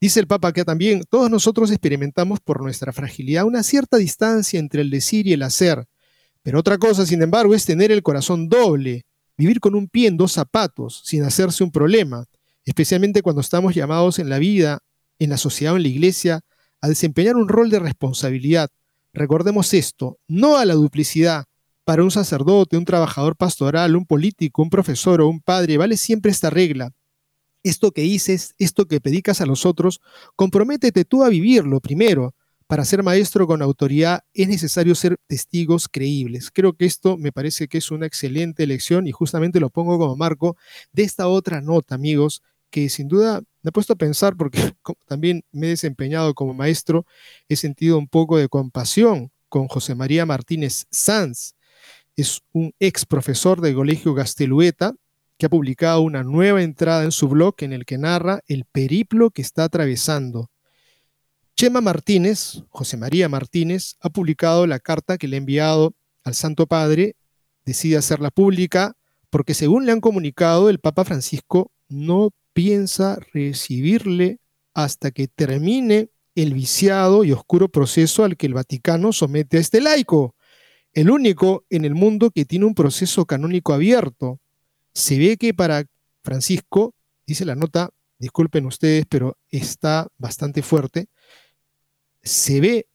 Dice 0.00 0.20
el 0.20 0.28
Papa 0.28 0.52
que 0.52 0.64
también 0.64 1.02
todos 1.10 1.28
nosotros 1.28 1.70
experimentamos 1.70 2.38
por 2.38 2.62
nuestra 2.62 2.92
fragilidad 2.92 3.44
una 3.44 3.64
cierta 3.64 3.96
distancia 3.96 4.60
entre 4.60 4.82
el 4.82 4.90
decir 4.90 5.26
y 5.26 5.32
el 5.32 5.42
hacer, 5.42 5.86
pero 6.42 6.60
otra 6.60 6.78
cosa, 6.78 7.04
sin 7.04 7.20
embargo, 7.20 7.54
es 7.54 7.64
tener 7.64 7.90
el 7.90 8.02
corazón 8.02 8.48
doble, 8.48 9.04
vivir 9.36 9.60
con 9.60 9.74
un 9.74 9.88
pie 9.88 10.08
en 10.08 10.16
dos 10.16 10.32
zapatos, 10.32 11.02
sin 11.04 11.24
hacerse 11.24 11.64
un 11.64 11.70
problema, 11.70 12.24
especialmente 12.64 13.22
cuando 13.22 13.40
estamos 13.40 13.74
llamados 13.74 14.18
en 14.18 14.28
la 14.28 14.38
vida, 14.38 14.78
en 15.18 15.30
la 15.30 15.36
sociedad 15.36 15.74
o 15.74 15.76
en 15.76 15.82
la 15.82 15.88
iglesia, 15.88 16.40
a 16.80 16.88
desempeñar 16.88 17.36
un 17.36 17.48
rol 17.48 17.68
de 17.68 17.80
responsabilidad. 17.80 18.70
Recordemos 19.12 19.74
esto, 19.74 20.18
no 20.28 20.58
a 20.58 20.64
la 20.64 20.74
duplicidad. 20.74 21.44
Para 21.84 22.04
un 22.04 22.10
sacerdote, 22.10 22.76
un 22.76 22.84
trabajador 22.84 23.36
pastoral, 23.36 23.96
un 23.96 24.06
político, 24.06 24.62
un 24.62 24.70
profesor 24.70 25.20
o 25.20 25.28
un 25.28 25.40
padre, 25.40 25.76
vale 25.76 25.96
siempre 25.96 26.30
esta 26.30 26.50
regla. 26.50 26.92
Esto 27.62 27.92
que 27.92 28.02
dices, 28.02 28.54
esto 28.58 28.86
que 28.86 29.00
predicas 29.00 29.40
a 29.40 29.46
los 29.46 29.66
otros, 29.66 30.00
comprométete 30.36 31.04
tú 31.04 31.24
a 31.24 31.28
vivirlo 31.28 31.80
primero. 31.80 32.34
Para 32.66 32.84
ser 32.84 33.02
maestro 33.02 33.46
con 33.46 33.62
autoridad 33.62 34.24
es 34.34 34.46
necesario 34.46 34.94
ser 34.94 35.16
testigos 35.26 35.88
creíbles. 35.88 36.50
Creo 36.50 36.74
que 36.74 36.84
esto 36.84 37.16
me 37.16 37.32
parece 37.32 37.66
que 37.66 37.78
es 37.78 37.90
una 37.90 38.04
excelente 38.04 38.66
lección 38.66 39.06
y 39.06 39.12
justamente 39.12 39.58
lo 39.58 39.70
pongo 39.70 39.98
como 39.98 40.16
marco 40.16 40.56
de 40.92 41.04
esta 41.04 41.28
otra 41.28 41.62
nota, 41.62 41.94
amigos, 41.94 42.42
que 42.70 42.90
sin 42.90 43.08
duda 43.08 43.40
me 43.62 43.70
he 43.70 43.72
puesto 43.72 43.94
a 43.94 43.96
pensar 43.96 44.36
porque 44.36 44.60
también 45.06 45.44
me 45.50 45.68
he 45.68 45.70
desempeñado 45.70 46.34
como 46.34 46.52
maestro, 46.52 47.06
he 47.48 47.56
sentido 47.56 47.96
un 47.98 48.06
poco 48.06 48.36
de 48.36 48.48
compasión 48.48 49.30
con 49.48 49.66
José 49.68 49.94
María 49.94 50.26
Martínez 50.26 50.86
Sanz. 50.90 51.54
Es 52.16 52.42
un 52.52 52.74
ex 52.80 53.06
profesor 53.06 53.60
del 53.60 53.74
Colegio 53.74 54.12
Gastelueta 54.12 54.94
que 55.38 55.46
ha 55.46 55.48
publicado 55.48 56.00
una 56.02 56.24
nueva 56.24 56.62
entrada 56.62 57.04
en 57.04 57.12
su 57.12 57.28
blog 57.28 57.54
en 57.60 57.72
el 57.72 57.86
que 57.86 57.96
narra 57.96 58.40
el 58.46 58.64
periplo 58.64 59.30
que 59.30 59.42
está 59.42 59.64
atravesando. 59.64 60.50
Chema 61.56 61.80
Martínez, 61.80 62.62
José 62.68 62.96
María 62.96 63.28
Martínez, 63.28 63.96
ha 64.00 64.10
publicado 64.10 64.66
la 64.66 64.78
carta 64.78 65.16
que 65.18 65.28
le 65.28 65.36
ha 65.36 65.38
enviado 65.38 65.94
al 66.24 66.34
Santo 66.34 66.66
Padre, 66.66 67.16
decide 67.64 67.96
hacerla 67.96 68.30
pública 68.30 68.94
porque 69.30 69.54
según 69.54 69.86
le 69.86 69.92
han 69.92 70.00
comunicado, 70.00 70.70
el 70.70 70.78
Papa 70.78 71.04
Francisco 71.04 71.72
no 71.88 72.30
piensa 72.52 73.18
recibirle 73.32 74.40
hasta 74.74 75.10
que 75.10 75.28
termine 75.28 76.10
el 76.34 76.54
viciado 76.54 77.24
y 77.24 77.32
oscuro 77.32 77.68
proceso 77.68 78.24
al 78.24 78.36
que 78.36 78.46
el 78.46 78.54
Vaticano 78.54 79.12
somete 79.12 79.58
a 79.58 79.60
este 79.60 79.80
laico, 79.80 80.34
el 80.92 81.10
único 81.10 81.64
en 81.68 81.84
el 81.84 81.94
mundo 81.94 82.30
que 82.30 82.44
tiene 82.44 82.64
un 82.64 82.74
proceso 82.74 83.26
canónico 83.26 83.72
abierto. 83.72 84.40
Se 84.98 85.16
ve 85.16 85.36
que 85.36 85.54
para 85.54 85.84
Francisco, 86.24 86.92
dice 87.24 87.44
la 87.44 87.54
nota, 87.54 87.90
disculpen 88.18 88.66
ustedes, 88.66 89.06
pero 89.08 89.38
está 89.48 90.08
bastante 90.18 90.60
fuerte, 90.60 91.06
se 92.20 92.60
ve 92.60 92.88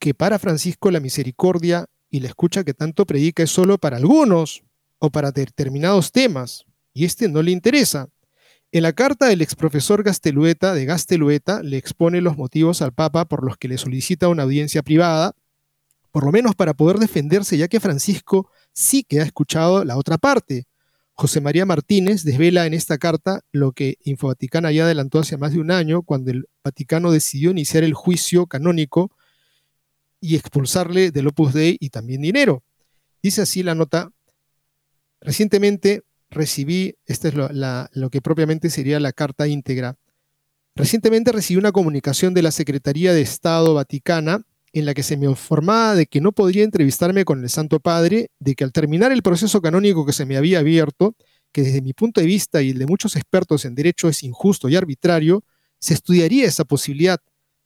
que 0.00 0.14
para 0.14 0.40
Francisco 0.40 0.90
la 0.90 0.98
misericordia 0.98 1.86
y 2.10 2.18
la 2.18 2.26
escucha 2.26 2.64
que 2.64 2.74
tanto 2.74 3.06
predica 3.06 3.44
es 3.44 3.52
solo 3.52 3.78
para 3.78 3.98
algunos 3.98 4.64
o 4.98 5.10
para 5.10 5.30
determinados 5.30 6.10
temas, 6.10 6.64
y 6.92 7.04
este 7.04 7.28
no 7.28 7.40
le 7.40 7.52
interesa. 7.52 8.08
En 8.72 8.82
la 8.82 8.92
carta 8.92 9.26
del 9.26 9.40
exprofesor 9.40 10.02
Gastelueta 10.02 10.74
de 10.74 10.86
Gastelueta 10.86 11.62
le 11.62 11.76
expone 11.76 12.20
los 12.20 12.36
motivos 12.36 12.82
al 12.82 12.92
Papa 12.92 13.26
por 13.26 13.44
los 13.44 13.58
que 13.58 13.68
le 13.68 13.78
solicita 13.78 14.26
una 14.26 14.42
audiencia 14.42 14.82
privada, 14.82 15.36
por 16.10 16.24
lo 16.24 16.32
menos 16.32 16.56
para 16.56 16.74
poder 16.74 16.98
defenderse, 16.98 17.56
ya 17.56 17.68
que 17.68 17.78
Francisco 17.78 18.50
sí 18.72 19.04
que 19.04 19.20
ha 19.20 19.22
escuchado 19.22 19.84
la 19.84 19.96
otra 19.96 20.18
parte. 20.18 20.66
José 21.16 21.40
María 21.40 21.64
Martínez 21.64 22.24
desvela 22.24 22.66
en 22.66 22.74
esta 22.74 22.98
carta 22.98 23.42
lo 23.52 23.72
que 23.72 23.98
Infovaticana 24.04 24.72
ya 24.72 24.84
adelantó 24.84 25.20
hace 25.20 25.36
más 25.36 25.52
de 25.52 25.60
un 25.60 25.70
año, 25.70 26.02
cuando 26.02 26.32
el 26.32 26.46
Vaticano 26.64 27.12
decidió 27.12 27.52
iniciar 27.52 27.84
el 27.84 27.94
juicio 27.94 28.46
canónico 28.46 29.12
y 30.20 30.34
expulsarle 30.34 31.12
del 31.12 31.28
Opus 31.28 31.54
Dei 31.54 31.76
y 31.78 31.90
también 31.90 32.22
dinero. 32.22 32.64
Dice 33.22 33.42
así 33.42 33.62
la 33.62 33.76
nota, 33.76 34.10
recientemente 35.20 36.02
recibí, 36.30 36.96
esta 37.06 37.28
es 37.28 37.34
lo, 37.34 38.10
que 38.10 38.20
propiamente 38.20 38.68
sería 38.68 38.98
la 38.98 39.12
carta 39.12 39.46
íntegra. 39.46 39.96
Recientemente 40.74 41.30
recibí 41.30 41.58
una 41.58 41.70
comunicación 41.70 42.34
de 42.34 42.42
la 42.42 42.50
Secretaría 42.50 43.12
de 43.12 43.20
Estado 43.20 43.74
Vaticana 43.74 44.44
en 44.74 44.86
la 44.86 44.92
que 44.92 45.04
se 45.04 45.16
me 45.16 45.26
informaba 45.26 45.94
de 45.94 46.06
que 46.06 46.20
no 46.20 46.32
podría 46.32 46.64
entrevistarme 46.64 47.24
con 47.24 47.40
el 47.44 47.48
Santo 47.48 47.78
Padre, 47.78 48.32
de 48.40 48.56
que 48.56 48.64
al 48.64 48.72
terminar 48.72 49.12
el 49.12 49.22
proceso 49.22 49.62
canónico 49.62 50.04
que 50.04 50.12
se 50.12 50.26
me 50.26 50.36
había 50.36 50.58
abierto, 50.58 51.14
que 51.52 51.62
desde 51.62 51.80
mi 51.80 51.92
punto 51.92 52.20
de 52.20 52.26
vista 52.26 52.60
y 52.60 52.70
el 52.70 52.80
de 52.80 52.86
muchos 52.86 53.14
expertos 53.14 53.64
en 53.64 53.76
derecho 53.76 54.08
es 54.08 54.24
injusto 54.24 54.68
y 54.68 54.74
arbitrario, 54.74 55.44
se 55.78 55.94
estudiaría 55.94 56.46
esa 56.46 56.64
posibilidad. 56.64 57.20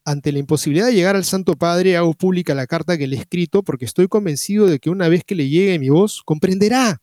Ante 0.04 0.32
la 0.32 0.38
imposibilidad 0.38 0.86
de 0.86 0.94
llegar 0.94 1.16
al 1.16 1.24
Santo 1.24 1.54
Padre, 1.54 1.96
hago 1.96 2.12
pública 2.12 2.54
la 2.54 2.66
carta 2.66 2.98
que 2.98 3.06
le 3.06 3.16
he 3.16 3.20
escrito 3.20 3.62
porque 3.62 3.86
estoy 3.86 4.06
convencido 4.06 4.66
de 4.66 4.78
que 4.78 4.90
una 4.90 5.08
vez 5.08 5.24
que 5.24 5.34
le 5.34 5.48
llegue 5.48 5.78
mi 5.78 5.88
voz, 5.88 6.22
comprenderá 6.26 7.00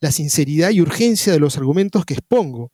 la 0.00 0.12
sinceridad 0.12 0.70
y 0.70 0.80
urgencia 0.80 1.30
de 1.30 1.40
los 1.40 1.58
argumentos 1.58 2.06
que 2.06 2.14
expongo. 2.14 2.72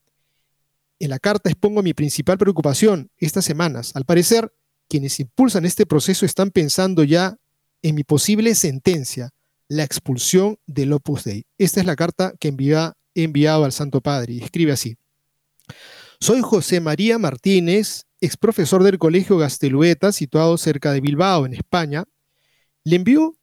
En 1.00 1.10
la 1.10 1.18
carta 1.18 1.50
expongo 1.50 1.82
mi 1.82 1.92
principal 1.92 2.38
preocupación 2.38 3.10
estas 3.16 3.44
semanas. 3.44 3.90
Al 3.96 4.04
parecer, 4.04 4.52
quienes 4.88 5.20
impulsan 5.20 5.64
este 5.64 5.86
proceso 5.86 6.26
están 6.26 6.50
pensando 6.50 7.04
ya 7.04 7.36
en 7.82 7.94
mi 7.94 8.04
posible 8.04 8.54
sentencia, 8.54 9.30
la 9.68 9.84
expulsión 9.84 10.58
del 10.66 10.92
Opus 10.92 11.24
Dei. 11.24 11.44
Esta 11.58 11.80
es 11.80 11.86
la 11.86 11.96
carta 11.96 12.32
que 12.40 12.48
he 12.48 13.22
enviado 13.22 13.64
al 13.64 13.72
Santo 13.72 14.00
Padre 14.00 14.34
y 14.34 14.42
escribe 14.42 14.72
así. 14.72 14.96
Soy 16.20 16.40
José 16.40 16.80
María 16.80 17.18
Martínez, 17.18 18.06
ex 18.20 18.36
profesor 18.36 18.82
del 18.82 18.98
Colegio 18.98 19.36
Gastelueta, 19.36 20.10
situado 20.10 20.56
cerca 20.58 20.92
de 20.92 21.00
Bilbao, 21.00 21.46
en 21.46 21.54
España. 21.54 22.04
Le 22.82 22.96
envío 22.96 23.36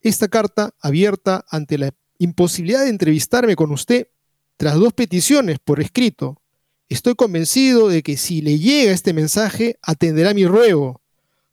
esta 0.00 0.28
carta 0.28 0.74
abierta 0.80 1.44
ante 1.48 1.78
la 1.78 1.90
imposibilidad 2.18 2.82
de 2.82 2.90
entrevistarme 2.90 3.54
con 3.54 3.70
usted 3.70 4.08
tras 4.56 4.74
dos 4.74 4.92
peticiones 4.92 5.58
por 5.60 5.80
escrito 5.80 6.40
Estoy 6.88 7.14
convencido 7.16 7.88
de 7.88 8.02
que 8.02 8.16
si 8.16 8.40
le 8.40 8.58
llega 8.58 8.92
este 8.92 9.12
mensaje, 9.12 9.78
atenderá 9.82 10.32
mi 10.32 10.46
ruego. 10.46 11.02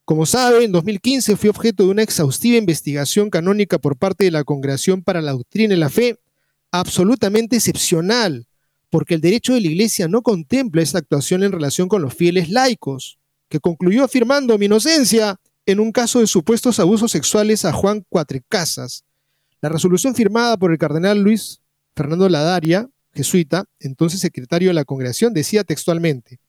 Como 0.06 0.26
sabe, 0.26 0.64
en 0.64 0.72
2015 0.72 1.36
fui 1.36 1.50
objeto 1.50 1.84
de 1.84 1.90
una 1.90 2.04
exhaustiva 2.04 2.58
investigación 2.58 3.30
canónica 3.30 3.78
por 3.78 3.98
parte 3.98 4.24
de 4.24 4.32
la 4.32 4.46
Congregación 4.46 5.04
para 5.04 5.22
la 5.22 5.34
Doctrina 5.34 5.74
y 5.74 5.78
la 5.78 5.90
Fe, 5.90 6.18
absolutamente 6.72 7.58
excepcional, 7.58 8.48
porque 8.90 9.16
el 9.16 9.22
derecho 9.22 9.54
de 9.54 9.62
la 9.62 9.68
Iglesia 9.68 10.08
no 10.08 10.22
contempla 10.22 10.82
esta 10.82 11.00
actuación 11.00 11.44
en 11.44 11.52
relación 11.52 11.90
con 11.90 12.02
los 12.02 12.14
fieles 12.14 12.50
laicos, 12.50 13.18
que 13.50 13.60
concluyó 13.60 14.06
afirmando 14.06 14.58
mi 14.58 14.68
inocencia 14.68 15.38
en 15.66 15.82
un 15.82 15.92
caso 15.92 16.22
de 16.22 16.28
supuestos 16.28 16.80
abusos 16.80 17.12
sexuales 17.12 17.66
a 17.66 17.74
Juan 17.74 18.06
Cuatrecasas. 18.08 19.04
La 19.60 19.68
resolución 19.68 20.16
firmada 20.16 20.56
por 20.56 20.72
el 20.72 20.78
cardenal 20.78 21.20
Luis 21.20 21.60
Fernando 21.94 22.30
Ladaria 22.30 22.90
jesuita, 23.16 23.66
entonces 23.80 24.20
secretario 24.20 24.70
de 24.70 24.74
la 24.74 24.86
congregación, 24.86 25.34
decía 25.34 25.64
textualmente, 25.64 26.40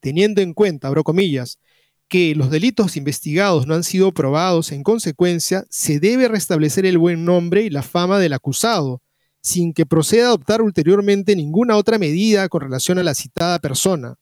teniendo 0.00 0.42
en 0.42 0.52
cuenta, 0.52 0.88
abro 0.88 1.02
comillas, 1.02 1.58
que 2.08 2.34
los 2.34 2.50
delitos 2.50 2.96
investigados 2.96 3.66
no 3.66 3.74
han 3.74 3.82
sido 3.82 4.12
probados, 4.12 4.72
en 4.72 4.82
consecuencia, 4.82 5.64
se 5.70 5.98
debe 5.98 6.28
restablecer 6.28 6.84
el 6.86 6.98
buen 6.98 7.24
nombre 7.24 7.62
y 7.62 7.70
la 7.70 7.82
fama 7.82 8.18
del 8.18 8.34
acusado, 8.34 9.00
sin 9.40 9.72
que 9.72 9.86
proceda 9.86 10.24
a 10.24 10.28
adoptar 10.28 10.62
ulteriormente 10.62 11.34
ninguna 11.34 11.76
otra 11.76 11.98
medida 11.98 12.48
con 12.48 12.60
relación 12.60 12.98
a 12.98 13.02
la 13.02 13.14
citada 13.14 13.58
persona. 13.58 14.16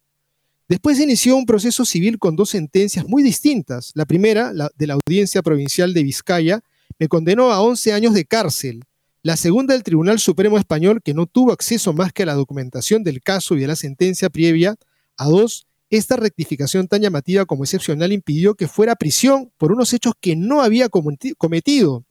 Después 0.69 0.97
se 0.97 1.05
inició 1.05 1.37
un 1.37 1.45
proceso 1.45 1.85
civil 1.85 2.19
con 2.19 2.35
dos 2.35 2.51
sentencias 2.51 3.07
muy 3.07 3.23
distintas. 3.23 3.93
La 3.95 4.07
primera, 4.07 4.53
la 4.53 4.71
de 4.75 4.87
la 4.87 4.95
Audiencia 4.95 5.43
Provincial 5.43 5.93
de 5.93 6.03
Vizcaya, 6.03 6.61
me 6.99 7.09
condenó 7.09 7.53
a 7.53 7.61
11 7.61 7.93
años 7.93 8.15
de 8.15 8.25
cárcel 8.25 8.85
la 9.23 9.37
segunda 9.37 9.75
del 9.75 9.85
Tribunal 9.85 10.19
Supremo 10.19 10.59
Español, 10.59 11.01
que 11.03 11.15
no 11.15 11.27
tuvo 11.27 11.53
acceso 11.53 11.93
más 11.93 12.13
que 12.13 12.25
a 12.25 12.27
la 12.27 12.35
documentación 12.35 13.05
del 13.05 13.23
caso 13.23 13.55
y 13.55 13.61
de 13.61 13.69
la 13.69 13.77
sentencia 13.77 14.31
previa. 14.31 14.75
A 15.17 15.27
dos, 15.27 15.67
esta 15.91 16.17
rectificación 16.17 16.89
tan 16.89 17.03
llamativa 17.03 17.45
como 17.45 17.63
excepcional 17.63 18.13
impidió 18.13 18.55
que 18.55 18.67
fuera 18.67 18.97
prisión 18.97 19.53
por 19.59 19.71
unos 19.71 19.93
hechos 19.93 20.15
que 20.21 20.35
no 20.35 20.61
había 20.63 20.89
cometido. 20.89 22.05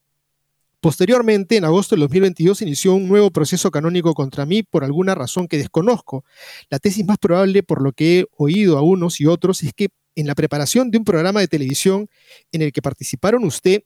Posteriormente, 0.79 1.57
en 1.57 1.65
agosto 1.65 1.95
del 1.95 2.01
2022, 2.01 2.61
inició 2.61 2.95
un 2.95 3.09
nuevo 3.09 3.29
proceso 3.29 3.69
canónico 3.71 4.13
contra 4.13 4.45
mí 4.45 4.63
por 4.63 4.83
alguna 4.83 5.13
razón 5.13 5.47
que 5.47 5.57
desconozco. 5.57 6.23
La 6.69 6.79
tesis 6.79 7.05
más 7.05 7.17
probable, 7.17 7.61
por 7.61 7.83
lo 7.83 7.91
que 7.91 8.19
he 8.19 8.25
oído 8.37 8.77
a 8.77 8.81
unos 8.81 9.19
y 9.19 9.25
otros, 9.25 9.63
es 9.63 9.73
que 9.73 9.89
en 10.15 10.27
la 10.27 10.35
preparación 10.35 10.89
de 10.91 10.97
un 10.97 11.03
programa 11.03 11.41
de 11.41 11.47
televisión 11.47 12.07
en 12.51 12.61
el 12.61 12.71
que 12.71 12.81
participaron 12.81 13.43
usted 13.43 13.83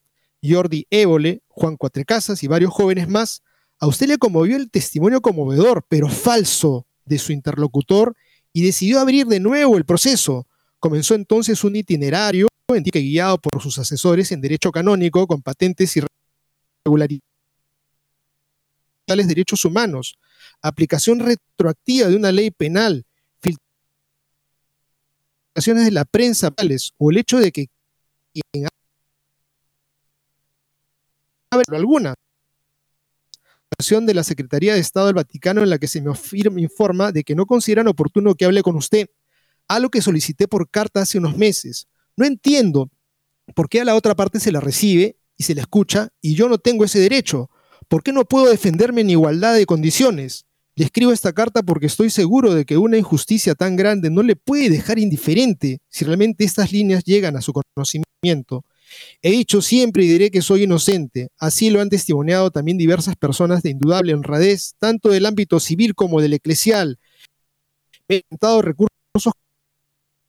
Jordi 0.51 0.87
Évole, 0.89 1.41
Juan 1.47 1.77
Cuatrecasas 1.77 2.43
y 2.43 2.47
varios 2.47 2.71
jóvenes 2.71 3.07
más, 3.07 3.43
a 3.79 3.87
usted 3.87 4.07
le 4.07 4.17
conmovió 4.17 4.55
el 4.55 4.69
testimonio 4.69 5.21
conmovedor, 5.21 5.85
pero 5.89 6.09
falso, 6.09 6.85
de 7.05 7.19
su 7.19 7.31
interlocutor 7.31 8.15
y 8.51 8.63
decidió 8.63 8.99
abrir 8.99 9.27
de 9.27 9.39
nuevo 9.39 9.77
el 9.77 9.85
proceso. 9.85 10.47
Comenzó 10.79 11.15
entonces 11.15 11.63
un 11.63 11.75
itinerario 11.75 12.47
que 12.67 12.99
guiado 12.99 13.37
por 13.37 13.61
sus 13.61 13.77
asesores 13.77 14.31
en 14.31 14.41
derecho 14.41 14.71
canónico 14.71 15.27
con 15.27 15.41
patentes 15.41 15.95
y 15.97 16.01
regularidades 16.83 17.21
derechos 19.27 19.63
humanos, 19.65 20.17
aplicación 20.61 21.19
retroactiva 21.19 22.07
de 22.07 22.15
una 22.15 22.31
ley 22.31 22.49
penal, 22.49 23.05
filtraciones 25.53 25.85
de 25.85 25.91
la 25.91 26.05
prensa 26.05 26.51
o 26.97 27.11
el 27.11 27.17
hecho 27.17 27.37
de 27.37 27.51
que 27.51 27.67
quien 28.33 28.67
alguna 31.71 32.15
de 33.77 34.13
la 34.13 34.23
Secretaría 34.23 34.73
de 34.73 34.79
Estado 34.79 35.07
del 35.07 35.15
Vaticano 35.15 35.61
en 35.61 35.69
la 35.69 35.77
que 35.77 35.87
se 35.87 36.01
me, 36.01 36.61
informa 36.61 37.11
de 37.11 37.23
que 37.23 37.35
no 37.35 37.45
consideran 37.45 37.87
oportuno 37.87 38.33
que 38.35 38.45
hable 38.45 38.63
con 38.63 38.75
usted, 38.75 39.09
algo 39.67 39.89
que 39.89 40.01
solicité 40.01 40.47
por 40.47 40.69
carta 40.69 41.01
hace 41.01 41.17
unos 41.17 41.35
meses. 41.37 41.87
No 42.15 42.25
entiendo 42.25 42.89
por 43.53 43.67
qué 43.67 43.81
a 43.81 43.85
la 43.85 43.95
otra 43.95 44.15
parte 44.15 44.39
se 44.39 44.51
la 44.51 44.61
recibe 44.61 45.17
y 45.37 45.43
se 45.43 45.55
la 45.55 45.61
escucha 45.61 46.09
y 46.21 46.35
yo 46.35 46.47
no 46.47 46.57
tengo 46.57 46.85
ese 46.85 46.99
derecho. 46.99 47.49
¿Por 47.87 48.01
qué 48.01 48.13
no 48.13 48.25
puedo 48.25 48.49
defenderme 48.49 49.01
en 49.01 49.09
igualdad 49.09 49.55
de 49.55 49.65
condiciones? 49.65 50.45
Le 50.75 50.85
escribo 50.85 51.11
esta 51.11 51.33
carta 51.33 51.61
porque 51.61 51.85
estoy 51.85 52.09
seguro 52.09 52.53
de 52.53 52.65
que 52.65 52.77
una 52.77 52.97
injusticia 52.97 53.55
tan 53.55 53.75
grande 53.75 54.09
no 54.09 54.23
le 54.23 54.35
puede 54.35 54.69
dejar 54.69 54.99
indiferente 54.99 55.79
si 55.89 56.05
realmente 56.05 56.43
estas 56.43 56.71
líneas 56.71 57.03
llegan 57.03 57.35
a 57.35 57.41
su 57.41 57.53
conocimiento. 57.53 58.65
He 59.21 59.31
dicho 59.31 59.61
siempre 59.61 60.03
y 60.03 60.07
diré 60.07 60.31
que 60.31 60.41
soy 60.41 60.63
inocente. 60.63 61.29
Así 61.37 61.69
lo 61.69 61.81
han 61.81 61.89
testimoniado 61.89 62.51
también 62.51 62.77
diversas 62.77 63.15
personas 63.15 63.63
de 63.63 63.71
indudable 63.71 64.13
honradez, 64.13 64.75
tanto 64.79 65.09
del 65.09 65.25
ámbito 65.25 65.59
civil 65.59 65.95
como 65.95 66.21
del 66.21 66.33
eclesial. 66.33 66.99
He 68.07 68.17
intentado 68.17 68.61
recursos 68.61 69.33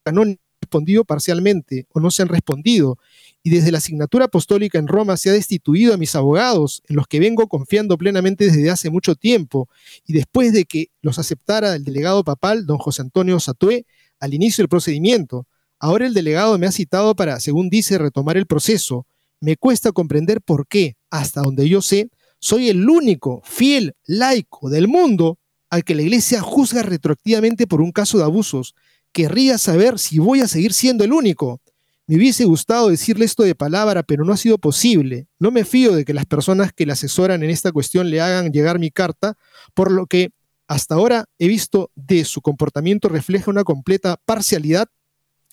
que 0.05 0.13
no 0.13 0.23
han 0.23 0.39
respondido 0.61 1.05
parcialmente 1.05 1.87
o 1.93 2.01
no 2.01 2.11
se 2.11 2.23
han 2.23 2.29
respondido. 2.29 2.99
Y 3.43 3.51
desde 3.51 3.71
la 3.71 3.79
asignatura 3.79 4.25
apostólica 4.25 4.79
en 4.79 4.89
Roma 4.89 5.17
se 5.17 5.31
ha 5.31 5.33
destituido 5.33 5.95
a 5.95 5.97
mis 5.97 6.17
abogados, 6.17 6.83
en 6.89 6.97
los 6.97 7.07
que 7.07 7.21
vengo 7.21 7.47
confiando 7.47 7.97
plenamente 7.97 8.47
desde 8.47 8.71
hace 8.71 8.91
mucho 8.91 9.15
tiempo. 9.15 9.69
Y 10.05 10.13
después 10.15 10.53
de 10.53 10.65
que 10.65 10.87
los 11.01 11.19
aceptara 11.19 11.75
el 11.75 11.85
delegado 11.85 12.25
papal, 12.25 12.67
don 12.67 12.79
José 12.79 13.03
Antonio 13.03 13.39
Satué, 13.39 13.87
al 14.19 14.35
inicio 14.35 14.63
del 14.63 14.69
procedimiento. 14.69 15.47
Ahora 15.79 16.07
el 16.07 16.15
delegado 16.15 16.59
me 16.59 16.67
ha 16.67 16.73
citado 16.73 17.15
para, 17.15 17.39
según 17.41 17.69
dice, 17.69 17.99
retomar 17.99 18.37
el 18.37 18.47
proceso. 18.47 19.07
Me 19.41 19.57
cuesta 19.57 19.93
comprender 19.93 20.41
por 20.41 20.67
qué, 20.67 20.97
hasta 21.11 21.43
donde 21.43 21.69
yo 21.69 21.83
sé, 21.83 22.09
soy 22.39 22.69
el 22.69 22.89
único 22.89 23.43
fiel 23.45 23.95
laico 24.07 24.71
del 24.71 24.89
mundo 24.89 25.39
al 25.71 25.85
que 25.85 25.95
la 25.95 26.03
iglesia 26.03 26.41
juzga 26.41 26.83
retroactivamente 26.83 27.67
por 27.67 27.81
un 27.81 27.93
caso 27.93 28.19
de 28.19 28.25
abusos. 28.25 28.75
Querría 29.13 29.59
saber 29.59 29.99
si 29.99 30.19
voy 30.19 30.41
a 30.41 30.49
seguir 30.49 30.73
siendo 30.73 31.05
el 31.05 31.13
único. 31.13 31.61
Me 32.07 32.17
hubiese 32.17 32.45
gustado 32.45 32.89
decirle 32.89 33.25
esto 33.25 33.43
de 33.43 33.55
palabra, 33.55 34.03
pero 34.03 34.25
no 34.25 34.33
ha 34.33 34.37
sido 34.37 34.59
posible. 34.59 35.27
No 35.41 35.51
me 35.51 35.65
fío 35.65 35.95
de 35.95 36.05
que 36.05 36.15
las 36.15 36.25
personas 36.25 36.73
que 36.73 36.87
le 36.87 36.93
asesoran 36.93 37.43
en 37.43 37.51
esta 37.51 37.73
cuestión 37.73 38.11
le 38.11 38.21
hagan 38.21 38.53
llegar 38.53 38.79
mi 38.79 38.91
carta, 38.91 39.37
por 39.75 39.91
lo 39.91 40.07
que 40.07 40.31
hasta 40.69 40.95
ahora 40.95 41.27
he 41.39 41.49
visto 41.49 41.91
de 41.95 42.25
su 42.25 42.41
comportamiento 42.43 43.09
refleja 43.09 43.51
una 43.51 43.65
completa 43.65 44.21
parcialidad 44.25 44.89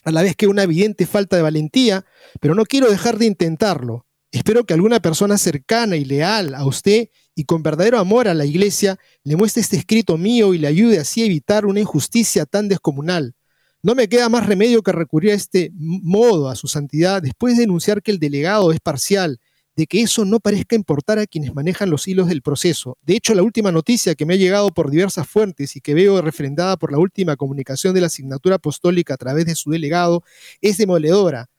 a 0.03 0.11
la 0.11 0.21
vez 0.21 0.35
que 0.35 0.47
una 0.47 0.63
evidente 0.63 1.05
falta 1.05 1.35
de 1.35 1.41
valentía, 1.41 2.05
pero 2.39 2.55
no 2.55 2.65
quiero 2.65 2.89
dejar 2.89 3.17
de 3.17 3.25
intentarlo. 3.25 4.05
Espero 4.31 4.65
que 4.65 4.73
alguna 4.73 4.99
persona 4.99 5.37
cercana 5.37 5.95
y 5.95 6.05
leal 6.05 6.55
a 6.55 6.65
usted 6.65 7.09
y 7.35 7.45
con 7.45 7.63
verdadero 7.63 7.99
amor 7.99 8.27
a 8.27 8.33
la 8.33 8.45
iglesia 8.45 8.97
le 9.23 9.35
muestre 9.35 9.61
este 9.61 9.77
escrito 9.77 10.17
mío 10.17 10.53
y 10.53 10.57
le 10.57 10.67
ayude 10.67 10.99
así 10.99 11.21
a 11.21 11.25
evitar 11.25 11.65
una 11.65 11.79
injusticia 11.79 12.45
tan 12.45 12.67
descomunal. 12.67 13.35
No 13.81 13.95
me 13.95 14.07
queda 14.07 14.29
más 14.29 14.45
remedio 14.45 14.81
que 14.81 14.91
recurrir 14.91 15.31
a 15.31 15.35
este 15.35 15.71
modo 15.75 16.49
a 16.49 16.55
su 16.55 16.67
santidad 16.67 17.21
después 17.21 17.55
de 17.55 17.61
denunciar 17.61 18.01
que 18.01 18.11
el 18.11 18.19
delegado 18.19 18.71
es 18.71 18.79
parcial 18.79 19.39
de 19.75 19.87
que 19.87 20.01
eso 20.01 20.23
no 20.23 20.39
parezca 20.39 20.75
importar 20.75 21.17
a 21.17 21.25
quienes 21.25 21.53
manejan 21.53 21.89
los 21.89 22.07
hilos 22.07 22.27
del 22.27 22.41
proceso. 22.41 22.97
De 23.01 23.15
hecho, 23.15 23.33
la 23.33 23.41
última 23.41 23.71
noticia 23.71 24.13
que 24.13 24.25
me 24.25 24.35
ha 24.35 24.37
llegado 24.37 24.69
por 24.69 24.91
diversas 24.91 25.27
fuentes 25.27 25.75
y 25.75 25.81
que 25.81 25.93
veo 25.93 26.21
refrendada 26.21 26.77
por 26.77 26.91
la 26.91 26.99
última 26.99 27.35
comunicación 27.35 27.93
de 27.93 28.01
la 28.01 28.07
asignatura 28.07 28.55
apostólica 28.55 29.15
a 29.15 29.17
través 29.17 29.45
de 29.45 29.55
su 29.55 29.71
delegado 29.71 30.23
es 30.61 30.77
demoledora. 30.77 31.49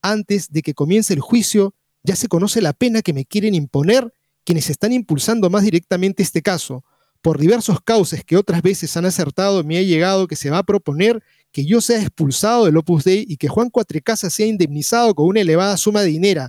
Antes 0.00 0.52
de 0.52 0.62
que 0.62 0.74
comience 0.74 1.12
el 1.12 1.20
juicio, 1.20 1.74
ya 2.04 2.14
se 2.14 2.28
conoce 2.28 2.62
la 2.62 2.72
pena 2.72 3.02
que 3.02 3.12
me 3.12 3.24
quieren 3.24 3.54
imponer 3.54 4.12
quienes 4.44 4.70
están 4.70 4.92
impulsando 4.92 5.50
más 5.50 5.64
directamente 5.64 6.22
este 6.22 6.42
caso. 6.42 6.84
por 7.22 7.40
diversos 7.40 7.80
cauces 7.80 8.22
que 8.24 8.36
otras 8.36 8.62
veces 8.62 8.96
han 8.96 9.04
acertado, 9.04 9.64
me 9.64 9.78
ha 9.78 9.82
llegado 9.82 10.28
que 10.28 10.36
se 10.36 10.48
va 10.48 10.58
a 10.58 10.62
proponer 10.62 11.24
que 11.50 11.64
yo 11.64 11.80
sea 11.80 12.00
expulsado 12.00 12.66
del 12.66 12.76
Opus 12.76 13.02
Dei 13.02 13.24
y 13.26 13.36
que 13.36 13.48
Juan 13.48 13.68
Cuatrecasa 13.68 14.30
sea 14.30 14.46
indemnizado 14.46 15.12
con 15.12 15.26
una 15.26 15.40
elevada 15.40 15.76
suma 15.76 16.02
de 16.02 16.08
dinero. 16.08 16.46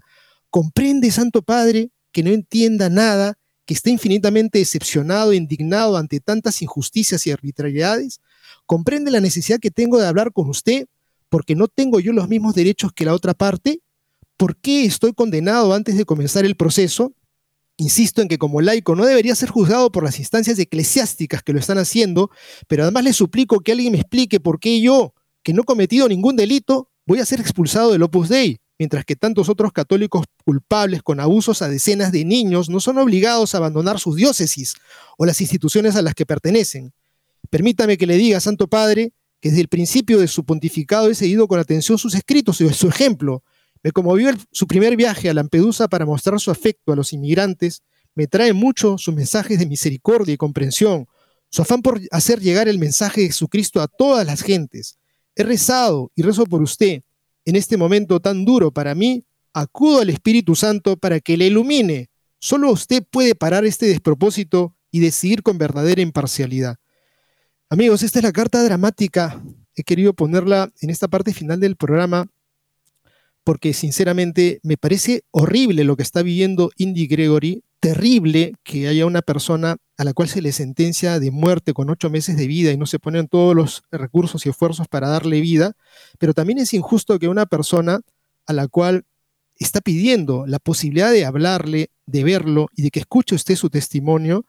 ¿Comprende, 0.50 1.12
Santo 1.12 1.42
Padre, 1.42 1.92
que 2.12 2.24
no 2.24 2.32
entienda 2.32 2.90
nada, 2.90 3.38
que 3.66 3.74
esté 3.74 3.90
infinitamente 3.90 4.60
decepcionado 4.60 5.34
indignado 5.34 5.98
ante 5.98 6.20
tantas 6.20 6.62
injusticias 6.62 7.28
y 7.28 7.32
arbitrariedades? 7.32 8.22
¿Comprende 8.66 9.12
la 9.12 9.20
necesidad 9.20 9.60
que 9.60 9.72
tengo 9.72 10.00
de 10.00 10.08
hablar 10.08 10.32
con 10.32 10.50
usted 10.50 10.88
porque 11.30 11.56
no 11.56 11.68
tengo 11.68 12.00
yo 12.00 12.14
los 12.14 12.30
mismos 12.30 12.56
derechos 12.56 12.94
que 12.94 13.06
la 13.06 13.14
otra 13.14 13.34
parte? 13.34 13.82
¿Por 14.38 14.56
qué 14.58 14.86
estoy 14.86 15.14
condenado 15.14 15.74
antes 15.74 15.98
de 15.98 16.06
comenzar 16.06 16.46
el 16.46 16.56
proceso? 16.56 17.14
Insisto 17.76 18.22
en 18.22 18.28
que 18.28 18.38
como 18.38 18.62
laico 18.62 18.96
no 18.96 19.06
debería 19.06 19.36
ser 19.36 19.50
juzgado 19.50 19.92
por 19.92 20.04
las 20.04 20.18
instancias 20.18 20.58
eclesiásticas 20.58 21.44
que 21.44 21.54
lo 21.54 21.60
están 21.60 21.78
haciendo, 21.78 22.32
pero 22.68 22.84
además 22.84 23.04
le 23.04 23.14
suplico 23.14 23.60
que 23.60 23.74
alguien 23.74 23.92
me 23.92 24.00
explique 24.00 24.40
por 24.40 24.60
qué 24.60 24.82
yo, 24.82 25.14
que 25.44 25.54
no 25.54 25.62
he 25.62 25.66
cometido 25.66 26.08
ningún 26.08 26.36
delito, 26.36 26.90
voy 27.06 27.20
a 27.20 27.26
ser 27.26 27.40
expulsado 27.40 27.92
del 27.92 28.04
Opus 28.04 28.30
Dei, 28.30 28.60
mientras 28.80 29.06
que 29.06 29.16
tantos 29.16 29.50
otros 29.50 29.72
católicos 29.72 30.26
culpables 30.46 31.02
con 31.02 31.20
abusos 31.20 31.62
a 31.62 31.70
decenas 31.70 32.12
de 32.12 32.26
niños 32.26 32.70
no 32.70 32.80
son 32.80 32.98
obligados 32.98 33.54
a 33.54 33.58
abandonar 33.58 34.00
sus 34.00 34.16
diócesis 34.16 34.76
o 35.18 35.26
las 35.26 35.42
instituciones 35.42 35.96
a 35.96 36.02
las 36.02 36.14
que 36.14 36.26
pertenecen. 36.26 36.94
Permítame 37.50 37.98
que 37.98 38.08
le 38.08 38.18
diga, 38.18 38.40
Santo 38.40 38.68
Padre, 38.68 39.14
que 39.40 39.50
desde 39.50 39.62
el 39.62 39.68
principio 39.68 40.20
de 40.20 40.28
su 40.28 40.44
pontificado 40.46 41.10
he 41.10 41.16
seguido 41.16 41.48
con 41.48 41.60
atención 41.60 41.98
sus 41.98 42.16
escritos 42.16 42.62
y 42.62 42.70
su 42.74 42.88
ejemplo, 42.88 43.44
me 43.84 43.92
conmovió 43.92 44.32
su 44.52 44.68
primer 44.68 44.96
viaje 44.96 45.30
a 45.30 45.34
Lampedusa 45.34 45.88
para 45.88 46.06
mostrar 46.06 46.40
su 46.40 46.52
afecto 46.52 46.92
a 46.92 46.96
los 46.96 47.14
inmigrantes. 47.14 47.84
Me 48.16 48.28
trae 48.28 48.54
mucho 48.54 48.98
sus 48.98 49.14
mensajes 49.14 49.60
de 49.60 49.68
misericordia 49.68 50.34
y 50.34 50.38
comprensión, 50.38 51.08
su 51.50 51.62
afán 51.62 51.82
por 51.82 52.02
hacer 52.12 52.42
llegar 52.42 52.68
el 52.68 52.80
mensaje 52.80 53.22
de 53.22 53.28
Jesucristo 53.28 53.82
a 53.82 53.88
todas 53.88 54.26
las 54.26 54.42
gentes. 54.42 54.98
He 55.36 55.44
rezado 55.44 56.12
y 56.16 56.24
rezo 56.24 56.46
por 56.46 56.62
usted. 56.62 57.04
En 57.48 57.56
este 57.56 57.78
momento 57.78 58.20
tan 58.20 58.44
duro 58.44 58.72
para 58.72 58.94
mí, 58.94 59.24
acudo 59.54 60.02
al 60.02 60.10
Espíritu 60.10 60.54
Santo 60.54 60.98
para 60.98 61.22
que 61.22 61.38
le 61.38 61.48
ilumine. 61.48 62.10
Solo 62.40 62.70
usted 62.70 63.06
puede 63.10 63.36
parar 63.36 63.64
este 63.64 63.86
despropósito 63.86 64.76
y 64.92 65.00
decidir 65.00 65.44
con 65.44 65.58
verdadera 65.58 66.02
imparcialidad. 66.02 66.76
Amigos, 67.70 68.04
esta 68.04 68.20
es 68.20 68.24
la 68.24 68.34
carta 68.34 68.62
dramática. 68.66 69.42
He 69.78 69.84
querido 69.84 70.12
ponerla 70.14 70.74
en 70.82 70.90
esta 70.90 71.08
parte 71.08 71.34
final 71.34 71.62
del 71.62 71.78
programa 71.78 72.30
porque 73.46 73.74
sinceramente 73.74 74.60
me 74.62 74.76
parece 74.76 75.24
horrible 75.32 75.86
lo 75.86 75.96
que 75.96 76.04
está 76.04 76.24
viviendo 76.24 76.70
Indy 76.76 77.08
Gregory, 77.08 77.64
terrible 77.80 78.54
que 78.64 78.88
haya 78.88 79.06
una 79.06 79.22
persona 79.22 79.78
a 79.98 80.04
la 80.04 80.14
cual 80.14 80.30
se 80.30 80.42
le 80.42 80.52
sentencia 80.52 81.20
de 81.20 81.32
muerte 81.32 81.74
con 81.74 81.90
ocho 81.90 82.10
meses 82.10 82.38
de 82.38 82.48
vida 82.48 82.72
y 82.72 82.78
no 82.78 82.86
se 82.86 83.00
ponen 83.00 83.28
todos 83.28 83.56
los 83.56 83.84
recursos 83.92 84.46
y 84.46 84.50
esfuerzos 84.50 84.88
para 84.88 85.10
darle 85.10 85.42
vida, 85.42 85.76
pero 86.20 86.34
también 86.34 86.60
es 86.60 86.74
injusto 86.74 87.20
que 87.20 87.28
una 87.28 87.46
persona 87.46 88.02
a 88.46 88.54
la 88.54 88.68
cual 88.68 89.06
está 89.58 89.82
pidiendo 89.82 90.46
la 90.46 90.60
posibilidad 90.60 91.12
de 91.12 91.26
hablarle, 91.26 91.90
de 92.06 92.24
verlo 92.24 92.68
y 92.76 92.84
de 92.84 92.92
que 92.92 93.00
escuche 93.00 93.36
usted 93.36 93.56
su 93.56 93.70
testimonio, 93.70 94.46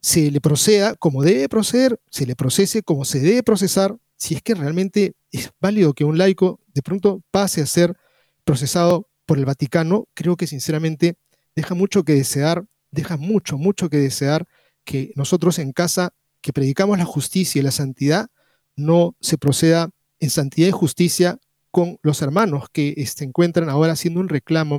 se 0.00 0.30
le 0.30 0.40
proceda 0.40 0.94
como 0.96 1.22
debe 1.22 1.48
proceder, 1.48 2.00
se 2.10 2.26
le 2.26 2.34
procese 2.34 2.82
como 2.82 3.04
se 3.04 3.20
debe 3.20 3.42
procesar, 3.42 3.96
si 4.16 4.34
es 4.34 4.42
que 4.42 4.54
realmente 4.54 5.14
es 5.30 5.50
válido 5.60 5.94
que 5.94 6.04
un 6.04 6.18
laico 6.18 6.60
de 6.74 6.82
pronto 6.82 7.22
pase 7.30 7.60
a 7.62 7.66
ser 7.66 7.96
procesado 8.44 9.08
por 9.26 9.38
el 9.38 9.44
Vaticano, 9.44 10.08
creo 10.14 10.36
que 10.36 10.46
sinceramente 10.46 11.16
deja 11.54 11.74
mucho 11.74 12.04
que 12.04 12.14
desear, 12.14 12.64
deja 12.90 13.16
mucho, 13.16 13.58
mucho 13.58 13.88
que 13.88 13.98
desear 13.98 14.46
que 14.84 15.12
nosotros 15.14 15.58
en 15.58 15.72
casa, 15.72 16.12
que 16.40 16.52
predicamos 16.52 16.98
la 16.98 17.04
justicia 17.04 17.60
y 17.60 17.62
la 17.62 17.70
santidad, 17.70 18.28
no 18.76 19.16
se 19.20 19.38
proceda 19.38 19.90
en 20.18 20.30
santidad 20.30 20.68
y 20.68 20.72
justicia 20.72 21.38
con 21.70 21.98
los 22.02 22.22
hermanos 22.22 22.64
que 22.72 22.94
se 22.96 23.02
este, 23.02 23.24
encuentran 23.24 23.68
ahora 23.68 23.92
haciendo 23.92 24.20
un 24.20 24.28
reclamo. 24.28 24.78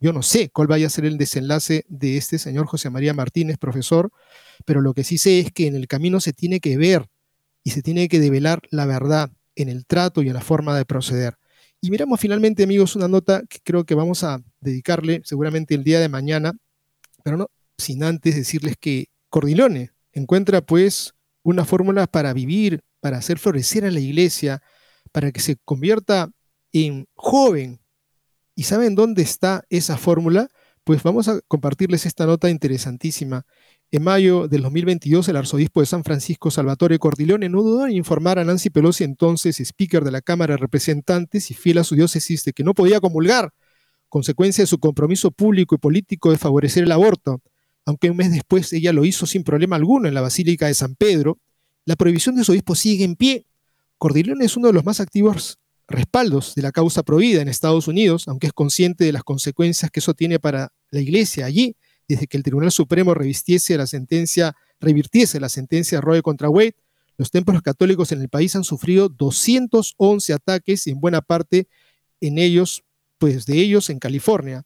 Yo 0.00 0.12
no 0.12 0.22
sé 0.22 0.50
cuál 0.50 0.68
vaya 0.68 0.86
a 0.86 0.90
ser 0.90 1.04
el 1.04 1.18
desenlace 1.18 1.84
de 1.88 2.16
este 2.16 2.38
señor 2.38 2.66
José 2.66 2.90
María 2.90 3.14
Martínez, 3.14 3.58
profesor, 3.58 4.10
pero 4.64 4.80
lo 4.80 4.94
que 4.94 5.02
sí 5.02 5.18
sé 5.18 5.40
es 5.40 5.52
que 5.52 5.66
en 5.66 5.74
el 5.74 5.88
camino 5.88 6.20
se 6.20 6.32
tiene 6.32 6.60
que 6.60 6.76
ver 6.76 7.08
y 7.64 7.70
se 7.70 7.82
tiene 7.82 8.08
que 8.08 8.20
develar 8.20 8.62
la 8.70 8.86
verdad 8.86 9.30
en 9.56 9.68
el 9.68 9.86
trato 9.86 10.22
y 10.22 10.28
en 10.28 10.34
la 10.34 10.40
forma 10.40 10.76
de 10.76 10.84
proceder. 10.84 11.36
Y 11.80 11.90
miramos 11.90 12.18
finalmente, 12.18 12.64
amigos, 12.64 12.96
una 12.96 13.06
nota 13.06 13.42
que 13.48 13.58
creo 13.62 13.84
que 13.84 13.94
vamos 13.94 14.24
a 14.24 14.40
dedicarle 14.60 15.22
seguramente 15.24 15.74
el 15.74 15.84
día 15.84 16.00
de 16.00 16.08
mañana, 16.08 16.52
pero 17.22 17.36
no 17.36 17.50
sin 17.76 18.02
antes 18.02 18.34
decirles 18.34 18.76
que 18.78 19.06
Cordilone 19.28 19.92
encuentra 20.12 20.60
pues 20.60 21.14
una 21.42 21.64
fórmula 21.64 22.08
para 22.08 22.32
vivir, 22.32 22.82
para 23.00 23.18
hacer 23.18 23.38
florecer 23.38 23.84
a 23.84 23.90
la 23.92 24.00
iglesia, 24.00 24.60
para 25.12 25.30
que 25.30 25.40
se 25.40 25.56
convierta 25.64 26.30
en 26.72 27.06
joven. 27.14 27.80
¿Y 28.56 28.64
saben 28.64 28.96
dónde 28.96 29.22
está 29.22 29.64
esa 29.70 29.96
fórmula? 29.96 30.48
Pues 30.82 31.02
vamos 31.04 31.28
a 31.28 31.40
compartirles 31.46 32.06
esta 32.06 32.26
nota 32.26 32.50
interesantísima 32.50 33.46
en 33.90 34.02
mayo 34.02 34.48
del 34.48 34.62
2022, 34.62 35.28
el 35.28 35.36
arzobispo 35.36 35.80
de 35.80 35.86
San 35.86 36.04
Francisco, 36.04 36.50
Salvatore 36.50 36.98
Cordileone, 36.98 37.48
no 37.48 37.62
dudó 37.62 37.86
en 37.86 37.92
informar 37.92 38.38
a 38.38 38.44
Nancy 38.44 38.68
Pelosi, 38.68 39.04
entonces 39.04 39.60
speaker 39.60 40.04
de 40.04 40.10
la 40.10 40.20
Cámara 40.20 40.54
de 40.54 40.58
Representantes 40.58 41.50
y 41.50 41.54
fiel 41.54 41.78
a 41.78 41.84
su 41.84 41.94
diócesis, 41.94 42.44
de 42.44 42.52
que 42.52 42.64
no 42.64 42.74
podía 42.74 43.00
comulgar, 43.00 43.54
consecuencia 44.10 44.62
de 44.62 44.66
su 44.66 44.78
compromiso 44.78 45.30
público 45.30 45.74
y 45.74 45.78
político 45.78 46.30
de 46.30 46.36
favorecer 46.36 46.84
el 46.84 46.92
aborto. 46.92 47.40
Aunque 47.86 48.10
un 48.10 48.18
mes 48.18 48.30
después 48.30 48.70
ella 48.74 48.92
lo 48.92 49.06
hizo 49.06 49.24
sin 49.24 49.42
problema 49.42 49.76
alguno 49.76 50.06
en 50.06 50.12
la 50.12 50.20
Basílica 50.20 50.66
de 50.66 50.74
San 50.74 50.94
Pedro, 50.94 51.38
la 51.86 51.96
prohibición 51.96 52.36
de 52.36 52.44
su 52.44 52.52
obispo 52.52 52.74
sigue 52.74 53.04
en 53.04 53.16
pie. 53.16 53.46
Cordileone 53.96 54.44
es 54.44 54.58
uno 54.58 54.66
de 54.66 54.74
los 54.74 54.84
más 54.84 55.00
activos 55.00 55.58
respaldos 55.86 56.54
de 56.54 56.60
la 56.60 56.72
causa 56.72 57.02
prohibida 57.02 57.40
en 57.40 57.48
Estados 57.48 57.88
Unidos, 57.88 58.28
aunque 58.28 58.48
es 58.48 58.52
consciente 58.52 59.04
de 59.04 59.12
las 59.12 59.24
consecuencias 59.24 59.90
que 59.90 60.00
eso 60.00 60.12
tiene 60.12 60.38
para 60.38 60.74
la 60.90 61.00
iglesia 61.00 61.46
allí 61.46 61.74
desde 62.08 62.26
que 62.26 62.36
el 62.36 62.42
Tribunal 62.42 62.72
Supremo 62.72 63.14
revistiese 63.14 63.76
la 63.76 63.86
sentencia, 63.86 64.56
revirtiese 64.80 65.38
la 65.38 65.48
sentencia 65.48 66.00
Roe 66.00 66.22
contra 66.22 66.48
Wade, 66.48 66.76
los 67.16 67.30
templos 67.30 67.62
católicos 67.62 68.12
en 68.12 68.22
el 68.22 68.28
país 68.28 68.56
han 68.56 68.64
sufrido 68.64 69.08
211 69.08 70.32
ataques 70.32 70.86
y 70.86 70.90
en 70.90 71.00
buena 71.00 71.20
parte 71.20 71.68
en 72.20 72.38
ellos, 72.38 72.84
pues 73.18 73.44
de 73.44 73.58
ellos 73.58 73.90
en 73.90 73.98
California. 73.98 74.64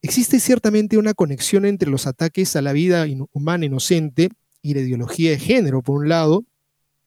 Existe 0.00 0.40
ciertamente 0.40 0.96
una 0.96 1.14
conexión 1.14 1.64
entre 1.64 1.90
los 1.90 2.06
ataques 2.06 2.56
a 2.56 2.62
la 2.62 2.72
vida 2.72 3.06
humana 3.32 3.66
inocente 3.66 4.30
y 4.62 4.74
la 4.74 4.80
ideología 4.80 5.30
de 5.32 5.38
género, 5.38 5.82
por 5.82 5.98
un 5.98 6.08
lado, 6.08 6.44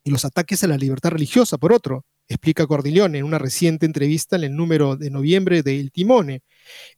y 0.04 0.12
los 0.12 0.26
ataques 0.26 0.64
a 0.64 0.68
la 0.68 0.78
libertad 0.78 1.12
religiosa, 1.12 1.58
por 1.58 1.74
otro 1.74 2.06
explica 2.28 2.68
Cordileone 2.68 3.20
en 3.20 3.26
una 3.26 3.40
reciente 3.40 3.86
entrevista 3.86 4.36
en 4.36 4.44
el 4.44 4.56
número 4.56 4.96
de 4.96 5.10
noviembre 5.10 5.64
de 5.64 5.80
El 5.80 5.92
Timone. 5.92 6.42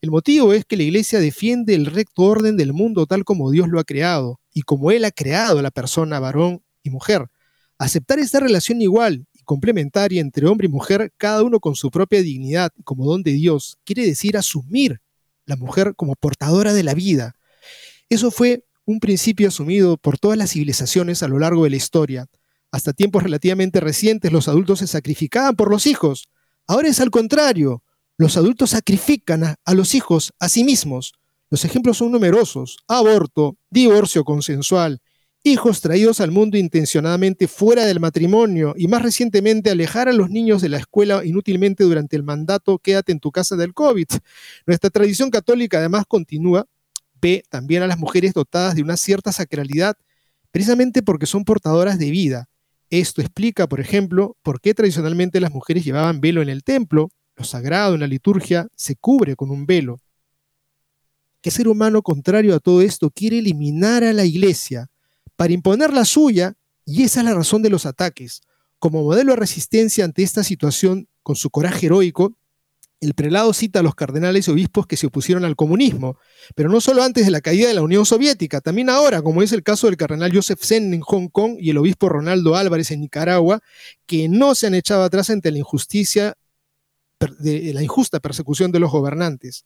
El 0.02 0.12
motivo 0.12 0.54
es 0.54 0.66
que 0.66 0.78
la 0.78 0.84
Iglesia 0.84 1.20
defiende 1.20 1.74
el 1.74 1.88
recto 1.88 2.24
orden 2.24 2.58
del 2.58 2.74
mundo 2.74 3.06
tal 3.06 3.24
como 3.24 3.52
Dios 3.52 3.68
lo 3.68 3.80
ha 3.80 3.84
creado 3.84 4.40
y 4.54 4.62
como 4.62 4.92
Él 4.92 5.06
ha 5.06 5.12
creado 5.12 5.60
a 5.60 5.62
la 5.62 5.72
persona 5.72 6.20
varón 6.20 6.64
y 6.84 6.90
mujer. 6.90 7.28
Aceptar 7.78 8.20
esta 8.20 8.40
relación 8.40 8.82
igual 8.82 9.26
y 9.34 9.44
complementaria 9.44 10.22
entre 10.22 10.48
hombre 10.48 10.68
y 10.68 10.72
mujer, 10.72 11.12
cada 11.18 11.44
uno 11.44 11.60
con 11.60 11.76
su 11.76 11.92
propia 11.92 12.22
dignidad 12.22 12.72
como 12.84 13.06
don 13.06 13.24
de 13.24 13.34
Dios, 13.34 13.78
quiere 13.84 14.06
decir 14.06 14.38
asumir 14.38 15.02
la 15.46 15.56
mujer 15.56 15.94
como 15.96 16.16
portadora 16.16 16.74
de 16.74 16.84
la 16.84 16.94
vida. 16.94 17.36
Eso 18.10 18.32
fue 18.32 18.66
un 18.86 19.00
principio 19.00 19.48
asumido 19.48 19.98
por 19.98 20.18
todas 20.18 20.38
las 20.38 20.52
civilizaciones 20.52 21.24
a 21.24 21.28
lo 21.28 21.40
largo 21.40 21.64
de 21.64 21.72
la 21.72 21.76
historia 21.76 22.28
hasta 22.76 22.92
tiempos 22.92 23.24
relativamente 23.24 23.80
recientes 23.80 24.34
los 24.34 24.50
adultos 24.50 24.80
se 24.80 24.88
sacrificaban 24.88 25.56
por 25.56 25.72
los 25.72 25.88
hijos. 25.88 26.28
Ahora 26.68 26.90
es 26.90 27.00
al 27.00 27.10
contrario. 27.10 27.84
Los 28.18 28.36
adultos 28.36 28.72
sacrifican 28.72 29.56
a, 29.64 29.74
los 29.74 29.96
hijos 29.96 30.34
a 30.40 30.50
sí 30.50 30.66
mismos. 30.66 31.14
Los 31.50 31.64
ejemplos 31.64 32.00
son 32.00 32.12
numerosos. 32.12 32.80
Aborto, 32.90 33.56
divorcio 33.70 34.26
consensual, 34.26 35.00
hijos 35.42 35.80
traídos 35.80 36.20
al 36.20 36.32
mundo 36.32 36.58
intencionadamente 36.58 37.48
fuera 37.48 37.86
del 37.86 38.02
matrimonio 38.02 38.74
y 38.76 38.90
más 38.90 39.04
recientemente 39.04 39.70
alejar 39.70 40.10
a 40.10 40.14
los 40.14 40.30
niños 40.30 40.62
de 40.62 40.68
la 40.68 40.78
escuela 40.78 41.24
inútilmente 41.24 41.86
durante 41.86 42.18
el 42.18 42.24
mandato 42.24 42.78
quédate 42.80 43.14
en 43.14 43.22
tu 43.22 43.32
casa 43.32 43.56
del 43.56 43.74
COVID. 43.74 44.08
Nuestra 44.66 44.90
tradición 44.90 45.30
católica 45.30 45.78
además 45.78 46.04
continúa, 46.10 46.68
ve 47.22 47.42
también 47.50 47.84
a 47.84 47.88
las 47.88 47.98
mujeres 47.98 48.34
dotadas 48.34 48.76
de 48.76 48.82
una 48.82 48.98
cierta 48.98 49.32
sacralidad 49.32 49.96
precisamente 50.52 51.04
porque 51.04 51.26
son 51.26 51.46
portadoras 51.46 52.00
de 52.00 52.10
vida. 52.12 52.50
Esto 52.90 53.22
explica, 53.22 53.68
por 53.68 53.80
ejemplo, 53.80 54.38
por 54.44 54.62
qué 54.62 54.74
tradicionalmente 54.74 55.40
las 55.40 55.52
mujeres 55.52 55.84
llevaban 55.84 56.22
velo 56.22 56.42
en 56.42 56.50
el 56.50 56.64
templo. 56.64 57.10
Lo 57.36 57.44
sagrado 57.44 57.96
en 57.96 58.02
la 58.02 58.08
liturgia 58.08 58.68
se 58.76 58.96
cubre 58.96 59.36
con 59.36 59.50
un 59.50 59.66
velo. 59.66 60.00
¿Qué 61.42 61.52
ser 61.52 61.68
humano, 61.68 62.02
contrario 62.02 62.56
a 62.56 62.60
todo 62.60 62.82
esto, 62.82 63.10
quiere 63.10 63.40
eliminar 63.40 64.04
a 64.04 64.14
la 64.14 64.26
iglesia 64.26 64.90
para 65.36 65.54
imponer 65.54 65.94
la 65.94 66.06
suya, 66.06 66.56
y 66.86 67.04
esa 67.04 67.20
es 67.20 67.26
la 67.26 67.34
razón 67.34 67.62
de 67.62 67.70
los 67.70 67.86
ataques. 67.86 68.42
Como 68.80 69.04
modelo 69.04 69.34
de 69.34 69.40
resistencia 69.40 70.06
ante 70.06 70.24
esta 70.24 70.44
situación, 70.44 71.08
con 71.24 71.36
su 71.36 71.50
coraje 71.50 71.88
heroico, 71.88 72.38
El 73.02 73.14
prelado 73.14 73.54
cita 73.54 73.80
a 73.80 73.84
los 73.84 73.93
cardenales 73.93 74.48
y 74.48 74.52
obispos 74.52 74.88
que 74.88 74.98
se 74.98 75.08
opusieron 75.08 75.43
al 75.46 75.56
comunismo, 75.56 76.18
pero 76.56 76.70
no 76.70 76.80
solo 76.82 77.04
antes 77.04 77.26
de 77.26 77.32
la 77.32 77.41
caída 77.41 77.68
de 77.68 77.74
la 77.74 77.82
Unión 77.82 78.06
Soviética, 78.06 78.62
también 78.62 78.89
ahora, 78.89 79.22
como 79.22 79.41
es 79.41 79.52
el 79.52 79.64
caso 79.64 79.88
del 79.88 79.98
cardenal 79.98 80.34
Joseph 80.34 80.64
Zen 80.64 80.93
en 80.93 81.02
Hong 81.02 81.28
Kong 81.28 81.58
y 81.60 81.70
el 81.70 81.78
obispo 81.78 82.10
Ronaldo 82.10 82.56
Álvarez 82.56 82.91
en 82.91 83.02
Nicaragua, 83.02 83.60
que 84.06 84.30
no 84.30 84.56
se 84.56 84.68
han 84.68 84.76
echado 84.76 85.04
atrás 85.04 85.30
ante 85.30 85.52
la 85.52 85.60
injusticia 85.60 86.36
de 87.39 87.74
la 87.74 87.82
injusta 87.82 88.20
persecución 88.20 88.72
de 88.72 88.80
los 88.80 88.91
gobernantes. 88.91 89.66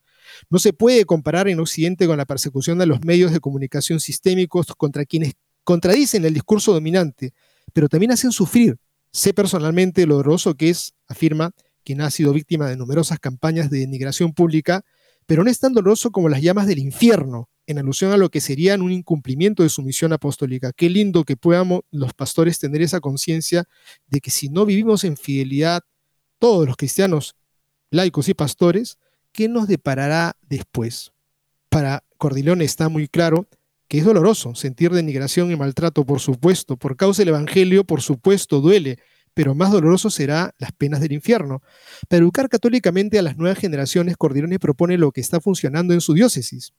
No 0.49 0.59
se 0.59 0.73
puede 0.73 1.05
comparar 1.05 1.47
en 1.47 1.59
Occidente 1.59 2.07
con 2.07 2.17
la 2.17 2.25
persecución 2.25 2.77
de 2.77 2.85
los 2.85 3.03
medios 3.03 3.31
de 3.31 3.39
comunicación 3.39 3.99
sistémicos 3.99 4.67
contra 4.77 5.05
quienes 5.05 5.33
contradicen 5.63 6.25
el 6.25 6.33
discurso 6.33 6.73
dominante, 6.73 7.33
pero 7.73 7.89
también 7.89 8.11
hacen 8.11 8.31
sufrir. 8.31 8.77
Sé 9.11 9.33
personalmente 9.33 10.05
lo 10.05 10.17
doloroso 10.17 10.55
que 10.55 10.69
es, 10.69 10.93
afirma, 11.07 11.51
quien 11.89 12.01
ha 12.01 12.11
sido 12.11 12.33
víctima 12.33 12.67
de 12.67 12.77
numerosas 12.77 13.17
campañas 13.17 13.71
de 13.71 13.79
denigración 13.79 14.31
pública, 14.31 14.85
pero 15.25 15.43
no 15.43 15.49
es 15.49 15.57
tan 15.57 15.73
doloroso 15.73 16.11
como 16.11 16.29
las 16.29 16.39
llamas 16.39 16.67
del 16.67 16.77
infierno, 16.77 17.49
en 17.65 17.79
alusión 17.79 18.11
a 18.11 18.17
lo 18.17 18.29
que 18.29 18.41
serían 18.41 18.83
un 18.83 18.91
incumplimiento 18.91 19.63
de 19.63 19.69
su 19.69 19.81
misión 19.81 20.13
apostólica. 20.13 20.71
Qué 20.71 20.87
lindo 20.87 21.23
que 21.23 21.35
podamos 21.35 21.81
los 21.89 22.13
pastores 22.13 22.59
tener 22.59 22.83
esa 22.83 22.99
conciencia 22.99 23.63
de 24.05 24.21
que 24.21 24.29
si 24.29 24.49
no 24.49 24.67
vivimos 24.67 25.03
en 25.03 25.17
fidelidad, 25.17 25.81
todos 26.37 26.67
los 26.67 26.77
cristianos, 26.77 27.35
laicos 27.89 28.29
y 28.29 28.35
pastores, 28.35 28.99
¿qué 29.31 29.49
nos 29.49 29.67
deparará 29.67 30.37
después? 30.43 31.11
Para 31.69 32.03
Cordilón 32.19 32.61
está 32.61 32.87
muy 32.87 33.07
claro 33.07 33.47
que 33.87 33.97
es 33.97 34.05
doloroso 34.05 34.53
sentir 34.53 34.91
denigración 34.91 35.51
y 35.51 35.55
maltrato, 35.55 36.05
por 36.05 36.19
supuesto, 36.19 36.77
por 36.77 36.95
causa 36.95 37.23
del 37.23 37.29
Evangelio, 37.29 37.83
por 37.83 38.03
supuesto, 38.03 38.61
duele, 38.61 38.99
pero 39.33 39.55
más 39.55 39.71
doloroso 39.71 40.09
será 40.09 40.53
las 40.57 40.71
penas 40.71 41.01
del 41.01 41.13
infierno. 41.13 41.61
Para 42.07 42.21
educar 42.21 42.49
católicamente 42.49 43.19
a 43.19 43.21
las 43.21 43.37
nuevas 43.37 43.59
generaciones, 43.59 44.17
Cordilone 44.17 44.59
propone 44.59 44.97
lo 44.97 45.11
que 45.11 45.21
está 45.21 45.39
funcionando 45.39 45.93
en 45.93 46.01
su 46.01 46.13
diócesis. 46.13 46.73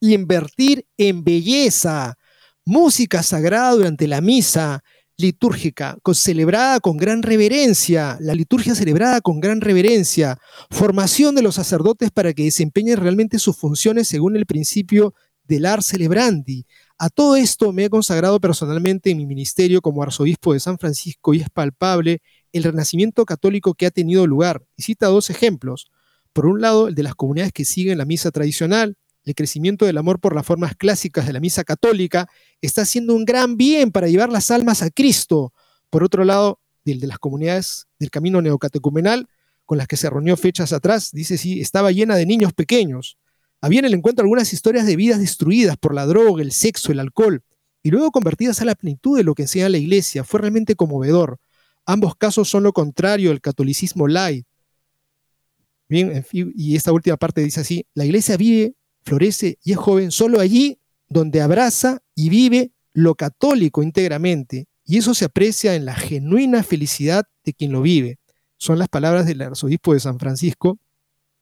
Invertir 0.00 0.86
en 0.96 1.24
belleza, 1.24 2.16
música 2.64 3.22
sagrada 3.22 3.72
durante 3.72 4.06
la 4.06 4.20
misa, 4.20 4.82
litúrgica, 5.20 5.98
celebrada 6.14 6.80
con 6.80 6.96
gran 6.96 7.22
reverencia, 7.22 8.16
la 8.20 8.34
liturgia 8.34 8.74
celebrada 8.74 9.20
con 9.20 9.38
gran 9.38 9.60
reverencia, 9.60 10.38
formación 10.70 11.34
de 11.34 11.42
los 11.42 11.56
sacerdotes 11.56 12.10
para 12.10 12.32
que 12.32 12.44
desempeñen 12.44 12.96
realmente 12.96 13.38
sus 13.38 13.56
funciones 13.56 14.08
según 14.08 14.36
el 14.36 14.46
principio 14.46 15.14
del 15.44 15.66
ar 15.66 15.82
celebrandi. 15.82 16.66
A 17.02 17.08
todo 17.08 17.34
esto 17.34 17.72
me 17.72 17.86
he 17.86 17.88
consagrado 17.88 18.38
personalmente 18.40 19.10
en 19.10 19.16
mi 19.16 19.24
ministerio 19.24 19.80
como 19.80 20.02
arzobispo 20.02 20.52
de 20.52 20.60
San 20.60 20.78
Francisco 20.78 21.32
y 21.32 21.40
es 21.40 21.48
palpable 21.48 22.20
el 22.52 22.62
renacimiento 22.62 23.24
católico 23.24 23.72
que 23.72 23.86
ha 23.86 23.90
tenido 23.90 24.26
lugar. 24.26 24.66
Y 24.76 24.82
cita 24.82 25.06
dos 25.06 25.30
ejemplos. 25.30 25.90
Por 26.34 26.44
un 26.44 26.60
lado, 26.60 26.88
el 26.88 26.94
de 26.94 27.02
las 27.02 27.14
comunidades 27.14 27.54
que 27.54 27.64
siguen 27.64 27.96
la 27.96 28.04
misa 28.04 28.30
tradicional, 28.30 28.98
el 29.24 29.34
crecimiento 29.34 29.86
del 29.86 29.96
amor 29.96 30.20
por 30.20 30.34
las 30.34 30.44
formas 30.44 30.76
clásicas 30.76 31.26
de 31.26 31.32
la 31.32 31.40
misa 31.40 31.64
católica 31.64 32.28
está 32.60 32.82
haciendo 32.82 33.14
un 33.14 33.24
gran 33.24 33.56
bien 33.56 33.92
para 33.92 34.08
llevar 34.08 34.28
las 34.28 34.50
almas 34.50 34.82
a 34.82 34.90
Cristo. 34.90 35.54
Por 35.88 36.04
otro 36.04 36.26
lado, 36.26 36.60
el 36.84 37.00
de 37.00 37.06
las 37.06 37.18
comunidades 37.18 37.86
del 37.98 38.10
camino 38.10 38.42
neocatecumenal, 38.42 39.26
con 39.64 39.78
las 39.78 39.88
que 39.88 39.96
se 39.96 40.10
reunió 40.10 40.36
fechas 40.36 40.74
atrás, 40.74 41.12
dice 41.12 41.38
sí, 41.38 41.62
estaba 41.62 41.92
llena 41.92 42.16
de 42.16 42.26
niños 42.26 42.52
pequeños. 42.52 43.16
Había 43.60 43.80
en 43.80 43.84
el 43.86 43.94
encuentro 43.94 44.22
algunas 44.22 44.52
historias 44.52 44.86
de 44.86 44.96
vidas 44.96 45.20
destruidas 45.20 45.76
por 45.76 45.94
la 45.94 46.06
droga, 46.06 46.42
el 46.42 46.52
sexo, 46.52 46.92
el 46.92 47.00
alcohol, 47.00 47.42
y 47.82 47.90
luego 47.90 48.10
convertidas 48.10 48.60
a 48.60 48.64
la 48.64 48.74
plenitud 48.74 49.16
de 49.16 49.24
lo 49.24 49.34
que 49.34 49.42
enseña 49.42 49.68
la 49.68 49.78
iglesia. 49.78 50.24
Fue 50.24 50.40
realmente 50.40 50.76
conmovedor. 50.76 51.38
Ambos 51.86 52.14
casos 52.16 52.48
son 52.48 52.62
lo 52.62 52.72
contrario 52.72 53.30
del 53.30 53.40
catolicismo 53.40 54.06
light. 54.06 54.46
Bien, 55.88 56.24
y 56.32 56.76
esta 56.76 56.92
última 56.92 57.16
parte 57.16 57.42
dice 57.42 57.60
así, 57.60 57.84
la 57.94 58.04
iglesia 58.04 58.36
vive 58.36 58.74
florece 59.02 59.58
y 59.64 59.72
es 59.72 59.78
joven 59.78 60.10
solo 60.10 60.40
allí 60.40 60.78
donde 61.08 61.40
abraza 61.40 62.00
y 62.14 62.28
vive 62.28 62.72
lo 62.92 63.14
católico 63.14 63.82
íntegramente. 63.82 64.68
Y 64.84 64.98
eso 64.98 65.14
se 65.14 65.24
aprecia 65.24 65.74
en 65.74 65.84
la 65.84 65.94
genuina 65.94 66.62
felicidad 66.62 67.24
de 67.44 67.54
quien 67.54 67.72
lo 67.72 67.82
vive. 67.82 68.18
Son 68.56 68.78
las 68.78 68.88
palabras 68.88 69.26
del 69.26 69.42
arzobispo 69.42 69.94
de 69.94 70.00
San 70.00 70.18
Francisco. 70.18 70.78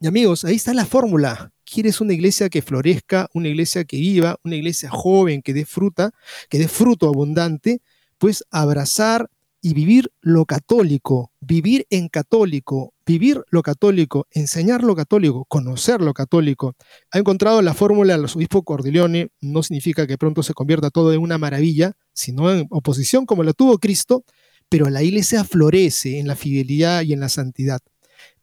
Y 0.01 0.07
amigos, 0.07 0.45
ahí 0.45 0.57
está 0.57 0.73
la 0.73 0.87
fórmula. 0.87 1.53
¿Quieres 1.71 2.01
una 2.01 2.14
iglesia 2.14 2.49
que 2.49 2.62
florezca, 2.62 3.29
una 3.35 3.49
iglesia 3.49 3.85
que 3.85 3.99
viva, 3.99 4.39
una 4.43 4.57
iglesia 4.57 4.89
joven, 4.89 5.43
que 5.43 5.53
dé 5.53 5.66
fruta, 5.66 6.12
que 6.49 6.59
dé 6.59 6.66
fruto 6.66 7.09
abundante? 7.09 7.83
Pues 8.16 8.43
abrazar 8.51 9.29
y 9.61 9.75
vivir 9.75 10.11
lo 10.23 10.47
católico, 10.47 11.33
vivir 11.41 11.87
en 11.91 12.09
católico, 12.09 12.95
vivir 13.05 13.43
lo 13.51 13.62
católico, 13.62 14.27
enseñar 14.31 14.83
lo 14.83 14.97
católico, 14.97 15.45
conocer 15.45 16.01
lo 16.01 16.14
católico. 16.14 16.75
Ha 17.11 17.19
encontrado 17.19 17.61
la 17.61 17.75
fórmula 17.75 18.16
del 18.16 18.25
obispo 18.25 18.62
Cordileone, 18.62 19.29
no 19.43 19.62
significa 19.62 20.07
que 20.07 20.16
pronto 20.16 20.43
se 20.43 20.55
convierta 20.55 20.89
todo 20.89 21.12
en 21.12 21.21
una 21.21 21.37
maravilla, 21.37 21.97
sino 22.14 22.51
en 22.51 22.66
oposición 22.71 23.27
como 23.27 23.43
la 23.43 23.53
tuvo 23.53 23.79
Cristo, 23.79 24.25
pero 24.71 24.89
la 24.89 25.03
iglesia 25.03 25.45
florece 25.45 26.19
en 26.19 26.29
la 26.29 26.37
fidelidad 26.37 27.03
y 27.03 27.12
en 27.12 27.21
la 27.21 27.29
santidad. 27.29 27.81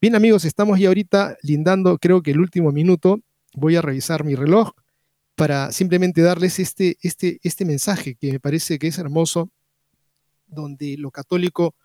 Bien 0.01 0.13
amigos, 0.15 0.43
estamos 0.43 0.77
ya 0.77 0.89
ahorita 0.89 1.37
lindando, 1.41 1.97
creo 1.97 2.21
que 2.21 2.31
el 2.31 2.39
último 2.39 2.71
minuto, 2.71 3.21
voy 3.53 3.77
a 3.77 3.81
revisar 3.81 4.25
mi 4.25 4.35
reloj 4.35 4.71
para 5.35 5.71
simplemente 5.71 6.21
darles 6.21 6.59
este, 6.59 6.97
este, 7.01 7.39
este 7.43 7.63
mensaje 7.63 8.15
que 8.15 8.33
me 8.33 8.39
parece 8.39 8.77
que 8.77 8.87
es 8.87 8.97
hermoso 8.97 9.49
donde 10.47 10.97
lo 10.97 11.11
católico 11.11 11.75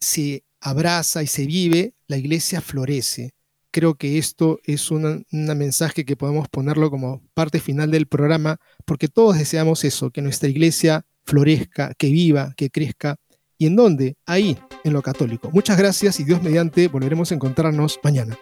se 0.00 0.44
abraza 0.60 1.22
y 1.22 1.28
se 1.28 1.46
vive, 1.46 1.94
la 2.08 2.16
iglesia 2.16 2.60
florece. 2.60 3.32
Creo 3.70 3.94
que 3.94 4.18
esto 4.18 4.58
es 4.64 4.90
un 4.90 5.24
mensaje 5.30 6.04
que 6.04 6.16
podemos 6.16 6.48
ponerlo 6.48 6.90
como 6.90 7.22
parte 7.34 7.60
final 7.60 7.92
del 7.92 8.08
programa, 8.08 8.58
porque 8.84 9.06
todos 9.06 9.38
deseamos 9.38 9.84
eso, 9.84 10.10
que 10.10 10.20
nuestra 10.20 10.48
iglesia 10.48 11.06
florezca, 11.24 11.94
que 11.94 12.10
viva, 12.10 12.52
que 12.56 12.70
crezca. 12.70 13.16
¿Y 13.60 13.66
en 13.66 13.76
dónde? 13.76 14.16
Ahí, 14.24 14.56
en 14.84 14.94
lo 14.94 15.02
católico. 15.02 15.50
Muchas 15.52 15.76
gracias 15.76 16.18
y 16.18 16.24
Dios 16.24 16.42
mediante 16.42 16.88
volveremos 16.88 17.30
a 17.30 17.34
encontrarnos 17.34 18.00
mañana. 18.02 18.38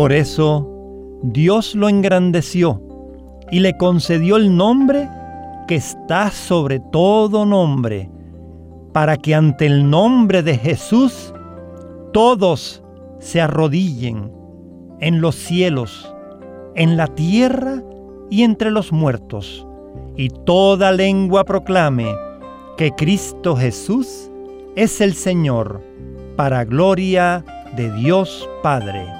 Por 0.00 0.14
eso 0.14 0.66
Dios 1.22 1.74
lo 1.74 1.90
engrandeció 1.90 2.80
y 3.50 3.60
le 3.60 3.76
concedió 3.76 4.38
el 4.38 4.56
nombre 4.56 5.10
que 5.68 5.74
está 5.74 6.30
sobre 6.30 6.80
todo 6.80 7.44
nombre, 7.44 8.10
para 8.94 9.18
que 9.18 9.34
ante 9.34 9.66
el 9.66 9.90
nombre 9.90 10.42
de 10.42 10.56
Jesús 10.56 11.34
todos 12.14 12.82
se 13.18 13.42
arrodillen 13.42 14.32
en 15.00 15.20
los 15.20 15.34
cielos, 15.34 16.10
en 16.76 16.96
la 16.96 17.06
tierra 17.06 17.82
y 18.30 18.44
entre 18.44 18.70
los 18.70 18.92
muertos, 18.92 19.66
y 20.16 20.30
toda 20.30 20.92
lengua 20.92 21.44
proclame 21.44 22.06
que 22.78 22.90
Cristo 22.92 23.54
Jesús 23.54 24.30
es 24.76 25.02
el 25.02 25.12
Señor, 25.12 25.82
para 26.36 26.64
gloria 26.64 27.44
de 27.76 27.92
Dios 27.92 28.48
Padre. 28.62 29.19